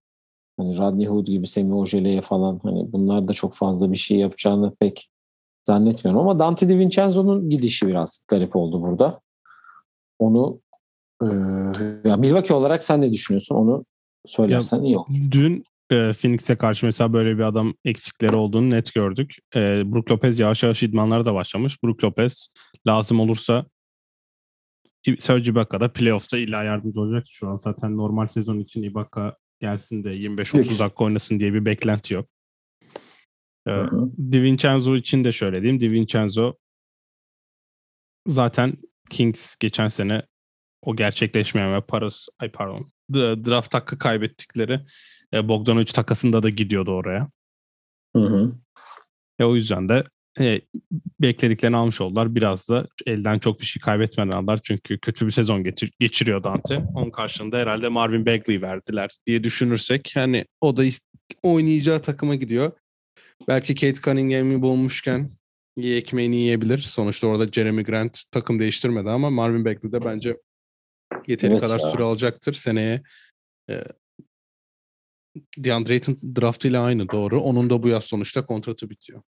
Hani 0.57 0.77
Rodney 0.77 1.07
Hood 1.07 1.27
gibi 1.27 1.47
Semi 1.47 1.75
Ojele'ye 1.75 2.21
falan 2.21 2.59
hani 2.63 2.91
bunlar 2.93 3.27
da 3.27 3.33
çok 3.33 3.55
fazla 3.55 3.91
bir 3.91 3.97
şey 3.97 4.17
yapacağını 4.17 4.75
pek 4.75 5.09
zannetmiyorum 5.67 6.21
ama 6.21 6.39
Dante 6.39 6.69
DiVincenzo'nun 6.69 7.49
gidişi 7.49 7.87
biraz 7.87 8.21
garip 8.27 8.55
oldu 8.55 8.81
burada. 8.81 9.21
Onu 10.19 10.61
e, 11.21 11.27
ya 12.09 12.17
Milwaukee 12.17 12.53
olarak 12.53 12.83
sen 12.83 13.01
ne 13.01 13.13
düşünüyorsun? 13.13 13.55
Onu 13.55 13.85
söylersen 14.25 14.81
iyi 14.81 14.97
olur. 14.97 15.07
Dün 15.31 15.63
e, 15.91 16.11
Phoenix'e 16.13 16.55
karşı 16.55 16.85
mesela 16.85 17.13
böyle 17.13 17.37
bir 17.37 17.43
adam 17.43 17.73
eksikleri 17.85 18.35
olduğunu 18.35 18.69
net 18.69 18.93
gördük. 18.93 19.35
E, 19.55 19.59
Brook 19.85 20.11
Lopez 20.11 20.39
yavaş 20.39 20.63
yavaş 20.63 20.83
idmanlara 20.83 21.25
da 21.25 21.33
başlamış. 21.33 21.83
Brook 21.83 22.03
Lopez 22.03 22.47
lazım 22.87 23.19
olursa 23.19 23.65
Serge 25.19 25.49
Ibaka'da 25.49 25.93
playoff'ta 25.93 26.37
illa 26.37 26.63
yardımcı 26.63 27.01
olacak. 27.01 27.25
Şu 27.29 27.47
an 27.47 27.55
zaten 27.55 27.97
normal 27.97 28.27
sezon 28.27 28.59
için 28.59 28.83
Ibaka 28.83 29.37
gelsin 29.59 30.03
de 30.03 30.09
25-30 30.09 30.57
Lüks. 30.57 30.79
dakika 30.79 31.03
oynasın 31.03 31.39
diye 31.39 31.53
bir 31.53 31.65
beklenti 31.65 32.13
yok. 32.13 32.25
E, 33.67 33.71
hı. 33.71 34.11
DiVincenzo 34.31 34.95
için 34.95 35.23
de 35.23 35.31
şöyle 35.31 35.61
diyeyim. 35.61 35.81
DiVincenzo 35.81 36.53
zaten 38.27 38.73
Kings 39.09 39.55
geçen 39.59 39.87
sene 39.87 40.21
o 40.81 40.95
gerçekleşmeyen 40.95 41.73
ve 41.73 41.81
parası 41.81 42.31
ay 42.39 42.51
pardon 42.51 42.87
draft 43.13 43.73
hakkı 43.73 43.97
kaybettikleri 43.97 44.79
e, 45.33 45.47
Bogdanovic 45.47 45.85
takasında 45.85 46.43
da 46.43 46.49
gidiyordu 46.49 46.91
oraya. 46.91 47.29
Hı 48.15 48.23
hı. 48.23 48.51
E, 49.39 49.43
o 49.43 49.55
yüzden 49.55 49.89
de 49.89 50.03
e, 50.39 50.61
beklediklerini 51.21 51.77
almış 51.77 52.01
oldular. 52.01 52.35
Biraz 52.35 52.69
da 52.69 52.87
elden 53.05 53.39
çok 53.39 53.61
bir 53.61 53.65
şey 53.65 53.81
kaybetmeden 53.81 54.31
aldılar. 54.31 54.59
Çünkü 54.63 54.99
kötü 54.99 55.25
bir 55.25 55.31
sezon 55.31 55.63
getir- 55.63 55.91
geçiriyor 55.99 56.43
Dante. 56.43 56.77
Onun 56.95 57.11
karşılığında 57.11 57.57
herhalde 57.57 57.89
Marvin 57.89 58.25
Bagley 58.25 58.61
verdiler 58.61 59.09
diye 59.27 59.43
düşünürsek 59.43 60.11
hani 60.15 60.45
o 60.61 60.77
da 60.77 60.83
oynayacağı 61.43 62.01
takıma 62.01 62.35
gidiyor. 62.35 62.71
Belki 63.47 63.75
Kate 63.75 64.01
Cunningham'i 64.01 64.61
bulmuşken 64.61 65.29
iyi 65.77 65.95
ekmeğini 65.95 66.35
yiyebilir. 66.35 66.77
Sonuçta 66.77 67.27
orada 67.27 67.47
Jeremy 67.47 67.83
Grant 67.83 68.23
takım 68.31 68.59
değiştirmedi 68.59 69.09
ama 69.09 69.29
Marvin 69.29 69.65
Bagley 69.65 69.91
de 69.91 70.05
bence 70.05 70.37
yeteri 71.27 71.51
Evet 71.51 71.61
kadar 71.61 71.79
ya. 71.79 71.91
süre 71.91 72.03
alacaktır. 72.03 72.53
Seneye 72.53 73.01
e, 73.69 73.83
DeAndre 75.57 75.93
Ayton 75.93 76.17
draftıyla 76.41 76.83
aynı 76.83 77.09
doğru. 77.09 77.41
Onun 77.41 77.69
da 77.69 77.83
bu 77.83 77.87
yaz 77.87 78.03
sonuçta 78.03 78.45
kontratı 78.45 78.89
bitiyor. 78.89 79.21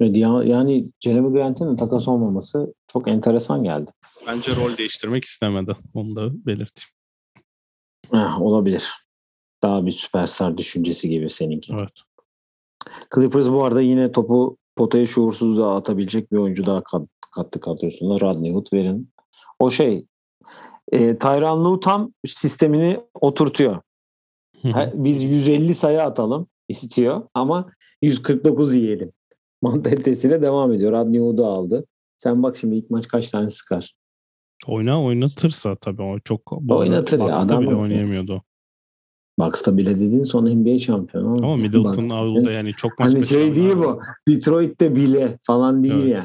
Yani 0.00 0.88
Jeremy 1.00 1.32
Grant'in 1.32 1.76
takas 1.76 2.08
olmaması 2.08 2.74
çok 2.92 3.08
enteresan 3.08 3.64
geldi. 3.64 3.90
Bence 4.26 4.56
rol 4.56 4.76
değiştirmek 4.76 5.24
istemedi. 5.24 5.76
Onu 5.94 6.16
da 6.16 6.46
belirteyim. 6.46 6.88
Heh, 8.10 8.42
olabilir. 8.42 8.92
Daha 9.62 9.86
bir 9.86 9.90
süperstar 9.90 10.58
düşüncesi 10.58 11.08
gibi 11.08 11.30
seninki. 11.30 11.74
Evet. 11.74 11.92
Clippers 13.14 13.48
bu 13.48 13.64
arada 13.64 13.80
yine 13.80 14.12
topu 14.12 14.56
potaya 14.76 15.06
şuursuz 15.06 15.58
da 15.58 15.74
atabilecek 15.74 16.32
bir 16.32 16.36
oyuncu 16.36 16.66
daha 16.66 16.84
kat, 16.84 17.08
kattı 17.34 17.60
kadrosuna. 17.60 18.20
Rodney 18.20 18.52
Hood 18.52 18.72
verin. 18.72 19.10
O 19.58 19.70
şey 19.70 20.06
e, 20.92 21.18
Tyronn 21.18 21.64
Lue 21.64 21.80
tam 21.80 22.12
sistemini 22.26 23.00
oturtuyor. 23.14 23.80
Biz 24.94 25.22
150 25.22 25.74
sayı 25.74 26.02
atalım 26.02 26.46
istiyor 26.68 27.22
ama 27.34 27.70
149 28.02 28.74
yiyelim. 28.74 29.12
Mantalitesiyle 29.64 30.42
devam 30.42 30.72
ediyor. 30.72 30.92
Rodney 30.92 31.20
Hood'u 31.20 31.46
aldı. 31.46 31.86
Sen 32.18 32.42
bak 32.42 32.56
şimdi 32.56 32.76
ilk 32.76 32.90
maç 32.90 33.08
kaç 33.08 33.30
tane 33.30 33.50
sıkar. 33.50 33.94
Oyna 34.66 35.04
oynatırsa 35.04 35.76
tabii 35.76 36.02
o 36.02 36.18
çok 36.18 36.52
Oynatır 36.68 37.18
ya, 37.18 37.36
adam 37.36 37.62
bile 37.62 37.74
oynayamıyordu. 37.74 38.42
Bucks'ta 39.38 39.76
bile 39.76 39.94
dediğin 39.94 40.22
sonra 40.22 40.54
NBA 40.54 40.78
şampiyonu. 40.78 41.46
Ama 41.46 41.56
Middleton 41.56 42.10
Avul'da 42.10 42.52
yani 42.52 42.72
çok 42.72 42.98
maç 42.98 43.12
Hani 43.12 43.26
şey 43.26 43.56
değil 43.56 43.76
bu. 43.76 44.00
Detroit'te 44.28 44.96
bile 44.96 45.38
falan 45.42 45.84
değil 45.84 45.94
Evet. 45.94 46.24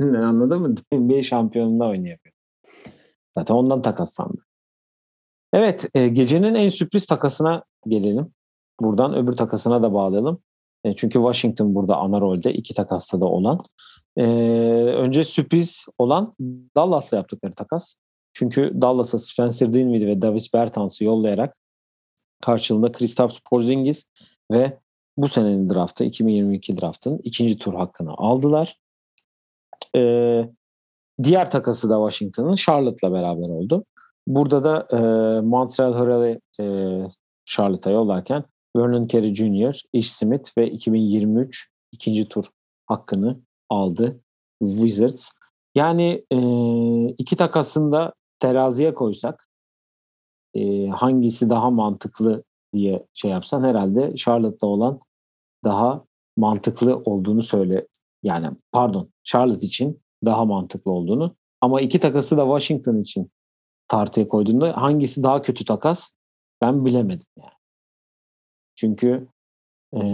yani. 0.00 0.18
Anladın 0.24 0.62
mı? 0.62 0.74
NBA 0.92 1.22
şampiyonunda 1.22 1.84
oynayamıyor. 1.84 2.34
Zaten 3.34 3.54
ondan 3.54 3.82
takaslandı. 3.82 4.42
Evet, 5.52 5.90
e, 5.94 6.08
gecenin 6.08 6.54
en 6.54 6.68
sürpriz 6.68 7.06
takasına 7.06 7.64
gelelim. 7.86 8.30
Buradan 8.80 9.14
öbür 9.14 9.32
takasına 9.32 9.82
da 9.82 9.94
bağlayalım. 9.94 10.38
E, 10.86 10.94
çünkü 10.94 11.18
Washington 11.18 11.74
burada 11.74 11.96
ana 11.96 12.18
rolde 12.20 12.52
iki 12.52 12.74
takasta 12.74 13.20
da 13.20 13.24
olan. 13.24 13.64
E, 14.16 14.22
önce 14.94 15.24
sürpriz 15.24 15.86
olan 15.98 16.34
Dallas'la 16.76 17.16
yaptıkları 17.16 17.52
takas. 17.52 17.96
Çünkü 18.32 18.72
Dallas'a 18.80 19.18
Spencer 19.18 19.74
Dinwiddie 19.74 20.08
ve 20.08 20.22
Davis 20.22 20.54
Bertans'ı 20.54 21.04
yollayarak 21.04 21.56
karşılığında 22.42 22.92
Kristaps 22.92 23.38
Porzingis 23.50 24.04
ve 24.52 24.78
bu 25.16 25.28
senenin 25.28 25.68
draftı 25.68 26.04
2022 26.04 26.80
draftın 26.80 27.20
ikinci 27.24 27.58
tur 27.58 27.74
hakkını 27.74 28.12
aldılar. 28.12 28.78
Ee, 29.96 30.50
diğer 31.22 31.50
takası 31.50 31.90
da 31.90 31.96
Washington'ın 31.96 32.54
Charlotte'la 32.54 33.12
beraber 33.12 33.48
oldu. 33.48 33.84
Burada 34.26 34.64
da 34.64 34.88
e, 34.92 34.96
Montreal 35.40 35.92
Harrell'i 35.92 36.40
e, 36.60 36.64
Charlotte'a 37.44 37.92
yollarken 37.92 38.44
Vernon 38.76 39.06
Carey 39.06 39.34
Jr., 39.34 39.80
Ish 39.92 40.10
Smith 40.10 40.58
ve 40.58 40.70
2023 40.70 41.70
ikinci 41.92 42.28
tur 42.28 42.44
hakkını 42.86 43.40
aldı 43.68 44.20
Wizards. 44.62 45.30
Yani 45.74 46.24
e, 46.32 46.38
iki 47.08 47.36
takasını 47.36 47.92
da 47.92 48.12
teraziye 48.38 48.94
koysak 48.94 49.48
e, 50.54 50.88
hangisi 50.88 51.50
daha 51.50 51.70
mantıklı 51.70 52.44
diye 52.72 53.06
şey 53.14 53.30
yapsan 53.30 53.64
herhalde 53.64 54.16
Charlotte'da 54.16 54.66
olan 54.66 55.00
daha 55.64 56.04
mantıklı 56.36 56.96
olduğunu 56.96 57.42
söyle. 57.42 57.86
Yani 58.22 58.50
pardon 58.72 59.10
Charlotte 59.24 59.66
için 59.66 60.00
daha 60.24 60.44
mantıklı 60.44 60.90
olduğunu 60.90 61.36
ama 61.60 61.80
iki 61.80 62.00
takası 62.00 62.36
da 62.36 62.42
Washington 62.42 62.98
için 62.98 63.30
tartıya 63.88 64.28
koyduğunda 64.28 64.76
hangisi 64.76 65.22
daha 65.22 65.42
kötü 65.42 65.64
takas 65.64 66.12
ben 66.60 66.84
bilemedim 66.84 67.26
yani. 67.36 67.55
Çünkü 68.76 69.28
ee, 69.92 70.06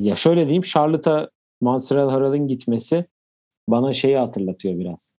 ya 0.00 0.16
şöyle 0.16 0.44
diyeyim 0.44 0.62
Charlotte'a 0.62 1.30
Montreal 1.60 2.10
Harrell'in 2.10 2.48
gitmesi 2.48 3.06
bana 3.68 3.92
şeyi 3.92 4.16
hatırlatıyor 4.16 4.78
biraz. 4.78 5.14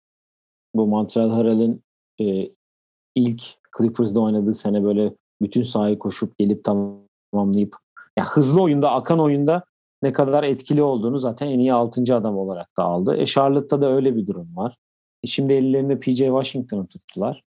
Bu 0.74 0.87
Montreal 0.87 1.30
Harrell'in 1.30 1.83
e, 2.20 2.49
ilk 3.14 3.43
Clippers'da 3.78 4.20
oynadığı 4.20 4.55
sene 4.55 4.85
böyle 4.85 5.14
bütün 5.43 5.62
sahayı 5.62 5.99
koşup 5.99 6.39
gelip 6.39 6.64
tamamlayıp 6.64 7.76
ya 8.18 8.24
hızlı 8.24 8.62
oyunda, 8.62 8.91
akan 8.91 9.18
oyunda 9.18 9.64
ne 10.03 10.12
kadar 10.12 10.45
etkili 10.45 10.83
olduğunu 10.83 11.18
zaten 11.18 11.47
en 11.47 11.59
iyi 11.59 11.72
6. 11.72 12.16
adam 12.16 12.39
olarak 12.39 12.76
da 12.76 12.85
aldı. 12.85 13.16
E 13.16 13.26
Charlotte'da 13.26 13.80
da 13.80 13.93
öyle 13.93 14.16
bir 14.16 14.26
durum 14.26 14.57
var. 14.57 14.76
E 15.22 15.26
şimdi 15.26 15.53
ellerinde 15.53 16.01
PJ 16.01 16.16
Washington'ı 16.16 16.87
tuttular. 16.87 17.43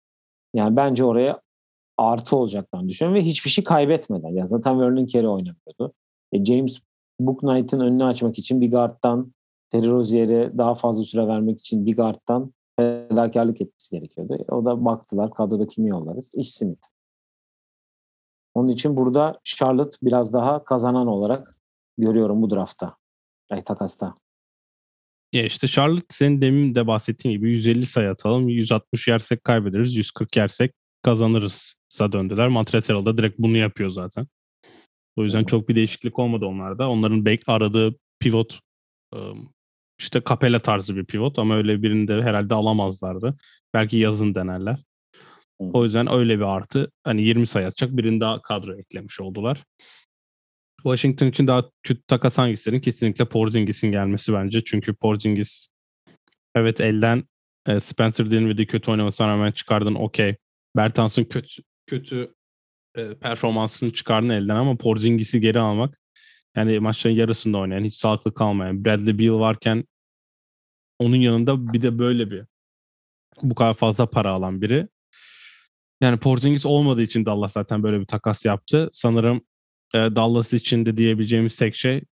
Yani 0.53 0.75
bence 0.75 1.05
oraya 1.05 1.41
artı 1.97 2.35
olacaklarını 2.35 2.89
düşünüyorum 2.89 3.21
ve 3.21 3.25
hiçbir 3.25 3.49
şey 3.49 3.63
kaybetmeden. 3.63 4.29
Ya 4.29 4.45
zaten 4.45 4.81
Vernon 4.81 5.05
Carey 5.05 5.27
oynamıyordu. 5.27 5.93
E 6.31 6.45
James 6.45 6.79
Booknight'ın 7.19 7.79
önünü 7.79 8.03
açmak 8.03 8.39
için 8.39 8.61
bir 8.61 8.71
guard'dan 8.71 9.33
Terry 9.69 9.87
Rozier'e 9.87 10.57
daha 10.57 10.75
fazla 10.75 11.03
süre 11.03 11.27
vermek 11.27 11.59
için 11.59 11.85
bir 11.85 11.97
guard'dan 11.97 12.53
fedakarlık 12.79 13.61
etmesi 13.61 13.91
gerekiyordu. 13.91 14.45
O 14.51 14.65
da 14.65 14.85
baktılar 14.85 15.31
kadroda 15.31 15.67
kimi 15.67 15.89
yollarız? 15.89 16.31
İş 16.35 16.53
Smith. 16.53 16.87
Onun 18.53 18.67
için 18.67 18.95
burada 18.95 19.39
Charlotte 19.43 19.97
biraz 20.01 20.33
daha 20.33 20.63
kazanan 20.63 21.07
olarak 21.07 21.57
görüyorum 21.97 22.41
bu 22.41 22.49
draftta. 22.49 22.95
Ay 23.49 23.63
takasta. 23.63 24.15
Ya 25.33 25.43
işte 25.43 25.67
Charlotte 25.67 26.05
senin 26.09 26.41
demin 26.41 26.75
de 26.75 26.87
bahsettiğin 26.87 27.37
gibi 27.37 27.49
150 27.49 27.85
sayı 27.85 28.09
atalım. 28.09 28.49
160 28.49 29.07
yersek 29.07 29.43
kaybederiz. 29.43 29.95
140 29.95 30.37
yersek 30.37 30.73
kazanırız. 31.01 31.75
Döndüler. 31.99 32.47
Montreal 32.47 33.05
da 33.05 33.17
direkt 33.17 33.39
bunu 33.39 33.57
yapıyor 33.57 33.89
zaten. 33.89 34.27
O 35.15 35.23
yüzden 35.23 35.43
çok 35.43 35.69
bir 35.69 35.75
değişiklik 35.75 36.19
olmadı 36.19 36.45
onlarda. 36.45 36.89
Onların 36.89 37.25
bek 37.25 37.49
aradığı 37.49 37.95
pivot 38.19 38.59
işte 39.99 40.21
kapela 40.21 40.59
tarzı 40.59 40.95
bir 40.95 41.05
pivot 41.05 41.39
ama 41.39 41.57
öyle 41.57 41.81
birini 41.81 42.07
de 42.07 42.23
herhalde 42.23 42.53
alamazlardı. 42.53 43.37
Belki 43.73 43.97
yazın 43.97 44.35
denerler. 44.35 44.83
O 45.59 45.83
yüzden 45.83 46.11
öyle 46.11 46.37
bir 46.37 46.55
artı. 46.55 46.91
Hani 47.03 47.21
20 47.21 47.47
sayı 47.47 47.67
atacak 47.67 47.97
birini 47.97 48.21
daha 48.21 48.41
kadro 48.41 48.75
eklemiş 48.75 49.19
oldular. 49.19 49.63
Washington 50.83 51.27
için 51.27 51.47
daha 51.47 51.69
kötü 51.83 52.01
takas 52.07 52.37
hangisinin? 52.37 52.79
Kesinlikle 52.79 53.25
Porzingis'in 53.25 53.91
gelmesi 53.91 54.33
bence. 54.33 54.63
Çünkü 54.63 54.93
Porzingis 54.93 55.67
evet 56.55 56.81
elden 56.81 57.23
e, 57.67 57.79
Spencer 57.79 58.31
Dinwiddie 58.31 58.65
kötü 58.65 58.91
oynamasına 58.91 59.27
rağmen 59.27 59.51
çıkardın 59.51 59.95
okey. 59.95 60.35
Bertans'ın 60.75 61.23
kötü 61.23 61.61
kötü 61.87 62.35
e, 62.97 63.13
performansını 63.13 63.93
çıkardın 63.93 64.29
elden 64.29 64.55
ama 64.55 64.77
Porzingis'i 64.77 65.41
geri 65.41 65.59
almak 65.59 65.99
yani 66.55 66.79
maçların 66.79 67.15
yarısında 67.15 67.57
oynayan, 67.57 67.83
hiç 67.83 67.95
sağlıklı 67.95 68.33
kalmayan 68.33 68.85
Bradley 68.85 69.19
Beal 69.19 69.39
varken 69.39 69.83
onun 70.99 71.15
yanında 71.15 71.73
bir 71.73 71.81
de 71.81 71.99
böyle 71.99 72.31
bir 72.31 72.45
bu 73.41 73.55
kadar 73.55 73.73
fazla 73.73 74.09
para 74.09 74.31
alan 74.31 74.61
biri. 74.61 74.87
Yani 76.01 76.19
Porzingis 76.19 76.65
olmadığı 76.65 77.01
için 77.01 77.25
Dallas 77.25 77.53
zaten 77.53 77.83
böyle 77.83 77.99
bir 77.99 78.05
takas 78.05 78.45
yaptı. 78.45 78.89
Sanırım 78.93 79.41
e, 79.93 79.97
Dallas 79.97 80.53
için 80.53 80.85
de 80.85 80.97
diyebileceğimiz 80.97 81.55
tek 81.55 81.75
şey 81.75 82.03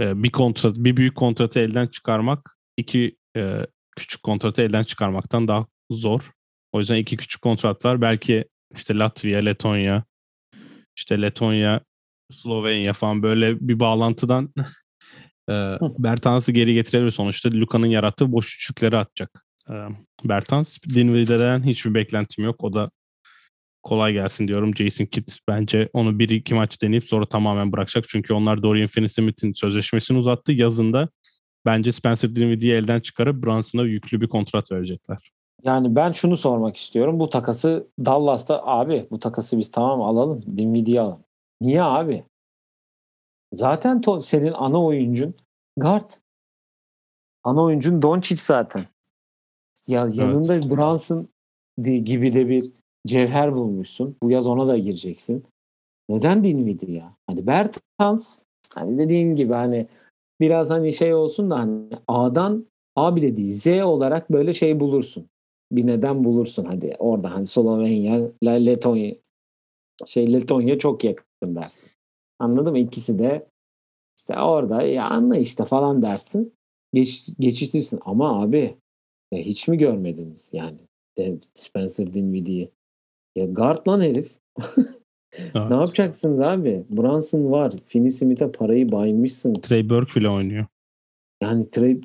e, 0.00 0.22
bir 0.22 0.30
kontrat, 0.30 0.76
bir 0.76 0.96
büyük 0.96 1.14
kontratı 1.16 1.60
elden 1.60 1.86
çıkarmak, 1.86 2.58
iki 2.76 3.16
e, 3.36 3.66
küçük 3.96 4.22
kontratı 4.22 4.62
elden 4.62 4.82
çıkarmaktan 4.82 5.48
daha 5.48 5.66
zor. 5.90 6.30
O 6.72 6.78
yüzden 6.78 6.96
iki 6.96 7.16
küçük 7.16 7.42
kontrat 7.42 7.84
var. 7.84 8.00
Belki 8.00 8.44
işte 8.76 8.98
Latvia, 8.98 9.40
Letonya, 9.40 10.04
işte 10.96 11.22
Letonya, 11.22 11.80
Slovenya 12.30 12.92
falan 12.92 13.22
böyle 13.22 13.60
bir 13.60 13.80
bağlantıdan 13.80 14.54
e, 15.50 15.54
Bertans'ı 15.98 16.52
geri 16.52 16.74
getirebilir 16.74 17.10
sonuçta. 17.10 17.50
Luka'nın 17.50 17.86
yarattığı 17.86 18.32
boş 18.32 18.54
üçlükleri 18.56 18.96
atacak. 18.96 19.44
E, 19.70 19.74
Bertans. 20.24 20.78
Dinwiddie'den 20.94 21.62
hiçbir 21.62 21.94
beklentim 21.94 22.44
yok. 22.44 22.64
O 22.64 22.72
da 22.72 22.90
kolay 23.82 24.12
gelsin 24.12 24.48
diyorum. 24.48 24.76
Jason 24.76 25.04
Kidd 25.04 25.28
bence 25.48 25.88
onu 25.92 26.18
bir 26.18 26.28
iki 26.28 26.54
maç 26.54 26.82
deneyip 26.82 27.04
sonra 27.04 27.26
tamamen 27.26 27.72
bırakacak. 27.72 28.04
Çünkü 28.08 28.34
onlar 28.34 28.62
Dorian 28.62 28.86
Finney-Smith'in 28.86 29.52
sözleşmesini 29.52 30.18
uzattı. 30.18 30.52
Yazında 30.52 31.08
bence 31.66 31.92
Spencer 31.92 32.36
Dinwiddie'yi 32.36 32.74
elden 32.74 33.00
çıkarıp 33.00 33.44
Brunson'a 33.44 33.82
yüklü 33.82 34.20
bir 34.20 34.28
kontrat 34.28 34.72
verecekler. 34.72 35.30
Yani 35.62 35.96
ben 35.96 36.12
şunu 36.12 36.36
sormak 36.36 36.76
istiyorum. 36.76 37.20
Bu 37.20 37.30
takası 37.30 37.86
Dallas'ta 38.04 38.62
abi 38.66 39.06
bu 39.10 39.18
takası 39.18 39.58
biz 39.58 39.70
tamam 39.70 40.02
alalım. 40.02 40.42
Dinwiddie'yi 40.56 41.00
alalım. 41.00 41.24
Niye 41.60 41.82
abi? 41.82 42.24
Zaten 43.52 44.00
to- 44.00 44.22
senin 44.22 44.52
ana 44.52 44.84
oyuncun 44.84 45.34
guard. 45.76 46.10
Ana 47.44 47.62
oyuncun 47.62 48.02
Doncic 48.02 48.42
zaten. 48.42 48.84
Ya 49.88 50.06
yanında 50.12 50.54
evet. 50.54 50.70
Brunson 50.70 51.28
gibi 51.82 52.32
de 52.32 52.48
bir 52.48 52.72
cevher 53.06 53.54
bulmuşsun. 53.54 54.16
Bu 54.22 54.30
yaz 54.30 54.46
ona 54.46 54.66
da 54.66 54.78
gireceksin. 54.78 55.44
Neden 56.08 56.44
Dinwiddie 56.44 56.96
ya? 56.96 57.16
Hani 57.26 57.46
Bertans 57.46 58.40
hani 58.74 58.98
dediğin 58.98 59.34
gibi 59.36 59.52
hani 59.52 59.86
biraz 60.40 60.70
hani 60.70 60.92
şey 60.92 61.14
olsun 61.14 61.50
da 61.50 61.58
hani 61.58 61.88
A'dan 62.08 62.66
A 62.96 63.16
bile 63.16 63.36
değil 63.36 63.54
Z 63.54 63.66
olarak 63.66 64.32
böyle 64.32 64.52
şey 64.52 64.80
bulursun. 64.80 65.28
Bir 65.72 65.86
neden 65.86 66.24
bulursun 66.24 66.64
hadi 66.64 66.96
orada 66.98 67.34
hani 67.34 67.46
Slovenya, 67.46 68.20
Letonya 68.44 69.14
şey 70.06 70.32
Letonya 70.32 70.78
çok 70.78 71.04
yakın 71.04 71.24
dersin. 71.56 71.90
Anladın 72.38 72.72
mı? 72.72 72.78
İkisi 72.78 73.18
de 73.18 73.46
işte 74.18 74.38
orada 74.38 74.82
ya 74.82 75.08
anla 75.08 75.36
işte 75.36 75.64
falan 75.64 76.02
dersin. 76.02 76.54
Geç, 76.94 77.28
geçiştirsin. 77.38 78.00
Ama 78.04 78.42
abi 78.42 78.76
ya 79.32 79.38
hiç 79.38 79.68
mi 79.68 79.78
görmediniz 79.78 80.50
yani 80.52 80.78
Spencer 81.54 82.14
Dinwiddie'yi? 82.14 82.70
Ya 83.36 83.46
guard 83.46 83.88
lan 83.88 84.00
herif. 84.00 84.38
evet. 85.38 85.70
ne 85.70 85.74
yapacaksınız 85.74 86.40
abi? 86.40 86.84
Brunson 86.90 87.52
var. 87.52 87.72
Finney 87.84 88.10
Smith'e 88.10 88.52
parayı 88.52 88.92
baymışsın. 88.92 89.54
Trey 89.54 89.90
Burke 89.90 90.20
bile 90.20 90.28
oynuyor. 90.28 90.66
Yani 91.42 91.70
Trey, 91.70 92.00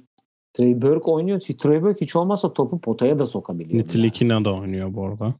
Trey 0.55 0.81
Burke 0.81 1.11
oynuyor. 1.11 1.39
Trey 1.39 1.81
Burke 1.81 2.05
hiç 2.05 2.15
olmazsa 2.15 2.53
topu 2.53 2.81
potaya 2.81 3.19
da 3.19 3.25
sokabiliyor. 3.25 3.83
Nitilikina 3.83 4.33
yani. 4.33 4.45
da 4.45 4.53
oynuyor 4.53 4.93
bu 4.93 5.05
arada. 5.05 5.33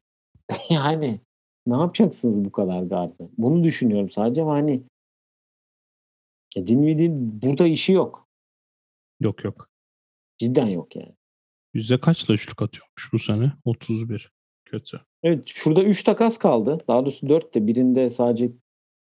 yani 0.70 1.20
ne 1.68 1.78
yapacaksınız 1.78 2.46
bu 2.46 2.52
kadar 2.52 2.84
gardı? 2.84 3.30
Bunu 3.38 3.64
düşünüyorum 3.64 4.10
sadece 4.10 4.42
ama 4.42 4.54
hani 4.54 4.84
ya 6.56 6.68
Dinwiddie'nin 6.68 7.42
burada 7.42 7.68
işi 7.68 7.94
yok. 7.94 8.28
Yok 9.20 9.44
yok. 9.44 9.70
Cidden 10.38 10.68
yok 10.68 10.96
yani. 10.96 11.16
Yüzde 11.74 12.00
kaçla 12.00 12.34
üçlük 12.34 12.62
atıyormuş 12.62 13.14
bu 13.14 13.20
sene? 13.20 13.52
31. 13.66 14.32
Kötü. 14.66 15.02
Evet 15.24 15.48
şurada 15.48 15.84
3 15.84 16.04
takas 16.04 16.38
kaldı. 16.38 16.84
Daha 16.88 17.02
doğrusu 17.06 17.30
4 17.30 17.56
de 17.56 17.68
birinde 17.68 18.10
sadece 18.10 18.52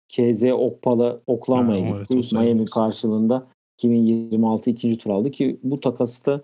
KZ 0.08 0.44
Okpala 0.44 1.20
Oklahoma'ya 1.26 1.80
gitti. 1.80 2.14
Evet, 2.14 2.32
Miami 2.32 2.64
karşılığında 2.64 3.50
2026 3.80 4.70
ikinci 4.70 4.98
tur 4.98 5.10
aldı 5.10 5.30
ki 5.30 5.60
bu 5.62 5.80
takasta 5.80 6.40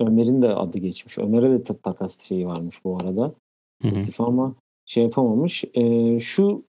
Ömer'in 0.00 0.42
de 0.42 0.48
adı 0.48 0.78
geçmiş. 0.78 1.18
Ömer'e 1.18 1.50
de 1.50 1.64
takas 1.64 2.20
şeyi 2.20 2.46
varmış 2.46 2.84
bu 2.84 2.96
arada. 2.96 3.34
Hı 3.82 4.02
ama 4.18 4.54
şey 4.86 5.02
yapamamış. 5.02 5.64
Ee, 5.74 6.18
şu 6.18 6.64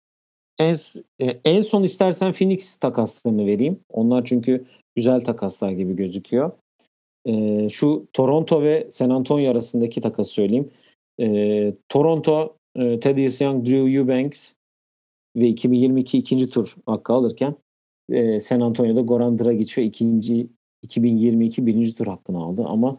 en, 0.60 0.76
e, 1.20 1.40
en 1.46 1.62
son 1.62 1.84
istersen 1.84 2.32
Phoenix 2.32 2.78
takaslarını 2.78 3.46
vereyim. 3.46 3.80
Onlar 3.90 4.26
çünkü 4.26 4.66
güzel 4.96 5.24
takaslar 5.24 5.72
gibi 5.72 5.96
gözüküyor. 5.96 6.52
Ee, 7.26 7.70
şu 7.70 8.08
Toronto 8.14 8.64
ve 8.64 8.88
San 8.92 9.10
Antonio 9.10 9.52
arasındaki 9.52 10.02
takası 10.02 10.32
söyleyeyim. 10.32 10.72
Ee, 11.20 11.74
Toronto, 11.90 12.56
e, 12.76 13.00
Thaddeus 13.00 13.42
Young, 13.42 13.66
Drew 13.66 13.92
Eubanks 13.92 14.54
ve 15.36 15.48
2022 15.48 16.18
ikinci 16.18 16.50
tur 16.50 16.76
hakkı 16.86 17.14
alırken 17.14 17.56
e, 18.12 18.39
San 18.39 18.60
Antonio'da 18.60 19.01
Goran 19.01 19.39
Dragic 19.39 19.82
ve 19.82 19.86
ikinci 19.86 20.47
2022 20.84 21.66
birinci 21.66 21.95
tur 21.95 22.07
hakkını 22.07 22.38
aldı 22.38 22.66
ama 22.68 22.97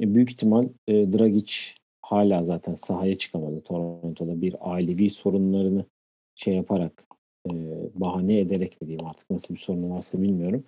e, 0.00 0.14
büyük 0.14 0.30
ihtimal 0.30 0.68
e, 0.86 1.12
Dragic 1.12 1.54
hala 2.02 2.44
zaten 2.44 2.74
sahaya 2.74 3.18
çıkamadı 3.18 3.60
Toronto'da 3.60 4.40
bir 4.40 4.56
ailevi 4.60 5.10
sorunlarını 5.10 5.84
şey 6.34 6.54
yaparak 6.54 7.04
e, 7.46 7.52
bahane 7.94 8.38
ederek 8.38 8.80
mi 8.80 8.88
diyeyim 8.88 9.06
artık 9.06 9.30
nasıl 9.30 9.54
bir 9.54 9.60
sorunu 9.60 9.90
varsa 9.90 10.22
bilmiyorum. 10.22 10.64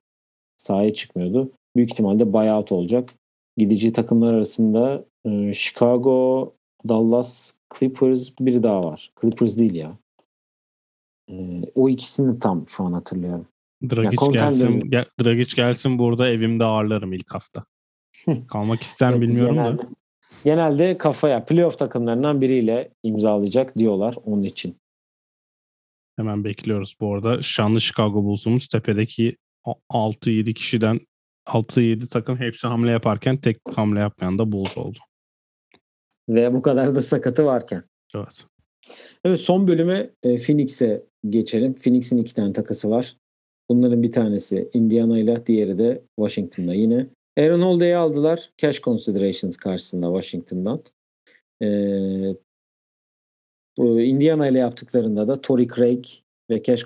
Sahaya 0.57 0.95
çıkmıyordu. 0.95 1.51
Büyük 1.77 1.93
ihtimalle 1.93 2.33
buyout 2.33 2.73
olacak. 2.73 3.15
Gidici 3.57 3.93
takımlar 3.93 4.35
arasında 4.35 5.05
e, 5.25 5.53
Chicago, 5.53 6.53
Dallas, 6.89 7.55
Clippers 7.79 8.31
biri 8.41 8.63
daha 8.63 8.85
var. 8.85 9.13
Clippers 9.21 9.59
değil 9.59 9.75
ya. 9.75 9.99
E, 11.31 11.63
o 11.75 11.89
ikisini 11.89 12.39
tam 12.39 12.69
şu 12.69 12.85
an 12.85 12.93
hatırlıyorum. 12.93 13.47
Dragic 13.91 14.33
gelsin, 14.33 14.81
gel, 14.81 15.05
Dragic 15.25 15.57
gelsin 15.57 15.99
burada 15.99 16.29
evimde 16.29 16.65
ağırlarım 16.65 17.13
ilk 17.13 17.35
hafta. 17.35 17.65
Kalmak 18.49 18.83
ister 18.83 19.21
bilmiyorum 19.21 19.55
genelde, 19.55 19.83
da. 19.83 19.89
Genelde 20.45 20.99
kafaya 20.99 21.45
playoff 21.45 21.79
takımlarından 21.79 22.41
biriyle 22.41 22.91
imzalayacak 23.03 23.79
diyorlar 23.79 24.15
onun 24.25 24.43
için. 24.43 24.77
Hemen 26.17 26.45
bekliyoruz 26.45 26.97
bu 27.01 27.15
arada. 27.15 27.43
Şanlı 27.43 27.81
Chicago 27.81 28.25
Bulls'umuz 28.25 28.69
tepedeki 28.69 29.37
6-7 29.91 30.55
kişiden 30.55 31.01
6-7 31.47 32.09
takım 32.09 32.37
hepsi 32.37 32.67
hamle 32.67 32.91
yaparken 32.91 33.37
tek 33.37 33.57
hamle 33.75 34.01
yapmayan 34.01 34.39
da 34.39 34.53
Bulls 34.53 34.79
oldu. 34.79 34.99
Ve 36.29 36.55
bu 36.55 36.63
kadar 36.63 36.95
da 36.95 37.03
sakatı 37.03 37.45
varken. 37.45 37.83
Evet. 38.15 38.47
Evet 39.25 39.41
son 39.41 39.69
bölüme 39.69 40.11
e, 40.23 40.37
Phoenix'e 40.37 41.03
geçelim. 41.29 41.75
Phoenix'in 41.75 42.19
iki 42.19 42.35
tane 42.35 42.53
takası 42.53 42.91
var. 42.91 43.17
Bunların 43.69 44.03
bir 44.03 44.13
tanesi 44.13 44.71
Indiana 44.73 45.19
ile 45.19 45.47
diğeri 45.47 45.79
de 45.79 46.03
Washington'da 46.19 46.75
yine. 46.75 47.07
Aaron 47.39 47.61
Holiday'i 47.61 47.97
aldılar. 47.97 48.51
Cash 48.59 48.81
considerations 48.81 49.57
karşısında 49.57 50.07
Washington'dan. 50.07 50.83
Ee, 51.63 52.35
Indiana 53.79 54.49
ile 54.49 54.59
yaptıklarında 54.59 55.29
da 55.29 55.41
Tory 55.41 55.69
Craig 55.69 56.05
ve 56.51 56.63
cash 56.63 56.85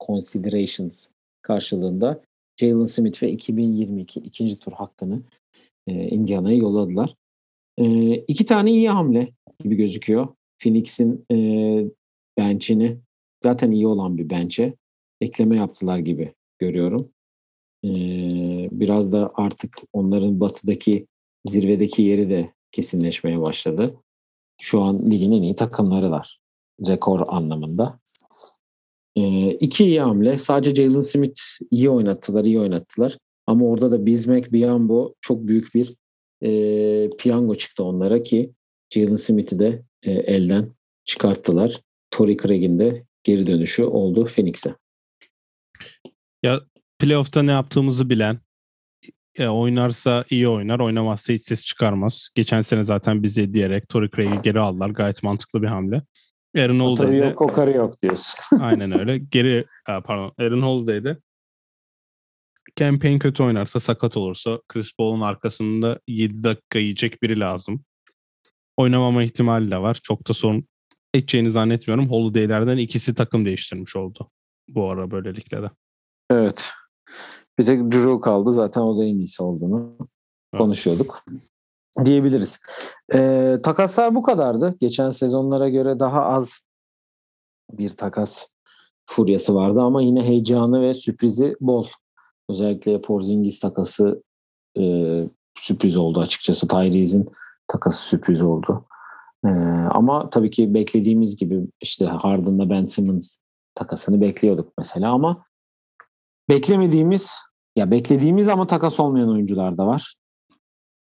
considerations 0.00 1.08
karşılığında 1.42 2.22
Jalen 2.56 2.84
Smith 2.84 3.22
ve 3.22 3.30
2022 3.30 4.20
ikinci 4.20 4.58
tur 4.58 4.72
hakkını 4.72 5.22
e, 5.86 5.92
Indiana'ya 5.92 6.56
yolladılar. 6.56 7.14
E, 7.78 8.14
iki 8.14 8.44
tane 8.44 8.70
iyi 8.70 8.88
hamle 8.88 9.32
gibi 9.58 9.76
gözüküyor. 9.76 10.28
Phoenix'in 10.62 11.26
e, 11.32 11.36
bench'ini 12.38 12.98
zaten 13.44 13.70
iyi 13.70 13.86
olan 13.86 14.18
bir 14.18 14.30
bench'e 14.30 14.74
ekleme 15.20 15.56
yaptılar 15.56 15.98
gibi 15.98 16.32
görüyorum. 16.58 17.10
Biraz 18.72 19.12
da 19.12 19.32
artık 19.34 19.76
onların 19.92 20.40
batıdaki 20.40 21.06
zirvedeki 21.44 22.02
yeri 22.02 22.30
de 22.30 22.52
kesinleşmeye 22.72 23.40
başladı. 23.40 23.94
Şu 24.60 24.80
an 24.80 25.10
ligin 25.10 25.32
en 25.32 25.42
iyi 25.42 25.56
takımları 25.56 26.10
var. 26.10 26.40
Rekor 26.86 27.20
anlamında. 27.28 27.98
E, 29.16 29.50
iki 29.50 29.84
iyi 29.84 30.00
hamle. 30.00 30.38
Sadece 30.38 30.82
Jalen 30.82 31.00
Smith 31.00 31.40
iyi 31.70 31.90
oynattılar, 31.90 32.44
iyi 32.44 32.60
oynattılar. 32.60 33.18
Ama 33.46 33.66
orada 33.66 33.92
da 33.92 34.06
Bismack 34.06 34.52
Biambo 34.52 35.14
çok 35.20 35.46
büyük 35.46 35.74
bir 35.74 35.94
e, 36.42 37.10
piyango 37.18 37.54
çıktı 37.54 37.84
onlara 37.84 38.22
ki 38.22 38.52
Jalen 38.90 39.14
Smith'i 39.14 39.58
de 39.58 39.82
e, 40.02 40.12
elden 40.12 40.68
çıkarttılar. 41.04 41.80
Tory 42.10 42.36
Craig'in 42.36 42.78
de 42.78 43.04
geri 43.24 43.46
dönüşü 43.46 43.84
oldu 43.84 44.24
Phoenix'e. 44.24 44.74
Ya 46.42 46.60
playoff'ta 46.98 47.42
ne 47.42 47.50
yaptığımızı 47.50 48.10
bilen, 48.10 48.40
e, 49.38 49.48
oynarsa 49.48 50.24
iyi 50.30 50.48
oynar, 50.48 50.80
oynamazsa 50.80 51.32
hiç 51.32 51.42
ses 51.42 51.64
çıkarmaz. 51.64 52.28
Geçen 52.34 52.62
sene 52.62 52.84
zaten 52.84 53.22
bize 53.22 53.52
diyerek 53.54 53.88
Tory 53.88 54.10
Craig'i 54.10 54.42
geri 54.42 54.60
aldılar. 54.60 54.90
Gayet 54.90 55.22
mantıklı 55.22 55.62
bir 55.62 55.66
hamle. 55.66 56.02
Aaron 56.56 56.80
Holiday'de... 56.80 57.16
yok, 57.16 57.36
kokarı 57.36 57.70
yok 57.70 58.02
diyorsun. 58.02 58.58
aynen 58.60 58.98
öyle. 58.98 59.18
Geri, 59.18 59.64
pardon, 59.86 60.32
Aaron 60.38 60.62
Holiday'de 60.62 61.16
campaign 62.76 63.18
kötü 63.18 63.42
oynarsa, 63.42 63.80
sakat 63.80 64.16
olursa 64.16 64.60
Chris 64.68 64.96
Paul'un 64.96 65.20
arkasında 65.20 66.00
7 66.06 66.42
dakika 66.42 66.78
yiyecek 66.78 67.22
biri 67.22 67.40
lazım. 67.40 67.84
Oynamama 68.76 69.22
ihtimali 69.22 69.70
de 69.70 69.78
var. 69.78 69.98
Çok 70.02 70.28
da 70.28 70.32
sorun 70.32 70.68
edeceğini 71.14 71.50
zannetmiyorum. 71.50 72.10
Holiday'lerden 72.10 72.76
ikisi 72.76 73.14
takım 73.14 73.44
değiştirmiş 73.44 73.96
oldu 73.96 74.30
bu 74.68 74.90
ara 74.90 75.10
böylelikle 75.10 75.62
de. 75.62 75.70
Evet. 76.30 76.72
Bir 77.58 77.64
tek 77.64 77.92
Drew 77.92 78.20
kaldı. 78.20 78.52
Zaten 78.52 78.80
o 78.80 78.98
da 78.98 79.04
en 79.04 79.16
iyisi 79.16 79.42
olduğunu 79.42 79.96
evet. 79.98 80.10
konuşuyorduk. 80.58 81.24
Diyebiliriz. 82.04 82.58
Ee, 83.14 83.58
takaslar 83.64 84.14
bu 84.14 84.22
kadardı. 84.22 84.76
Geçen 84.80 85.10
sezonlara 85.10 85.68
göre 85.68 86.00
daha 86.00 86.24
az 86.24 86.60
bir 87.72 87.90
takas 87.90 88.46
furyası 89.06 89.54
vardı 89.54 89.80
ama 89.80 90.02
yine 90.02 90.22
heyecanı 90.24 90.82
ve 90.82 90.94
sürprizi 90.94 91.56
bol. 91.60 91.86
Özellikle 92.50 93.00
Porzingis 93.00 93.60
takası 93.60 94.22
e, 94.78 94.82
sürpriz 95.58 95.96
oldu 95.96 96.20
açıkçası. 96.20 96.68
Tyrese'in 96.68 97.30
takası 97.68 98.02
sürpriz 98.02 98.42
oldu. 98.42 98.84
E, 99.44 99.48
ama 99.90 100.30
tabii 100.30 100.50
ki 100.50 100.74
beklediğimiz 100.74 101.36
gibi 101.36 101.60
işte 101.80 102.06
Harden'la 102.06 102.70
Ben 102.70 102.84
Simmons 102.84 103.38
takasını 103.74 104.20
bekliyorduk 104.20 104.72
mesela 104.78 105.10
ama 105.12 105.44
beklemediğimiz 106.48 107.38
ya 107.76 107.90
beklediğimiz 107.90 108.48
ama 108.48 108.66
takas 108.66 109.00
olmayan 109.00 109.28
oyuncular 109.28 109.78
da 109.78 109.86
var. 109.86 110.14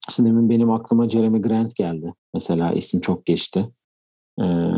Şimdi 0.09 0.29
demin 0.29 0.49
benim 0.49 0.71
aklıma 0.71 1.09
Jeremy 1.09 1.41
Grant 1.41 1.75
geldi. 1.75 2.13
Mesela 2.33 2.73
isim 2.73 2.99
çok 3.01 3.25
geçti. 3.25 3.65
Ee, 4.41 4.71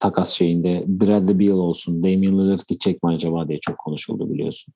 takas 0.00 0.30
şeyinde 0.30 0.84
Bradley 0.86 1.38
Beal 1.38 1.58
olsun, 1.58 2.02
Damian 2.02 2.38
Lillard 2.38 2.60
gidecek 2.68 3.02
mi 3.02 3.14
acaba 3.14 3.48
diye 3.48 3.60
çok 3.60 3.78
konuşuldu 3.78 4.30
biliyorsun. 4.30 4.74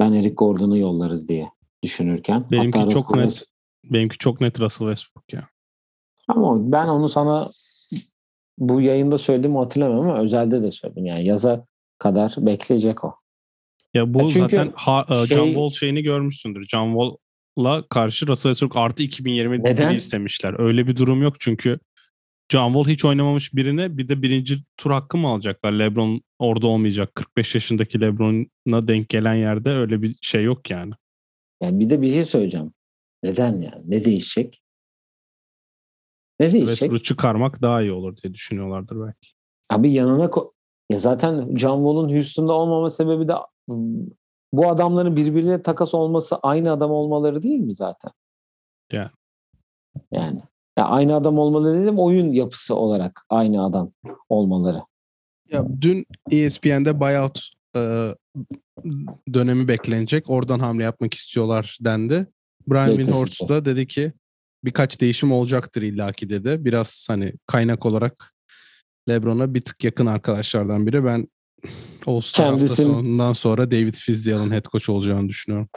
Ben 0.00 0.12
Eric 0.12 0.34
Gordon'u 0.34 0.78
yollarız 0.78 1.28
diye 1.28 1.50
düşünürken. 1.82 2.44
Benimki 2.50 2.78
Hatta 2.78 2.90
çok 2.90 3.10
Russell 3.10 3.22
net. 3.22 3.30
West... 3.30 3.46
Benimki 3.84 4.18
çok 4.18 4.40
net 4.40 4.60
Russell 4.60 4.88
Westbrook 4.88 5.32
ya. 5.32 5.48
Ama 6.28 6.72
ben 6.72 6.88
onu 6.88 7.08
sana 7.08 7.50
bu 8.58 8.80
yayında 8.80 9.18
söylediğimi 9.18 9.58
hatırlamıyorum 9.58 10.10
ama 10.10 10.18
özelde 10.18 10.62
de 10.62 10.70
söyledim. 10.70 11.06
Yani 11.06 11.24
yaza 11.24 11.66
kadar 11.98 12.34
bekleyecek 12.38 13.04
o. 13.04 13.14
Ya 13.94 14.14
bu 14.14 14.20
ya 14.22 14.28
zaten 14.28 14.72
ha, 14.74 15.06
e, 15.10 15.14
şey, 15.14 15.26
John 15.26 15.46
Wall 15.46 15.70
şeyini 15.70 16.02
görmüşsündür. 16.02 16.66
John 16.66 16.92
Wall'la 16.92 17.88
karşı 17.88 18.26
Russell 18.26 18.50
Westbrook 18.54 18.76
artı 18.76 19.02
2020 19.02 19.64
Neden? 19.64 19.94
istemişler. 19.94 20.54
Öyle 20.58 20.86
bir 20.86 20.96
durum 20.96 21.22
yok 21.22 21.40
çünkü 21.40 21.78
John 22.52 22.72
Wall 22.72 22.92
hiç 22.92 23.04
oynamamış 23.04 23.54
birine 23.54 23.98
bir 23.98 24.08
de 24.08 24.22
birinci 24.22 24.58
tur 24.76 24.90
hakkı 24.90 25.16
mı 25.16 25.28
alacaklar? 25.28 25.72
LeBron 25.72 26.22
orada 26.38 26.66
olmayacak. 26.66 27.14
45 27.14 27.54
yaşındaki 27.54 28.00
LeBron'a 28.00 28.88
denk 28.88 29.08
gelen 29.08 29.34
yerde 29.34 29.70
öyle 29.70 30.02
bir 30.02 30.16
şey 30.22 30.44
yok 30.44 30.70
yani. 30.70 30.92
Yani 31.62 31.80
bir 31.80 31.90
de 31.90 32.02
bir 32.02 32.12
şey 32.12 32.24
söyleyeceğim. 32.24 32.72
Neden 33.22 33.52
yani? 33.52 33.82
Ne 33.84 34.04
değişecek? 34.04 34.62
Ne 36.40 36.52
değişecek? 36.52 36.68
Westbrook'u 36.68 37.02
çıkarmak 37.02 37.62
daha 37.62 37.82
iyi 37.82 37.92
olur 37.92 38.16
diye 38.16 38.34
düşünüyorlardır 38.34 38.96
belki. 39.06 39.28
Abi 39.70 39.92
yanına 39.92 40.24
ko- 40.24 40.52
ya 40.90 40.98
zaten 40.98 41.56
John 41.56 41.76
Wall'un 41.76 42.08
Houston'da 42.08 42.52
olmama 42.52 42.90
sebebi 42.90 43.28
de 43.28 43.32
bu 44.52 44.68
adamların 44.68 45.16
birbirine 45.16 45.62
takas 45.62 45.94
olması 45.94 46.36
aynı 46.36 46.72
adam 46.72 46.90
olmaları 46.90 47.42
değil 47.42 47.60
mi 47.60 47.74
zaten? 47.74 48.10
Yani. 48.92 49.10
Yani. 50.12 50.40
Ya 50.78 50.84
aynı 50.84 51.16
adam 51.16 51.38
olmaları 51.38 51.82
dedim 51.82 51.98
oyun 51.98 52.32
yapısı 52.32 52.74
olarak 52.74 53.26
aynı 53.30 53.64
adam 53.64 53.92
olmaları. 54.28 54.82
Ya 55.50 55.66
dün 55.80 56.06
ESPN'de 56.30 57.00
buyout 57.00 57.50
e, 57.76 58.08
dönemi 59.34 59.68
beklenecek. 59.68 60.30
Oradan 60.30 60.58
hamle 60.58 60.82
yapmak 60.82 61.14
istiyorlar 61.14 61.78
dendi. 61.80 62.26
Brian 62.66 62.96
Windhorst 62.96 63.48
da 63.48 63.64
dedi 63.64 63.86
ki 63.86 64.12
birkaç 64.64 65.00
değişim 65.00 65.32
olacaktır 65.32 65.82
illaki 65.82 66.30
dedi. 66.30 66.64
Biraz 66.64 67.06
hani 67.08 67.32
kaynak 67.46 67.86
olarak 67.86 68.34
LeBron'a 69.08 69.54
bir 69.54 69.60
tık 69.60 69.84
yakın 69.84 70.06
arkadaşlardan 70.06 70.86
biri. 70.86 71.04
Ben 71.04 71.28
All-Star 72.06 72.46
Kendisin... 72.46 72.68
hafta 72.68 72.82
sonundan 72.82 73.32
sonra 73.32 73.70
David 73.70 73.94
Fizdale'ın 73.94 74.50
head 74.50 74.64
coach 74.64 74.90
olacağını 74.90 75.28
düşünüyorum. 75.28 75.68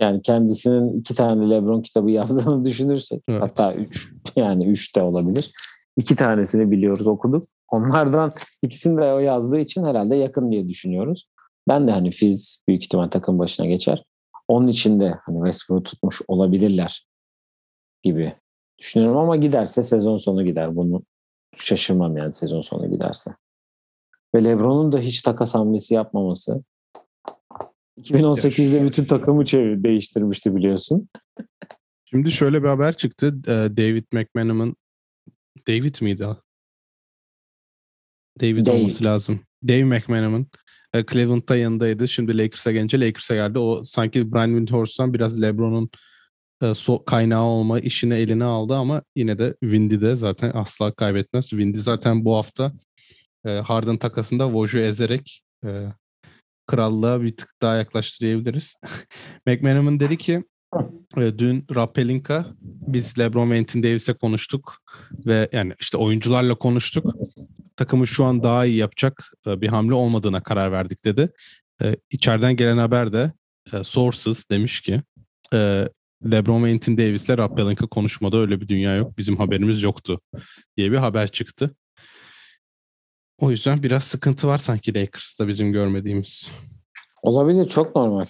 Yani 0.00 0.22
kendisinin 0.22 1.00
iki 1.00 1.14
tane 1.14 1.50
LeBron 1.50 1.82
kitabı 1.82 2.10
yazdığını 2.10 2.64
düşünürsek 2.64 3.22
evet. 3.28 3.42
hatta 3.42 3.74
üç 3.74 4.12
yani 4.36 4.66
üç 4.66 4.96
de 4.96 5.02
olabilir. 5.02 5.52
İki 5.96 6.16
tanesini 6.16 6.70
biliyoruz 6.70 7.06
okuduk. 7.06 7.44
Onlardan 7.68 8.32
ikisini 8.62 8.96
de 8.96 9.12
o 9.12 9.18
yazdığı 9.18 9.60
için 9.60 9.84
herhalde 9.84 10.16
yakın 10.16 10.52
diye 10.52 10.68
düşünüyoruz. 10.68 11.28
Ben 11.68 11.88
de 11.88 11.90
hani 11.90 12.10
Fiz 12.10 12.58
büyük 12.68 12.84
ihtimal 12.84 13.08
takım 13.08 13.38
başına 13.38 13.66
geçer. 13.66 14.04
Onun 14.48 14.66
için 14.66 15.00
de 15.00 15.14
hani 15.26 15.36
Westbrook'u 15.36 15.82
tutmuş 15.82 16.22
olabilirler 16.28 17.06
gibi 18.02 18.34
düşünüyorum 18.78 19.18
ama 19.18 19.36
giderse 19.36 19.82
sezon 19.82 20.16
sonu 20.16 20.44
gider. 20.44 20.76
Bunu 20.76 21.02
şaşırmam 21.56 22.16
yani 22.16 22.32
sezon 22.32 22.60
sonu 22.60 22.90
giderse. 22.90 23.30
Ve 24.34 24.44
LeBron'un 24.44 24.92
da 24.92 24.98
hiç 24.98 25.22
takas 25.22 25.54
hamlesi 25.54 25.94
yapmaması 25.94 26.62
2018'de 28.00 28.84
bütün 28.84 29.04
takımı 29.04 29.44
çevir, 29.44 29.82
değiştirmişti 29.82 30.56
biliyorsun. 30.56 31.08
Şimdi 32.04 32.32
şöyle 32.32 32.62
bir 32.62 32.68
haber 32.68 32.92
çıktı. 32.92 33.44
David 33.76 34.04
McManaman 34.12 34.76
David 35.68 35.94
miydi? 36.00 36.26
David 38.40 38.66
Dave. 38.66 38.76
olması 38.76 39.04
lazım. 39.04 39.40
Dave 39.68 39.84
McManaman. 39.84 40.46
Cleveland'da 41.12 41.56
yanındaydı. 41.56 42.08
Şimdi 42.08 42.38
Lakers'a 42.38 42.72
gelince 42.72 43.00
Lakers'a 43.00 43.34
geldi. 43.34 43.58
O 43.58 43.84
sanki 43.84 44.32
Brian 44.32 44.48
Windhorst'tan 44.48 45.14
biraz 45.14 45.42
LeBron'un 45.42 45.90
so 46.74 47.04
kaynağı 47.04 47.44
olma 47.44 47.80
işini 47.80 48.14
eline 48.14 48.44
aldı 48.44 48.74
ama 48.74 49.02
yine 49.16 49.38
de 49.38 49.54
Windy 49.60 50.00
de 50.00 50.16
zaten 50.16 50.50
asla 50.54 50.92
kaybetmez. 50.92 51.48
Windy 51.48 51.78
zaten 51.78 52.24
bu 52.24 52.36
hafta 52.36 52.72
e, 53.44 53.50
Harden 53.50 53.96
takasında 53.96 54.44
Woj'u 54.44 54.78
ezerek 54.78 55.42
e, 55.64 55.86
krallığa 56.66 57.22
bir 57.22 57.36
tık 57.36 57.54
daha 57.62 57.76
yaklaştı 57.76 58.20
diyebiliriz. 58.20 58.74
McManaman 59.46 60.00
dedi 60.00 60.18
ki 60.18 60.44
dün 61.16 61.64
Rappelinka 61.74 62.46
biz 62.60 63.18
LeBron 63.18 63.50
ve 63.50 63.58
Anthony 63.58 63.82
Davis'e 63.82 64.14
konuştuk 64.14 64.76
ve 65.26 65.48
yani 65.52 65.72
işte 65.80 65.98
oyuncularla 65.98 66.54
konuştuk. 66.54 67.14
Takımı 67.76 68.06
şu 68.06 68.24
an 68.24 68.42
daha 68.42 68.66
iyi 68.66 68.76
yapacak 68.76 69.30
bir 69.46 69.68
hamle 69.68 69.94
olmadığına 69.94 70.42
karar 70.42 70.72
verdik 70.72 71.04
dedi. 71.04 71.28
İçeriden 72.10 72.56
gelen 72.56 72.78
haber 72.78 73.12
de 73.12 73.32
Sources 73.82 74.50
demiş 74.50 74.80
ki 74.80 75.02
LeBron 76.24 76.64
ve 76.64 76.72
Anthony 76.72 76.98
Davis'le 76.98 77.38
Rappelinka 77.38 77.86
konuşmada 77.86 78.36
öyle 78.36 78.60
bir 78.60 78.68
dünya 78.68 78.96
yok. 78.96 79.18
Bizim 79.18 79.36
haberimiz 79.36 79.82
yoktu 79.82 80.20
diye 80.76 80.92
bir 80.92 80.96
haber 80.96 81.28
çıktı. 81.28 81.74
O 83.40 83.50
yüzden 83.50 83.82
biraz 83.82 84.04
sıkıntı 84.04 84.48
var 84.48 84.58
sanki 84.58 84.94
Lakers'ta 84.94 85.48
bizim 85.48 85.72
görmediğimiz. 85.72 86.50
Olabilir 87.22 87.68
çok 87.68 87.96
normal. 87.96 88.26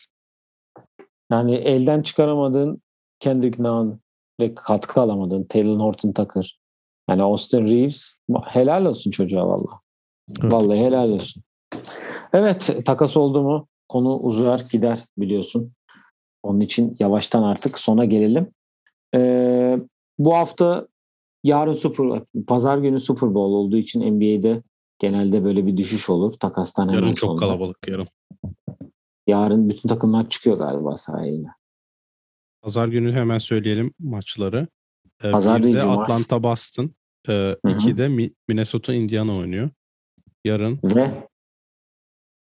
Yani 1.30 1.54
elden 1.54 2.02
çıkaramadığın 2.02 2.82
Kendrick 3.20 3.62
Nunn 3.62 4.00
ve 4.40 4.54
katkı 4.54 5.00
alamadığın 5.00 5.44
Taylor 5.44 5.80
Horton 5.80 6.12
Tucker. 6.12 6.60
Yani 7.08 7.22
Austin 7.22 7.66
Reeves 7.66 8.14
helal 8.44 8.84
olsun 8.84 9.10
çocuğa 9.10 9.48
valla. 9.48 9.78
Evet. 10.40 10.52
Vallahi 10.52 10.78
helal 10.78 11.08
olsun. 11.08 11.42
Evet 12.32 12.86
takas 12.86 13.16
oldu 13.16 13.42
mu 13.42 13.68
konu 13.88 14.18
uzar 14.18 14.64
gider 14.72 15.04
biliyorsun. 15.18 15.72
Onun 16.42 16.60
için 16.60 16.96
yavaştan 16.98 17.42
artık 17.42 17.78
sona 17.78 18.04
gelelim. 18.04 18.50
Ee, 19.14 19.78
bu 20.18 20.34
hafta 20.34 20.88
yarın 21.44 21.72
Super 21.72 22.22
Pazar 22.46 22.78
günü 22.78 23.00
Super 23.00 23.34
Bowl 23.34 23.52
olduğu 23.52 23.76
için 23.76 24.16
NBA'de 24.16 24.62
genelde 24.98 25.44
böyle 25.44 25.66
bir 25.66 25.76
düşüş 25.76 26.10
olur 26.10 26.32
takastan 26.32 26.88
hemen 26.88 26.94
Yarın 26.94 27.14
çok 27.14 27.30
sonra. 27.30 27.40
kalabalık 27.40 27.88
yarın. 27.88 28.08
Yarın 29.26 29.68
bütün 29.68 29.88
takımlar 29.88 30.28
çıkıyor 30.28 30.58
galiba 30.58 30.96
sahaya 30.96 31.32
yine. 31.32 31.48
Pazar 32.62 32.88
günü 32.88 33.12
hemen 33.12 33.38
söyleyelim 33.38 33.94
maçları. 33.98 34.68
Ee, 35.24 35.30
Pazar 35.30 35.62
bir 35.62 35.74
de. 35.74 35.82
Atlanta 35.82 36.42
Boston. 36.42 36.90
Ee, 37.28 37.56
iki 37.68 37.98
de 37.98 38.08
Mi- 38.08 38.30
Minnesota 38.48 38.94
Indiana 38.94 39.36
oynuyor. 39.36 39.70
Yarın 40.44 40.78
Ve 40.84 41.28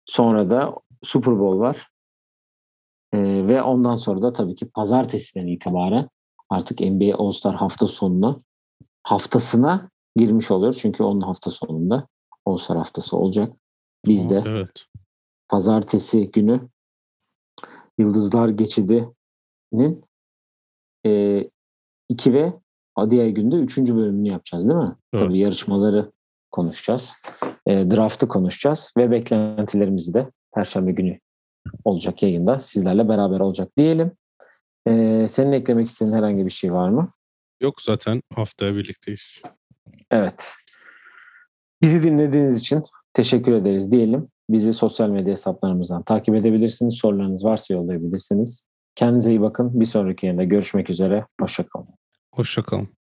sonra 0.07 0.51
da 0.51 0.75
Super 1.05 1.39
Bowl 1.39 1.59
var. 1.61 1.89
Ee, 3.15 3.19
ve 3.49 3.63
ondan 3.63 3.95
sonra 3.95 4.23
da 4.23 4.33
tabii 4.33 4.55
ki 4.55 4.69
pazartesiden 4.71 5.47
itibaren 5.47 6.09
artık 6.51 6.81
NBA 6.81 7.17
All-Star 7.19 7.55
hafta 7.55 7.87
sonuna 7.87 8.41
haftasına 9.03 9.91
girmiş 10.17 10.51
oluyor. 10.51 10.73
Çünkü 10.73 11.03
onun 11.03 11.21
hafta 11.21 11.51
sonunda 11.51 12.09
All-Star 12.47 12.77
haftası 12.77 13.17
olacak. 13.17 13.53
Biz 14.07 14.31
de 14.31 14.43
evet. 14.47 14.85
pazartesi 15.49 16.31
günü 16.31 16.69
Yıldızlar 17.99 18.49
Geçidi'nin 18.49 20.05
2 22.09 22.33
ve 22.33 22.53
diğer 23.11 23.29
günde 23.29 23.57
3. 23.57 23.79
bölümünü 23.79 24.29
yapacağız 24.29 24.69
değil 24.69 24.79
mi? 24.79 24.97
Evet. 25.13 25.25
Tabii 25.25 25.39
yarışmaları 25.39 26.13
konuşacağız. 26.51 27.13
E, 27.67 27.91
draft'ı 27.91 28.29
konuşacağız 28.29 28.93
ve 28.97 29.11
beklentilerimizi 29.11 30.15
de 30.15 30.31
Perşembe 30.55 30.93
günü 30.93 31.19
olacak 31.85 32.23
yayında 32.23 32.61
sizlerle 32.61 33.09
beraber 33.09 33.41
olacak 33.41 33.69
diyelim. 33.77 34.13
E, 34.89 35.27
senin 35.29 35.53
eklemek 35.53 35.89
istediğin 35.89 36.17
herhangi 36.17 36.45
bir 36.45 36.51
şey 36.51 36.73
var 36.73 36.89
mı? 36.89 37.09
Yok 37.61 37.83
zaten 37.83 38.21
haftaya 38.35 38.75
birlikteyiz. 38.75 39.43
Evet. 40.11 40.55
Bizi 41.83 42.03
dinlediğiniz 42.03 42.59
için 42.59 42.83
teşekkür 43.15 43.53
ederiz 43.53 43.93
diyelim. 43.93 44.29
Bizi 44.51 44.73
sosyal 44.73 45.09
medya 45.09 45.33
hesaplarımızdan 45.33 46.03
takip 46.03 46.35
edebilirsiniz. 46.35 46.95
Sorularınız 46.95 47.45
varsa 47.45 47.75
yollayabilirsiniz. 47.75 48.67
Kendinize 48.95 49.31
iyi 49.31 49.41
bakın. 49.41 49.81
Bir 49.81 49.85
sonraki 49.85 50.27
yayında 50.27 50.45
görüşmek 50.45 50.91
üzere. 50.91 51.27
Hoşçakalın. 51.41 51.89
Hoşçakalın. 52.35 52.96